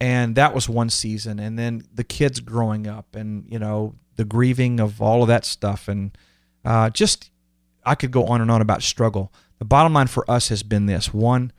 And 0.00 0.34
that 0.36 0.54
was 0.54 0.68
one 0.68 0.90
season. 0.90 1.38
And 1.38 1.58
then 1.58 1.84
the 1.94 2.04
kids 2.04 2.40
growing 2.40 2.86
up 2.86 3.14
and, 3.16 3.46
you 3.50 3.58
know, 3.58 3.94
the 4.16 4.24
grieving 4.24 4.78
of 4.80 5.00
all 5.00 5.22
of 5.22 5.28
that 5.28 5.44
stuff. 5.44 5.88
And 5.88 6.16
uh, 6.64 6.90
just, 6.90 7.30
I 7.84 7.94
could 7.94 8.10
go 8.10 8.26
on 8.26 8.40
and 8.40 8.50
on 8.50 8.60
about 8.60 8.82
struggle. 8.82 9.32
The 9.58 9.64
bottom 9.64 9.94
line 9.94 10.06
for 10.06 10.30
us 10.30 10.48
has 10.48 10.62
been 10.62 10.86
this 10.86 11.14
one, 11.14 11.52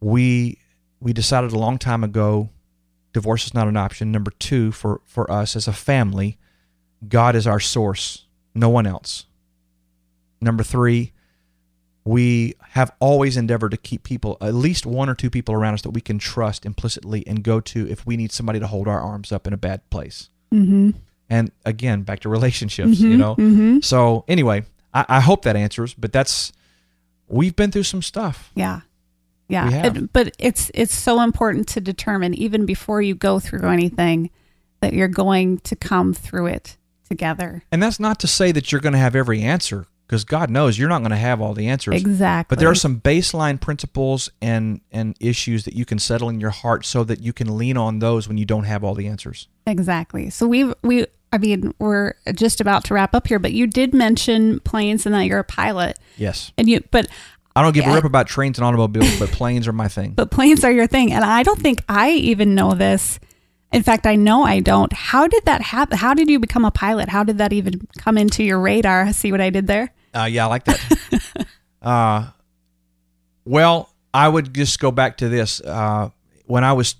we 0.00 0.58
we 1.00 1.12
decided 1.12 1.52
a 1.52 1.58
long 1.58 1.78
time 1.78 2.04
ago 2.04 2.50
divorce 3.14 3.46
is 3.46 3.54
not 3.54 3.68
an 3.68 3.76
option. 3.78 4.12
Number 4.12 4.32
two, 4.32 4.72
for, 4.72 5.00
for 5.06 5.30
us 5.30 5.56
as 5.56 5.66
a 5.66 5.72
family, 5.72 6.36
God 7.08 7.34
is 7.34 7.46
our 7.46 7.60
source, 7.60 8.26
no 8.54 8.68
one 8.68 8.86
else. 8.86 9.24
Number 10.42 10.62
three, 10.62 11.12
we 12.04 12.54
have 12.70 12.92
always 13.00 13.36
endeavored 13.36 13.70
to 13.70 13.76
keep 13.78 14.02
people, 14.02 14.36
at 14.40 14.54
least 14.54 14.84
one 14.84 15.08
or 15.08 15.14
two 15.14 15.30
people 15.30 15.54
around 15.54 15.74
us 15.74 15.82
that 15.82 15.90
we 15.90 16.02
can 16.02 16.18
trust 16.18 16.66
implicitly 16.66 17.26
and 17.26 17.42
go 17.42 17.60
to 17.60 17.88
if 17.88 18.06
we 18.06 18.16
need 18.16 18.30
somebody 18.30 18.60
to 18.60 18.66
hold 18.66 18.86
our 18.86 19.00
arms 19.00 19.32
up 19.32 19.46
in 19.46 19.52
a 19.52 19.56
bad 19.56 19.88
place. 19.88 20.28
Mm-hmm. 20.52 20.90
And 21.30 21.50
again, 21.64 22.02
back 22.02 22.20
to 22.20 22.28
relationships, 22.28 22.98
mm-hmm, 22.98 23.10
you 23.10 23.16
know? 23.16 23.34
Mm-hmm. 23.36 23.80
So, 23.80 24.24
anyway, 24.28 24.64
I, 24.92 25.06
I, 25.08 25.20
hope 25.20 25.42
that 25.42 25.56
answers, 25.56 25.94
but 25.94 26.12
that's, 26.12 26.52
we've 27.26 27.56
been 27.56 27.70
through 27.70 27.84
some 27.84 28.02
stuff. 28.02 28.52
Yeah. 28.54 28.80
Yeah. 29.48 29.86
It, 29.86 30.12
but 30.12 30.34
it's, 30.38 30.70
it's 30.74 30.94
so 30.94 31.22
important 31.22 31.68
to 31.68 31.80
determine, 31.80 32.34
even 32.34 32.66
before 32.66 33.00
you 33.00 33.14
go 33.14 33.40
through 33.40 33.66
anything, 33.68 34.30
that 34.80 34.92
you're 34.92 35.08
going 35.08 35.58
to 35.60 35.74
come 35.76 36.12
through 36.12 36.46
it 36.46 36.76
together. 37.08 37.62
And 37.72 37.82
that's 37.82 37.98
not 37.98 38.20
to 38.20 38.26
say 38.26 38.52
that 38.52 38.70
you're 38.70 38.80
going 38.82 38.92
to 38.92 38.98
have 38.98 39.16
every 39.16 39.40
answer 39.40 39.86
because 40.14 40.24
God 40.24 40.48
knows 40.48 40.78
you're 40.78 40.88
not 40.88 41.00
going 41.00 41.10
to 41.10 41.16
have 41.16 41.40
all 41.40 41.54
the 41.54 41.66
answers. 41.66 42.00
Exactly. 42.00 42.54
But 42.54 42.60
there 42.60 42.70
are 42.70 42.74
some 42.76 43.00
baseline 43.00 43.60
principles 43.60 44.30
and 44.40 44.80
and 44.92 45.16
issues 45.18 45.64
that 45.64 45.74
you 45.74 45.84
can 45.84 45.98
settle 45.98 46.28
in 46.28 46.38
your 46.38 46.50
heart 46.50 46.86
so 46.86 47.02
that 47.02 47.20
you 47.20 47.32
can 47.32 47.58
lean 47.58 47.76
on 47.76 47.98
those 47.98 48.28
when 48.28 48.38
you 48.38 48.44
don't 48.44 48.62
have 48.62 48.84
all 48.84 48.94
the 48.94 49.08
answers. 49.08 49.48
Exactly. 49.66 50.30
So 50.30 50.46
we 50.46 50.72
we 50.82 51.06
I 51.32 51.38
mean, 51.38 51.74
we're 51.80 52.12
just 52.32 52.60
about 52.60 52.84
to 52.84 52.94
wrap 52.94 53.12
up 53.12 53.26
here, 53.26 53.40
but 53.40 53.52
you 53.52 53.66
did 53.66 53.92
mention 53.92 54.60
planes 54.60 55.04
and 55.04 55.12
that 55.16 55.22
you're 55.26 55.40
a 55.40 55.44
pilot. 55.44 55.98
Yes. 56.16 56.52
And 56.56 56.68
you 56.68 56.80
but 56.92 57.08
I 57.56 57.62
don't 57.62 57.74
give 57.74 57.86
a 57.86 57.92
rip 57.92 58.04
about 58.04 58.28
trains 58.28 58.56
and 58.58 58.64
automobiles, 58.64 59.18
but 59.18 59.30
planes 59.30 59.66
are 59.66 59.72
my 59.72 59.88
thing. 59.88 60.12
But 60.12 60.30
planes 60.30 60.62
are 60.62 60.72
your 60.72 60.86
thing. 60.86 61.12
And 61.12 61.24
I 61.24 61.42
don't 61.42 61.60
think 61.60 61.82
I 61.88 62.10
even 62.10 62.54
know 62.54 62.74
this 62.74 63.18
in 63.74 63.82
fact, 63.82 64.06
I 64.06 64.14
know 64.14 64.44
I 64.44 64.60
don't. 64.60 64.92
How 64.92 65.26
did 65.26 65.46
that 65.46 65.60
happen? 65.60 65.98
How 65.98 66.14
did 66.14 66.30
you 66.30 66.38
become 66.38 66.64
a 66.64 66.70
pilot? 66.70 67.08
How 67.08 67.24
did 67.24 67.38
that 67.38 67.52
even 67.52 67.88
come 67.98 68.16
into 68.16 68.44
your 68.44 68.60
radar? 68.60 69.12
See 69.12 69.32
what 69.32 69.40
I 69.40 69.50
did 69.50 69.66
there? 69.66 69.92
Uh, 70.14 70.24
yeah, 70.24 70.44
I 70.44 70.48
like 70.48 70.64
that. 70.64 71.46
uh, 71.82 72.30
well, 73.44 73.90
I 74.12 74.28
would 74.28 74.54
just 74.54 74.78
go 74.78 74.90
back 74.90 75.18
to 75.18 75.28
this. 75.28 75.60
Uh, 75.60 76.10
when 76.46 76.64
I 76.64 76.72
was 76.72 76.94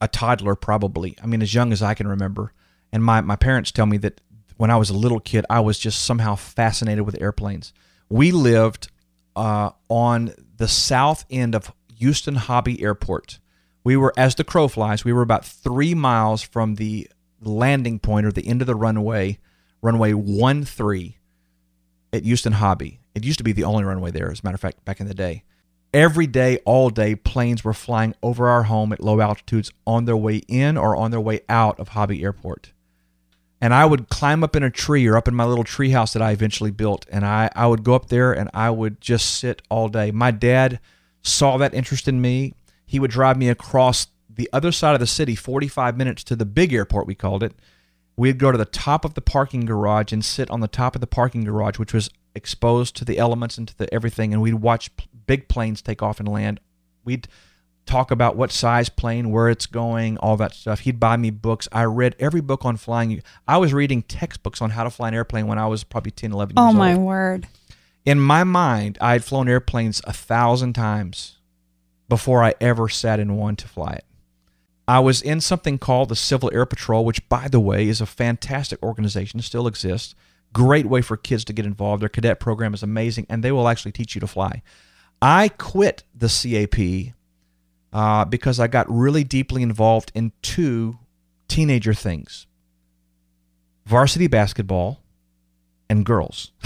a 0.00 0.08
toddler, 0.08 0.54
probably, 0.54 1.16
I 1.22 1.26
mean, 1.26 1.42
as 1.42 1.54
young 1.54 1.72
as 1.72 1.82
I 1.82 1.94
can 1.94 2.08
remember, 2.08 2.52
and 2.92 3.04
my, 3.04 3.20
my 3.20 3.36
parents 3.36 3.70
tell 3.70 3.86
me 3.86 3.96
that 3.98 4.20
when 4.56 4.70
I 4.70 4.76
was 4.76 4.90
a 4.90 4.94
little 4.94 5.20
kid, 5.20 5.46
I 5.48 5.60
was 5.60 5.78
just 5.78 6.02
somehow 6.02 6.34
fascinated 6.34 7.06
with 7.06 7.20
airplanes. 7.20 7.72
We 8.08 8.32
lived 8.32 8.90
uh, 9.36 9.70
on 9.88 10.34
the 10.56 10.68
south 10.68 11.24
end 11.30 11.54
of 11.54 11.72
Houston 11.96 12.34
Hobby 12.34 12.82
Airport. 12.82 13.38
We 13.84 13.96
were, 13.96 14.12
as 14.16 14.34
the 14.34 14.44
crow 14.44 14.66
flies, 14.68 15.04
we 15.04 15.12
were 15.12 15.22
about 15.22 15.44
three 15.44 15.94
miles 15.94 16.42
from 16.42 16.74
the 16.74 17.08
landing 17.40 18.00
point 18.00 18.26
or 18.26 18.32
the 18.32 18.48
end 18.48 18.60
of 18.60 18.66
the 18.66 18.74
runway, 18.74 19.38
runway 19.80 20.12
one 20.12 20.64
three, 20.64 21.17
at 22.12 22.24
Houston 22.24 22.54
Hobby. 22.54 23.00
It 23.14 23.24
used 23.24 23.38
to 23.38 23.44
be 23.44 23.52
the 23.52 23.64
only 23.64 23.84
runway 23.84 24.10
there, 24.10 24.30
as 24.30 24.40
a 24.40 24.42
matter 24.44 24.54
of 24.54 24.60
fact, 24.60 24.84
back 24.84 25.00
in 25.00 25.08
the 25.08 25.14
day. 25.14 25.44
Every 25.92 26.26
day, 26.26 26.58
all 26.64 26.90
day, 26.90 27.14
planes 27.14 27.64
were 27.64 27.72
flying 27.72 28.14
over 28.22 28.48
our 28.48 28.64
home 28.64 28.92
at 28.92 29.02
low 29.02 29.20
altitudes 29.20 29.70
on 29.86 30.04
their 30.04 30.16
way 30.16 30.42
in 30.48 30.76
or 30.76 30.94
on 30.94 31.10
their 31.10 31.20
way 31.20 31.40
out 31.48 31.80
of 31.80 31.88
Hobby 31.88 32.22
Airport. 32.22 32.72
And 33.60 33.74
I 33.74 33.86
would 33.86 34.08
climb 34.08 34.44
up 34.44 34.54
in 34.54 34.62
a 34.62 34.70
tree 34.70 35.06
or 35.06 35.16
up 35.16 35.26
in 35.26 35.34
my 35.34 35.44
little 35.44 35.64
tree 35.64 35.90
house 35.90 36.12
that 36.12 36.22
I 36.22 36.30
eventually 36.30 36.70
built. 36.70 37.06
And 37.10 37.24
I, 37.24 37.50
I 37.56 37.66
would 37.66 37.82
go 37.82 37.94
up 37.94 38.08
there 38.08 38.32
and 38.32 38.50
I 38.54 38.70
would 38.70 39.00
just 39.00 39.38
sit 39.38 39.62
all 39.68 39.88
day. 39.88 40.10
My 40.10 40.30
dad 40.30 40.78
saw 41.22 41.56
that 41.56 41.74
interest 41.74 42.06
in 42.06 42.20
me. 42.20 42.54
He 42.86 43.00
would 43.00 43.10
drive 43.10 43.36
me 43.36 43.48
across 43.48 44.06
the 44.38 44.48
other 44.52 44.70
side 44.70 44.94
of 44.94 45.00
the 45.00 45.06
city, 45.06 45.34
45 45.34 45.96
minutes 45.96 46.22
to 46.24 46.36
the 46.36 46.46
big 46.46 46.72
airport, 46.72 47.08
we 47.08 47.16
called 47.16 47.42
it. 47.42 47.54
We'd 48.18 48.38
go 48.38 48.50
to 48.50 48.58
the 48.58 48.64
top 48.64 49.04
of 49.04 49.14
the 49.14 49.20
parking 49.20 49.64
garage 49.64 50.12
and 50.12 50.24
sit 50.24 50.50
on 50.50 50.58
the 50.58 50.66
top 50.66 50.96
of 50.96 51.00
the 51.00 51.06
parking 51.06 51.44
garage, 51.44 51.78
which 51.78 51.94
was 51.94 52.10
exposed 52.34 52.96
to 52.96 53.04
the 53.04 53.16
elements 53.16 53.56
and 53.56 53.68
to 53.68 53.78
the 53.78 53.94
everything. 53.94 54.32
And 54.32 54.42
we'd 54.42 54.54
watch 54.54 54.94
p- 54.96 55.06
big 55.28 55.46
planes 55.46 55.80
take 55.80 56.02
off 56.02 56.18
and 56.18 56.28
land. 56.28 56.58
We'd 57.04 57.28
talk 57.86 58.10
about 58.10 58.34
what 58.34 58.50
size 58.50 58.88
plane, 58.88 59.30
where 59.30 59.48
it's 59.48 59.66
going, 59.66 60.18
all 60.18 60.36
that 60.36 60.52
stuff. 60.52 60.80
He'd 60.80 60.98
buy 60.98 61.16
me 61.16 61.30
books. 61.30 61.68
I 61.70 61.84
read 61.84 62.16
every 62.18 62.40
book 62.40 62.64
on 62.64 62.76
flying. 62.76 63.22
I 63.46 63.58
was 63.58 63.72
reading 63.72 64.02
textbooks 64.02 64.60
on 64.60 64.70
how 64.70 64.82
to 64.82 64.90
fly 64.90 65.06
an 65.06 65.14
airplane 65.14 65.46
when 65.46 65.60
I 65.60 65.68
was 65.68 65.84
probably 65.84 66.10
10, 66.10 66.32
11 66.32 66.56
years 66.56 66.60
old. 66.60 66.66
Oh 66.66 66.68
old. 66.70 66.76
my 66.76 66.96
word. 66.96 67.46
In 68.04 68.18
my 68.18 68.42
mind, 68.42 68.98
I 69.00 69.12
had 69.12 69.22
flown 69.22 69.48
airplanes 69.48 70.00
a 70.02 70.12
thousand 70.12 70.72
times 70.72 71.38
before 72.08 72.42
I 72.42 72.54
ever 72.60 72.88
sat 72.88 73.20
in 73.20 73.36
one 73.36 73.54
to 73.54 73.68
fly 73.68 73.92
it. 73.92 74.04
I 74.88 75.00
was 75.00 75.20
in 75.20 75.42
something 75.42 75.78
called 75.78 76.08
the 76.08 76.16
Civil 76.16 76.50
Air 76.52 76.64
Patrol, 76.64 77.04
which, 77.04 77.28
by 77.28 77.46
the 77.46 77.60
way, 77.60 77.88
is 77.88 78.00
a 78.00 78.06
fantastic 78.06 78.82
organization, 78.82 79.42
still 79.42 79.66
exists. 79.66 80.14
Great 80.54 80.86
way 80.86 81.02
for 81.02 81.18
kids 81.18 81.44
to 81.44 81.52
get 81.52 81.66
involved. 81.66 82.00
Their 82.00 82.08
cadet 82.08 82.40
program 82.40 82.72
is 82.72 82.82
amazing, 82.82 83.26
and 83.28 83.44
they 83.44 83.52
will 83.52 83.68
actually 83.68 83.92
teach 83.92 84.14
you 84.14 84.20
to 84.22 84.26
fly. 84.26 84.62
I 85.20 85.48
quit 85.50 86.04
the 86.14 86.28
CAP 86.28 87.12
uh, 87.92 88.24
because 88.24 88.58
I 88.58 88.66
got 88.66 88.86
really 88.88 89.24
deeply 89.24 89.62
involved 89.62 90.10
in 90.14 90.32
two 90.40 90.98
teenager 91.48 91.92
things 91.94 92.46
varsity 93.84 94.26
basketball 94.26 95.00
and 95.88 96.04
girls. 96.04 96.52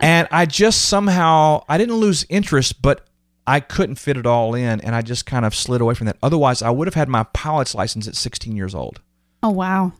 and 0.00 0.28
I 0.30 0.46
just 0.48 0.82
somehow 0.82 1.64
I 1.68 1.78
didn't 1.78 1.96
lose 1.96 2.24
interest, 2.28 2.80
but 2.80 3.06
I 3.46 3.60
couldn't 3.60 3.96
fit 3.96 4.16
it 4.16 4.26
all 4.26 4.54
in, 4.54 4.80
and 4.80 4.94
I 4.94 5.02
just 5.02 5.26
kind 5.26 5.44
of 5.44 5.54
slid 5.54 5.80
away 5.80 5.94
from 5.94 6.06
that. 6.06 6.16
Otherwise, 6.22 6.62
I 6.62 6.70
would 6.70 6.86
have 6.86 6.94
had 6.94 7.08
my 7.08 7.24
pilot's 7.24 7.74
license 7.74 8.08
at 8.08 8.16
16 8.16 8.56
years 8.56 8.74
old. 8.74 9.00
Oh 9.42 9.50
wow. 9.50 9.92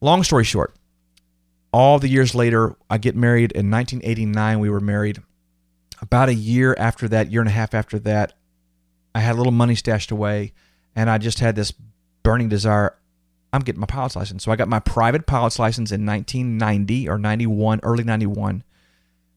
Long 0.00 0.22
story 0.22 0.44
short, 0.44 0.74
all 1.72 1.98
the 1.98 2.08
years 2.08 2.34
later, 2.34 2.76
I 2.90 2.98
get 2.98 3.16
married 3.16 3.52
in 3.52 3.70
1989. 3.70 4.60
We 4.60 4.68
were 4.68 4.80
married. 4.80 5.22
About 6.02 6.28
a 6.28 6.34
year 6.34 6.74
after 6.78 7.08
that, 7.08 7.30
year 7.30 7.40
and 7.40 7.48
a 7.48 7.52
half 7.52 7.74
after 7.74 7.98
that, 8.00 8.34
I 9.14 9.20
had 9.20 9.34
a 9.34 9.38
little 9.38 9.52
money 9.52 9.74
stashed 9.74 10.10
away, 10.10 10.52
and 10.94 11.08
I 11.08 11.18
just 11.18 11.38
had 11.38 11.56
this 11.56 11.72
burning 12.22 12.48
desire. 12.48 12.98
I'm 13.52 13.62
getting 13.62 13.80
my 13.80 13.86
pilot's 13.86 14.16
license. 14.16 14.44
So 14.44 14.52
I 14.52 14.56
got 14.56 14.68
my 14.68 14.80
private 14.80 15.26
pilot's 15.26 15.58
license 15.58 15.92
in 15.92 16.04
1990 16.04 17.08
or 17.08 17.18
91, 17.18 17.80
early 17.82 18.04
91. 18.04 18.64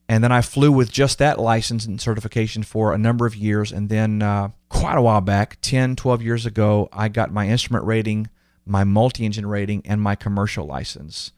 And 0.07 0.23
then 0.23 0.31
I 0.31 0.41
flew 0.41 0.71
with 0.71 0.91
just 0.91 1.17
that 1.17 1.39
license 1.39 1.85
and 1.85 1.99
certification 1.99 2.63
for 2.63 2.93
a 2.93 2.97
number 2.97 3.25
of 3.25 3.35
years. 3.35 3.71
And 3.71 3.89
then, 3.89 4.21
uh, 4.21 4.49
quite 4.69 4.97
a 4.97 5.01
while 5.01 5.21
back, 5.21 5.57
10, 5.61 5.95
12 5.95 6.21
years 6.21 6.45
ago, 6.45 6.89
I 6.93 7.07
got 7.07 7.33
my 7.33 7.47
instrument 7.47 7.85
rating, 7.85 8.29
my 8.65 8.83
multi 8.83 9.25
engine 9.25 9.47
rating, 9.47 9.81
and 9.85 9.99
my 9.99 10.15
commercial 10.15 10.65
license. 10.65 11.31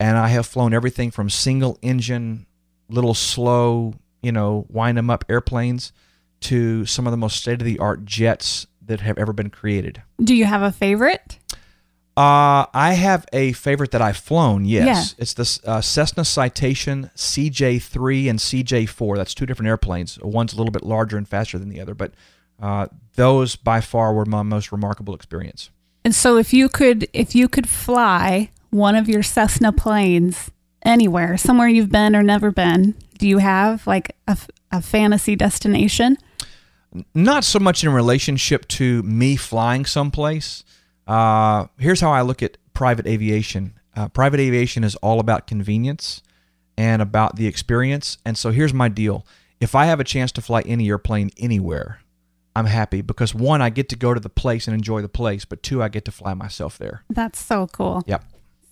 And 0.00 0.16
I 0.16 0.28
have 0.28 0.46
flown 0.46 0.72
everything 0.72 1.10
from 1.10 1.28
single 1.28 1.78
engine, 1.82 2.46
little 2.88 3.14
slow, 3.14 3.94
you 4.22 4.32
know, 4.32 4.66
wind 4.70 4.96
them 4.96 5.10
up 5.10 5.24
airplanes 5.28 5.92
to 6.40 6.86
some 6.86 7.06
of 7.06 7.10
the 7.10 7.16
most 7.16 7.36
state 7.36 7.60
of 7.60 7.64
the 7.64 7.78
art 7.78 8.04
jets 8.04 8.66
that 8.86 9.00
have 9.00 9.18
ever 9.18 9.32
been 9.32 9.50
created. 9.50 10.02
Do 10.22 10.34
you 10.34 10.44
have 10.44 10.62
a 10.62 10.72
favorite? 10.72 11.38
Uh, 12.16 12.66
I 12.72 12.92
have 12.92 13.26
a 13.32 13.52
favorite 13.52 13.90
that 13.90 14.00
I've 14.00 14.16
flown. 14.16 14.64
Yes, 14.64 15.16
it's 15.18 15.34
the 15.34 15.60
uh, 15.68 15.80
Cessna 15.80 16.24
Citation 16.24 17.10
CJ3 17.16 18.30
and 18.30 18.38
CJ4. 18.38 19.16
That's 19.16 19.34
two 19.34 19.46
different 19.46 19.68
airplanes. 19.68 20.20
One's 20.20 20.52
a 20.52 20.56
little 20.56 20.70
bit 20.70 20.84
larger 20.84 21.16
and 21.16 21.26
faster 21.26 21.58
than 21.58 21.70
the 21.70 21.80
other, 21.80 21.94
but 21.94 22.12
uh, 22.62 22.86
those 23.16 23.56
by 23.56 23.80
far 23.80 24.14
were 24.14 24.24
my 24.24 24.42
most 24.42 24.70
remarkable 24.70 25.14
experience. 25.14 25.70
And 26.04 26.14
so 26.14 26.36
if 26.36 26.52
you 26.52 26.68
could 26.68 27.08
if 27.12 27.34
you 27.34 27.48
could 27.48 27.68
fly 27.68 28.50
one 28.70 28.94
of 28.94 29.08
your 29.08 29.22
Cessna 29.22 29.72
planes 29.72 30.52
anywhere, 30.84 31.36
somewhere 31.36 31.68
you've 31.68 31.90
been 31.90 32.14
or 32.14 32.22
never 32.22 32.52
been, 32.52 32.94
do 33.18 33.26
you 33.26 33.38
have 33.38 33.86
like 33.86 34.14
a, 34.28 34.38
a 34.70 34.80
fantasy 34.80 35.34
destination? 35.34 36.16
Not 37.12 37.42
so 37.42 37.58
much 37.58 37.82
in 37.82 37.90
relationship 37.90 38.68
to 38.68 39.02
me 39.02 39.34
flying 39.34 39.84
someplace. 39.84 40.62
Uh, 41.06 41.66
here's 41.78 42.00
how 42.00 42.12
I 42.12 42.22
look 42.22 42.42
at 42.42 42.56
private 42.72 43.06
aviation. 43.06 43.78
Uh, 43.96 44.08
private 44.08 44.40
aviation 44.40 44.84
is 44.84 44.96
all 44.96 45.20
about 45.20 45.46
convenience 45.46 46.22
and 46.76 47.00
about 47.00 47.36
the 47.36 47.46
experience. 47.46 48.18
And 48.24 48.36
so 48.36 48.50
here's 48.50 48.74
my 48.74 48.88
deal: 48.88 49.26
if 49.60 49.74
I 49.74 49.86
have 49.86 50.00
a 50.00 50.04
chance 50.04 50.32
to 50.32 50.40
fly 50.40 50.62
any 50.62 50.88
airplane 50.88 51.30
anywhere, 51.38 52.00
I'm 52.56 52.66
happy 52.66 53.02
because 53.02 53.34
one, 53.34 53.62
I 53.62 53.70
get 53.70 53.88
to 53.90 53.96
go 53.96 54.14
to 54.14 54.20
the 54.20 54.28
place 54.28 54.66
and 54.66 54.74
enjoy 54.74 55.02
the 55.02 55.08
place, 55.08 55.44
but 55.44 55.62
two, 55.62 55.82
I 55.82 55.88
get 55.88 56.04
to 56.06 56.12
fly 56.12 56.34
myself 56.34 56.78
there. 56.78 57.04
That's 57.10 57.38
so 57.38 57.66
cool. 57.68 58.02
Yep. 58.06 58.24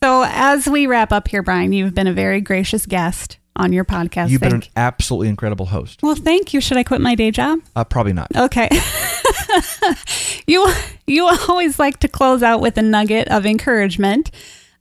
So 0.02 0.24
as 0.26 0.68
we 0.68 0.86
wrap 0.86 1.12
up 1.12 1.28
here, 1.28 1.42
Brian, 1.42 1.72
you've 1.72 1.94
been 1.94 2.08
a 2.08 2.12
very 2.12 2.40
gracious 2.40 2.86
guest 2.86 3.38
on 3.56 3.72
your 3.72 3.84
podcast. 3.84 4.30
You've 4.30 4.40
been 4.40 4.54
an 4.54 4.62
absolutely 4.76 5.28
incredible 5.28 5.66
host. 5.66 6.02
well, 6.02 6.14
thank 6.14 6.54
you. 6.54 6.60
Should 6.60 6.76
I 6.76 6.84
quit 6.84 7.00
my 7.00 7.14
day 7.14 7.30
job? 7.30 7.60
Uh, 7.76 7.84
probably 7.84 8.12
not. 8.12 8.34
Okay. 8.34 8.68
you 10.46 10.72
you 11.06 11.26
always 11.48 11.78
like 11.78 12.00
to 12.00 12.08
close 12.08 12.42
out 12.42 12.60
with 12.60 12.76
a 12.78 12.82
nugget 12.82 13.28
of 13.28 13.44
encouragement. 13.46 14.30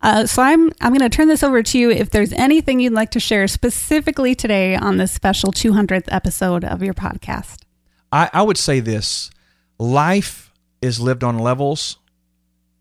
Uh, 0.01 0.25
so 0.25 0.41
I'm 0.41 0.71
I'm 0.81 0.93
going 0.93 1.07
to 1.07 1.15
turn 1.15 1.27
this 1.27 1.43
over 1.43 1.61
to 1.61 1.77
you. 1.77 1.91
If 1.91 2.09
there's 2.09 2.33
anything 2.33 2.79
you'd 2.79 2.93
like 2.93 3.11
to 3.11 3.19
share 3.19 3.47
specifically 3.47 4.33
today 4.35 4.75
on 4.75 4.97
this 4.97 5.11
special 5.11 5.51
200th 5.51 6.05
episode 6.07 6.63
of 6.63 6.81
your 6.81 6.93
podcast. 6.93 7.63
I, 8.11 8.29
I 8.33 8.41
would 8.41 8.57
say 8.57 8.79
this 8.79 9.29
life 9.77 10.51
is 10.81 10.99
lived 10.99 11.23
on 11.23 11.37
levels, 11.37 11.97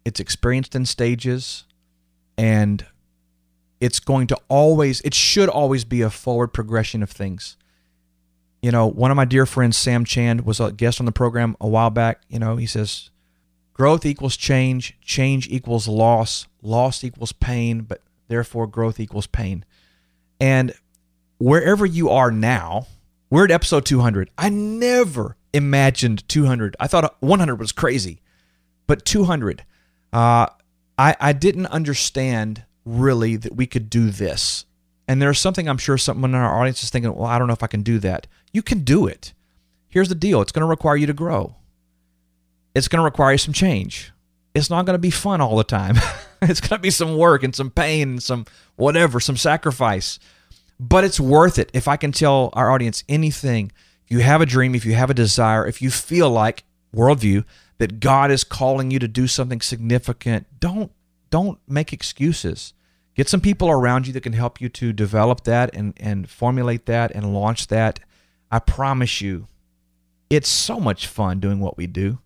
it's 0.05 0.21
experienced 0.21 0.75
in 0.75 0.87
stages, 0.87 1.65
and 2.39 2.87
it's 3.81 3.99
going 4.01 4.27
to 4.29 4.39
always, 4.49 5.01
it 5.01 5.15
should 5.15 5.49
always 5.49 5.85
be 5.85 6.03
a 6.03 6.11
forward 6.11 6.49
progression 6.49 7.03
of 7.03 7.11
things. 7.11 7.57
You 8.63 8.71
know, 8.71 8.87
one 8.87 9.11
of 9.11 9.17
my 9.17 9.25
dear 9.25 9.47
friends, 9.47 9.79
Sam 9.79 10.05
Chand, 10.05 10.43
was 10.43 10.61
a 10.61 10.71
guest 10.71 11.01
on 11.01 11.07
the 11.07 11.13
program 11.13 11.57
a 11.61 11.67
while 11.67 11.89
back. 11.89 12.23
You 12.29 12.39
know, 12.39 12.57
he 12.57 12.67
says, 12.67 13.11
growth 13.73 14.05
equals 14.05 14.37
change, 14.37 14.99
change 15.01 15.49
equals 15.49 15.89
loss, 15.89 16.47
loss 16.63 17.03
equals 17.03 17.33
pain, 17.33 17.81
but 17.81 18.03
therefore 18.29 18.67
growth 18.67 19.01
equals 19.01 19.27
pain. 19.27 19.65
And 20.39 20.75
wherever 21.39 21.87
you 21.87 22.11
are 22.11 22.31
now, 22.31 22.87
we're 23.31 23.45
at 23.45 23.51
episode 23.51 23.87
200. 23.87 24.31
I 24.37 24.51
never 24.51 25.37
imagined 25.55 26.29
200. 26.29 26.77
I 26.79 26.87
thought 26.87 27.17
100 27.21 27.57
was 27.57 27.73
crazy, 27.73 28.21
but 28.87 29.05
200. 29.05 29.65
Uh, 30.13 30.47
I 30.99 31.17
I 31.21 31.33
didn't 31.33 31.67
understand 31.67 32.65
really 32.85 33.37
that 33.37 33.55
we 33.55 33.67
could 33.67 33.91
do 33.91 34.11
this. 34.11 34.65
And 35.09 35.21
there's 35.21 35.41
something 35.41 35.69
I'm 35.69 35.79
sure 35.79 35.99
someone 35.99 36.31
in 36.31 36.37
our 36.37 36.61
audience 36.61 36.83
is 36.83 36.91
thinking, 36.91 37.15
well, 37.15 37.27
I 37.27 37.39
don't 37.39 37.49
know 37.49 37.53
if 37.53 37.63
I 37.63 37.69
can 37.69 37.83
do 37.83 37.99
that. 37.99 38.27
You 38.53 38.63
can 38.63 38.85
do 38.85 39.07
it. 39.07 39.33
Here's 39.89 40.09
the 40.09 40.15
deal 40.15 40.41
it's 40.41 40.53
going 40.53 40.63
to 40.63 40.69
require 40.69 40.97
you 40.97 41.07
to 41.07 41.13
grow, 41.13 41.57
it's 42.75 42.89
going 42.89 43.01
to 43.01 43.05
require 43.05 43.37
some 43.39 43.55
change. 43.55 44.13
It's 44.53 44.71
not 44.71 44.85
going 44.85 44.95
to 44.95 45.01
be 45.01 45.11
fun 45.11 45.41
all 45.41 45.57
the 45.57 45.65
time. 45.65 45.97
it's 46.43 46.61
going 46.61 46.79
to 46.79 46.83
be 46.83 46.91
some 46.91 47.17
work 47.17 47.45
and 47.45 47.55
some 47.55 47.71
pain 47.71 48.11
and 48.11 48.23
some 48.23 48.47
whatever, 48.75 49.21
some 49.21 49.37
sacrifice. 49.37 50.19
But 50.79 51.05
it's 51.05 51.21
worth 51.21 51.59
it. 51.59 51.71
If 51.73 51.87
I 51.87 51.97
can 51.97 52.11
tell 52.11 52.51
our 52.55 52.71
audience 52.71 53.05
anything, 53.09 53.71
if 54.05 54.11
you 54.11 54.21
have 54.21 54.41
a 54.41 54.47
dream, 54.47 54.75
if 54.75 54.85
you 54.85 54.95
have 54.95 55.11
a 55.11 55.15
desire, 55.15 55.67
if 55.67 55.81
you 55.81 55.91
feel 55.91 56.31
like 56.31 56.65
worldview 56.95 57.45
that 57.79 58.01
God 58.01 58.31
is 58.31 58.43
calling 58.43 58.91
you 58.91 58.99
to 58.99 59.07
do 59.07 59.27
something 59.27 59.61
significant, 59.61 60.47
don't 60.59 60.91
don't 61.31 61.59
make 61.67 61.93
excuses. 61.93 62.75
Get 63.15 63.29
some 63.29 63.41
people 63.41 63.71
around 63.71 64.07
you 64.07 64.13
that 64.13 64.23
can 64.23 64.33
help 64.33 64.61
you 64.61 64.69
to 64.71 64.93
develop 64.93 65.45
that 65.45 65.75
and, 65.75 65.95
and 65.99 66.29
formulate 66.29 66.87
that 66.87 67.11
and 67.13 67.35
launch 67.35 67.67
that. 67.69 68.01
I 68.51 68.59
promise 68.59 69.21
you, 69.21 69.49
it's 70.29 70.49
so 70.49 70.79
much 70.81 71.07
fun 71.07 71.41
doing 71.41 71.61
what 71.61 71.77
we 71.77 71.87
do. 71.87 72.19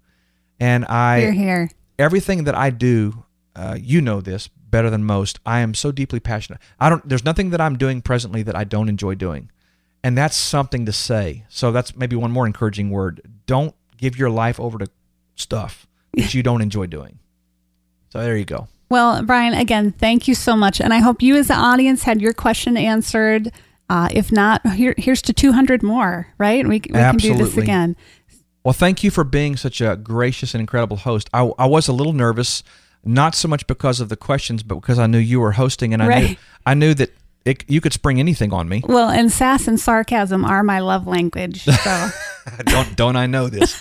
And 0.60 0.84
I 0.86 1.18
You're 1.22 1.32
here. 1.32 1.70
everything 1.98 2.44
that 2.44 2.54
I 2.54 2.70
do, 2.70 3.24
uh, 3.56 3.76
you 3.80 4.00
know 4.00 4.20
this 4.20 4.48
better 4.48 4.90
than 4.90 5.04
most. 5.04 5.40
I 5.46 5.60
am 5.60 5.74
so 5.74 5.90
deeply 5.92 6.20
passionate. 6.20 6.60
I 6.78 6.88
don't. 6.90 7.06
There's 7.08 7.24
nothing 7.24 7.50
that 7.50 7.60
I'm 7.60 7.76
doing 7.76 8.02
presently 8.02 8.42
that 8.42 8.56
I 8.56 8.64
don't 8.64 8.88
enjoy 8.88 9.14
doing, 9.14 9.50
and 10.02 10.16
that's 10.16 10.36
something 10.36 10.86
to 10.86 10.92
say. 10.92 11.44
So 11.48 11.72
that's 11.72 11.96
maybe 11.96 12.14
one 12.16 12.30
more 12.30 12.46
encouraging 12.46 12.90
word. 12.90 13.20
Don't 13.46 13.74
give 13.96 14.18
your 14.18 14.30
life 14.30 14.60
over 14.60 14.78
to 14.78 14.88
stuff 15.34 15.86
that 16.14 16.34
you 16.34 16.42
don't 16.42 16.60
enjoy 16.62 16.86
doing. 16.86 17.18
So 18.10 18.20
there 18.20 18.36
you 18.36 18.44
go. 18.44 18.68
Well, 18.90 19.22
Brian, 19.22 19.54
again, 19.54 19.92
thank 19.92 20.28
you 20.28 20.34
so 20.34 20.56
much, 20.56 20.80
and 20.80 20.92
I 20.92 20.98
hope 20.98 21.22
you, 21.22 21.36
as 21.36 21.48
the 21.48 21.54
audience, 21.54 22.02
had 22.04 22.20
your 22.20 22.32
question 22.34 22.76
answered. 22.76 23.50
Uh, 23.88 24.08
if 24.12 24.32
not, 24.32 24.66
here, 24.72 24.94
here's 24.96 25.20
to 25.22 25.32
200 25.32 25.82
more. 25.82 26.28
Right? 26.38 26.64
We, 26.66 26.74
we 26.74 26.80
can 26.80 27.16
do 27.16 27.34
this 27.36 27.56
again. 27.56 27.96
Well, 28.62 28.72
thank 28.72 29.04
you 29.04 29.10
for 29.10 29.24
being 29.24 29.56
such 29.56 29.80
a 29.80 29.96
gracious 29.96 30.54
and 30.54 30.60
incredible 30.60 30.96
host. 30.98 31.28
I, 31.34 31.50
I 31.58 31.66
was 31.66 31.86
a 31.86 31.92
little 31.92 32.14
nervous, 32.14 32.62
not 33.04 33.34
so 33.34 33.46
much 33.46 33.66
because 33.66 34.00
of 34.00 34.08
the 34.08 34.16
questions, 34.16 34.62
but 34.62 34.76
because 34.76 34.98
I 34.98 35.06
knew 35.06 35.18
you 35.18 35.38
were 35.40 35.52
hosting, 35.52 35.92
and 35.92 36.02
I 36.02 36.08
Right. 36.08 36.30
knew 36.30 36.36
I 36.66 36.74
knew 36.74 36.94
that 36.94 37.10
it, 37.44 37.68
you 37.68 37.80
could 37.80 37.92
spring 37.92 38.18
anything 38.20 38.52
on 38.52 38.68
me. 38.68 38.82
Well, 38.86 39.10
and 39.10 39.30
sass 39.30 39.68
and 39.68 39.78
sarcasm 39.78 40.44
are 40.44 40.62
my 40.62 40.78
love 40.80 41.06
language. 41.06 41.64
So 41.64 42.08
don't 42.64 42.96
don't 42.96 43.16
I 43.16 43.26
know 43.26 43.48
this? 43.48 43.78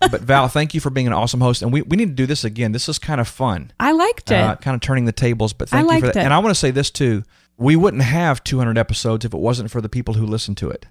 but 0.00 0.20
Val, 0.22 0.48
thank 0.48 0.74
you 0.74 0.80
for 0.80 0.90
being 0.90 1.06
an 1.06 1.12
awesome 1.12 1.40
host, 1.40 1.62
and 1.62 1.72
we, 1.72 1.82
we 1.82 1.96
need 1.96 2.08
to 2.08 2.14
do 2.14 2.26
this 2.26 2.44
again. 2.44 2.72
This 2.72 2.88
is 2.88 2.98
kind 2.98 3.20
of 3.20 3.28
fun, 3.28 3.72
I 3.80 3.92
liked 3.92 4.30
it. 4.30 4.34
uh, 4.36 4.56
kind 4.56 4.74
of 4.74 4.80
turning 4.80 5.04
the 5.06 5.12
tables. 5.12 5.52
But 5.52 5.68
thank 5.68 5.90
I 5.90 5.94
you 5.94 6.00
for 6.00 6.06
that. 6.06 6.16
it. 6.16 6.22
And 6.24 6.32
I 6.32 6.38
want 6.38 6.50
to 6.54 6.58
say 6.58 6.70
this 6.70 6.90
too: 6.90 7.24
we 7.56 7.76
wouldn't 7.76 8.02
have 8.02 8.42
200 8.44 8.78
episodes 8.78 9.24
if 9.24 9.34
it 9.34 9.40
wasn't 9.40 9.70
for 9.70 9.80
the 9.80 9.88
people 9.88 10.14
who 10.14 10.24
listen 10.26 10.54
to 10.56 10.70
it. 10.70 10.86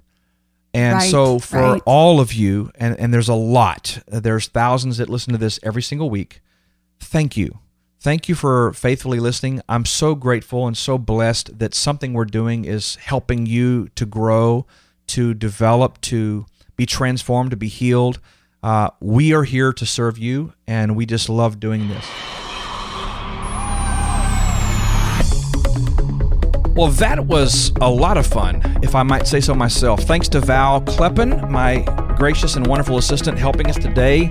And 0.72 0.96
Right, 0.98 1.10
so 1.10 1.40
for 1.40 1.58
right. 1.60 1.82
all 1.86 2.20
of 2.20 2.32
you, 2.32 2.70
and, 2.76 2.96
and 3.00 3.12
there's 3.12 3.28
a 3.30 3.34
lot, 3.34 3.98
there's 4.08 4.48
thousands 4.50 4.98
that 4.98 5.10
listen 5.10 5.34
to 5.34 5.40
this 5.40 5.60
every 5.64 5.82
single 5.82 6.12
week. 6.12 6.42
Thank 7.00 7.36
you. 7.36 7.58
Thank 8.02 8.30
you 8.30 8.36
for 8.36 8.72
faithfully 8.72 9.20
listening. 9.20 9.62
I'm 9.68 9.84
so 9.84 10.16
grateful 10.16 10.66
and 10.66 10.78
so 10.78 10.98
blessed 10.98 11.60
that 11.60 11.74
something 11.74 12.14
we're 12.14 12.24
doing 12.24 12.64
is 12.64 12.96
helping 12.96 13.46
you 13.46 13.90
to 13.96 14.06
grow, 14.06 14.66
to 15.08 15.34
develop, 15.34 16.00
to 16.02 16.46
be 16.78 16.86
transformed, 16.86 17.52
to 17.52 17.58
be 17.58 17.68
healed. 17.68 18.22
Uh, 18.64 18.92
we 19.02 19.34
are 19.34 19.44
here 19.44 19.74
to 19.74 19.86
serve 19.86 20.18
you, 20.18 20.54
and 20.66 20.96
we 20.96 21.06
just 21.06 21.28
love 21.28 21.60
doing 21.60 21.90
this. 21.90 22.06
Well, 26.74 26.88
that 26.92 27.26
was 27.26 27.74
a 27.82 27.90
lot 27.90 28.16
of 28.16 28.26
fun, 28.26 28.62
if 28.82 28.96
I 28.96 29.04
might 29.04 29.28
say 29.28 29.42
so 29.42 29.54
myself. 29.54 30.04
Thanks 30.04 30.30
to 30.30 30.40
Val 30.40 30.80
Kleppen, 30.80 31.50
my 31.50 31.82
gracious 32.16 32.56
and 32.56 32.66
wonderful 32.66 32.98
assistant, 32.98 33.38
helping 33.38 33.68
us 33.68 33.78
today 33.78 34.28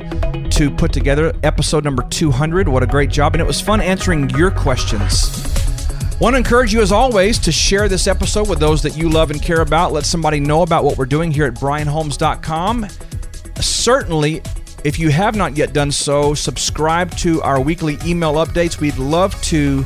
to 0.53 0.71
put 0.71 0.93
together 0.93 1.33
episode 1.43 1.85
number 1.85 2.03
200. 2.03 2.69
What 2.69 2.83
a 2.83 2.87
great 2.87 3.11
job. 3.11 3.35
And 3.35 3.41
it 3.41 3.47
was 3.47 3.61
fun 3.61 3.81
answering 3.81 4.31
your 4.31 4.51
questions. 4.51 5.31
Want 6.21 6.35
to 6.35 6.39
encourage 6.39 6.73
you, 6.73 6.81
as 6.81 6.91
always, 6.91 7.39
to 7.41 7.53
share 7.53 7.89
this 7.89 8.07
episode 8.07 8.49
with 8.49 8.59
those 8.59 8.83
that 8.83 8.97
you 8.97 9.09
love 9.09 9.31
and 9.31 9.41
care 9.41 9.61
about. 9.61 9.93
Let 9.93 10.05
somebody 10.05 10.41
know 10.41 10.63
about 10.63 10.83
what 10.83 10.99
we're 10.99 11.07
doing 11.07 11.31
here 11.31 11.45
at 11.45 11.55
brianholmes.com. 11.55 12.87
Certainly, 13.61 14.43
if 14.85 14.99
you 14.99 15.11
have 15.11 15.37
not 15.37 15.57
yet 15.57 15.73
done 15.73 15.93
so, 15.93 16.35
subscribe 16.35 17.11
to 17.19 17.41
our 17.43 17.61
weekly 17.61 17.99
email 18.05 18.35
updates. 18.35 18.81
We'd 18.81 18.99
love 18.99 19.41
to 19.43 19.85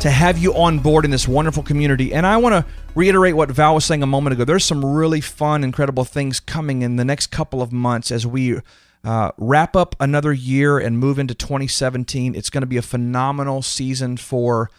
to 0.00 0.10
have 0.10 0.36
you 0.36 0.54
on 0.54 0.78
board 0.78 1.04
in 1.06 1.10
this 1.10 1.26
wonderful 1.26 1.62
community. 1.62 2.12
And 2.12 2.26
I 2.26 2.36
want 2.36 2.52
to 2.52 2.70
reiterate 2.94 3.36
what 3.36 3.50
Val 3.50 3.74
was 3.74 3.86
saying 3.86 4.02
a 4.02 4.06
moment 4.06 4.34
ago. 4.34 4.44
There's 4.44 4.64
some 4.64 4.84
really 4.84 5.22
fun, 5.22 5.64
incredible 5.64 6.04
things 6.04 6.40
coming 6.40 6.82
in 6.82 6.96
the 6.96 7.04
next 7.04 7.28
couple 7.28 7.62
of 7.62 7.72
months 7.72 8.10
as 8.10 8.26
we 8.26 8.60
uh, 9.04 9.32
wrap 9.36 9.76
up 9.76 9.94
another 10.00 10.32
year 10.32 10.78
and 10.78 10.98
move 10.98 11.18
into 11.18 11.34
2017. 11.34 12.34
It's 12.34 12.50
going 12.50 12.62
to 12.62 12.66
be 12.66 12.76
a 12.76 12.82
phenomenal 12.82 13.62
season 13.62 14.16
for 14.16 14.70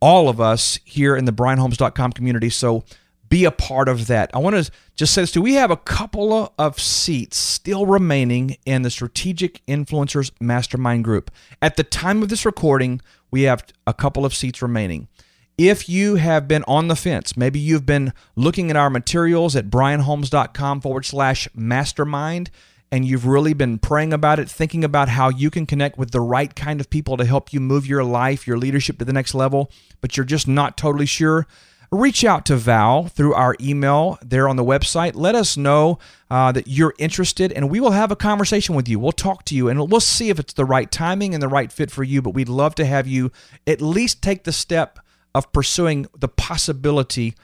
all 0.00 0.28
of 0.28 0.40
us 0.40 0.78
here 0.84 1.16
in 1.16 1.24
the 1.24 1.32
brianholmes.com 1.32 2.12
community. 2.12 2.50
So 2.50 2.84
be 3.28 3.44
a 3.44 3.50
part 3.50 3.88
of 3.88 4.06
that. 4.06 4.30
I 4.34 4.38
want 4.38 4.56
to 4.56 4.70
just 4.96 5.12
say 5.12 5.22
this 5.22 5.32
too. 5.32 5.42
We 5.42 5.54
have 5.54 5.70
a 5.70 5.76
couple 5.76 6.52
of 6.58 6.78
seats 6.78 7.36
still 7.36 7.86
remaining 7.86 8.56
in 8.64 8.82
the 8.82 8.90
Strategic 8.90 9.64
Influencers 9.66 10.30
Mastermind 10.40 11.04
Group. 11.04 11.30
At 11.60 11.76
the 11.76 11.84
time 11.84 12.22
of 12.22 12.28
this 12.28 12.46
recording, 12.46 13.00
we 13.30 13.42
have 13.42 13.64
a 13.86 13.94
couple 13.94 14.24
of 14.24 14.34
seats 14.34 14.62
remaining. 14.62 15.08
If 15.56 15.88
you 15.88 16.16
have 16.16 16.48
been 16.48 16.64
on 16.66 16.88
the 16.88 16.96
fence, 16.96 17.36
maybe 17.36 17.60
you've 17.60 17.86
been 17.86 18.12
looking 18.34 18.70
at 18.70 18.76
our 18.76 18.90
materials 18.90 19.54
at 19.54 19.70
brianholmes.com 19.70 20.80
forward 20.80 21.04
slash 21.04 21.48
mastermind, 21.54 22.50
and 22.94 23.04
you've 23.04 23.26
really 23.26 23.54
been 23.54 23.76
praying 23.76 24.12
about 24.12 24.38
it, 24.38 24.48
thinking 24.48 24.84
about 24.84 25.08
how 25.08 25.28
you 25.28 25.50
can 25.50 25.66
connect 25.66 25.98
with 25.98 26.12
the 26.12 26.20
right 26.20 26.54
kind 26.54 26.80
of 26.80 26.88
people 26.88 27.16
to 27.16 27.24
help 27.24 27.52
you 27.52 27.58
move 27.58 27.88
your 27.88 28.04
life, 28.04 28.46
your 28.46 28.56
leadership 28.56 28.98
to 28.98 29.04
the 29.04 29.12
next 29.12 29.34
level, 29.34 29.68
but 30.00 30.16
you're 30.16 30.22
just 30.22 30.46
not 30.46 30.76
totally 30.76 31.04
sure, 31.04 31.44
reach 31.90 32.24
out 32.24 32.46
to 32.46 32.54
Val 32.54 33.08
through 33.08 33.34
our 33.34 33.56
email 33.60 34.16
there 34.22 34.48
on 34.48 34.54
the 34.54 34.62
website. 34.62 35.16
Let 35.16 35.34
us 35.34 35.56
know 35.56 35.98
uh, 36.30 36.52
that 36.52 36.68
you're 36.68 36.94
interested, 37.00 37.50
and 37.50 37.68
we 37.68 37.80
will 37.80 37.90
have 37.90 38.12
a 38.12 38.16
conversation 38.16 38.76
with 38.76 38.88
you. 38.88 39.00
We'll 39.00 39.10
talk 39.10 39.44
to 39.46 39.56
you, 39.56 39.68
and 39.68 39.90
we'll 39.90 39.98
see 39.98 40.30
if 40.30 40.38
it's 40.38 40.52
the 40.52 40.64
right 40.64 40.88
timing 40.88 41.34
and 41.34 41.42
the 41.42 41.48
right 41.48 41.72
fit 41.72 41.90
for 41.90 42.04
you. 42.04 42.22
But 42.22 42.30
we'd 42.30 42.48
love 42.48 42.76
to 42.76 42.84
have 42.84 43.08
you 43.08 43.32
at 43.66 43.80
least 43.80 44.22
take 44.22 44.44
the 44.44 44.52
step 44.52 45.00
of 45.34 45.52
pursuing 45.52 46.06
the 46.16 46.28
possibility 46.28 47.34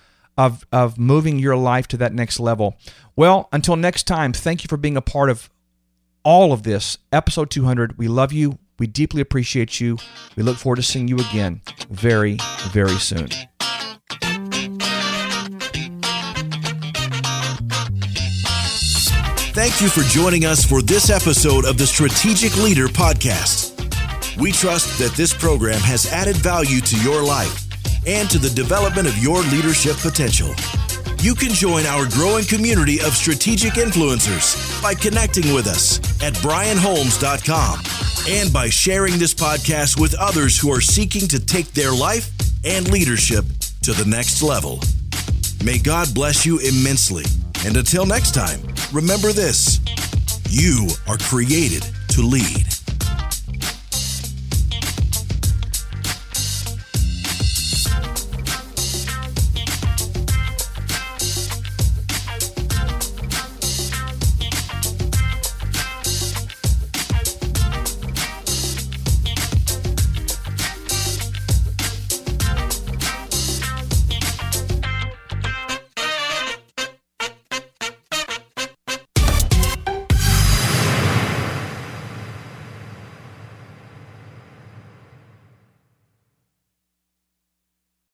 of, 0.41 0.67
of 0.73 0.99
moving 0.99 1.39
your 1.39 1.55
life 1.55 1.87
to 1.89 1.99
that 1.99 2.15
next 2.15 2.41
level. 2.41 2.79
Well, 3.15 3.51
until 3.53 3.77
next 3.77 4.05
time, 4.05 4.33
thank 4.33 4.65
you 4.65 4.69
for 4.69 4.79
being 4.79 4.97
a 4.97 5.03
part 5.03 5.29
of 5.29 5.51
all 6.25 6.55
of 6.55 6.63
this. 6.63 6.97
Episode 7.13 7.51
200. 7.51 7.99
We 7.99 8.09
love 8.09 8.33
you. 8.33 8.59
We 8.79 8.87
deeply 8.87 9.21
appreciate 9.21 9.81
you. 9.81 9.99
We 10.37 10.43
look 10.43 10.57
forward 10.57 10.77
to 10.77 10.83
seeing 10.83 11.09
you 11.09 11.19
again 11.19 11.61
very, 11.91 12.39
very 12.71 12.97
soon. 12.97 13.29
Thank 19.53 19.83
you 19.83 19.91
for 19.91 20.01
joining 20.09 20.47
us 20.47 20.65
for 20.65 20.81
this 20.81 21.11
episode 21.11 21.67
of 21.67 21.77
the 21.77 21.87
Strategic 21.87 22.57
Leader 22.57 22.87
Podcast. 22.87 23.77
We 24.41 24.53
trust 24.53 24.99
that 25.01 25.13
this 25.13 25.35
program 25.35 25.81
has 25.81 26.11
added 26.11 26.37
value 26.37 26.81
to 26.81 26.97
your 27.03 27.23
life 27.23 27.70
and 28.07 28.31
to 28.31 28.39
the 28.39 28.51
development 28.51 29.07
of 29.07 29.17
your 29.19 29.43
leadership 29.43 29.97
potential. 29.97 30.55
You 31.21 31.35
can 31.35 31.51
join 31.51 31.85
our 31.87 32.09
growing 32.09 32.45
community 32.45 33.01
of 33.01 33.15
strategic 33.15 33.75
influencers 33.75 34.83
by 34.83 34.95
connecting 34.95 35.53
with 35.53 35.67
us 35.67 35.99
at 36.23 36.33
brianholmes.com 36.35 37.81
and 38.29 38.53
by 38.53 38.69
sharing 38.69 39.19
this 39.19 39.35
podcast 39.35 40.01
with 40.01 40.15
others 40.15 40.59
who 40.59 40.73
are 40.73 40.81
seeking 40.81 41.29
to 41.29 41.45
take 41.45 41.73
their 41.73 41.93
life 41.93 42.31
and 42.65 42.91
leadership 42.91 43.45
to 43.83 43.93
the 43.93 44.05
next 44.09 44.43
level. 44.43 44.81
May 45.65 45.79
God 45.79 46.15
bless 46.15 46.47
you 46.47 46.59
immensely. 46.61 47.25
And 47.67 47.77
until 47.77 48.07
next 48.07 48.33
time, 48.33 48.61
remember 48.93 49.33
this 49.33 49.81
you 50.49 50.89
are 51.07 51.19
created 51.19 51.85
to 52.09 52.23
lead. 52.23 52.67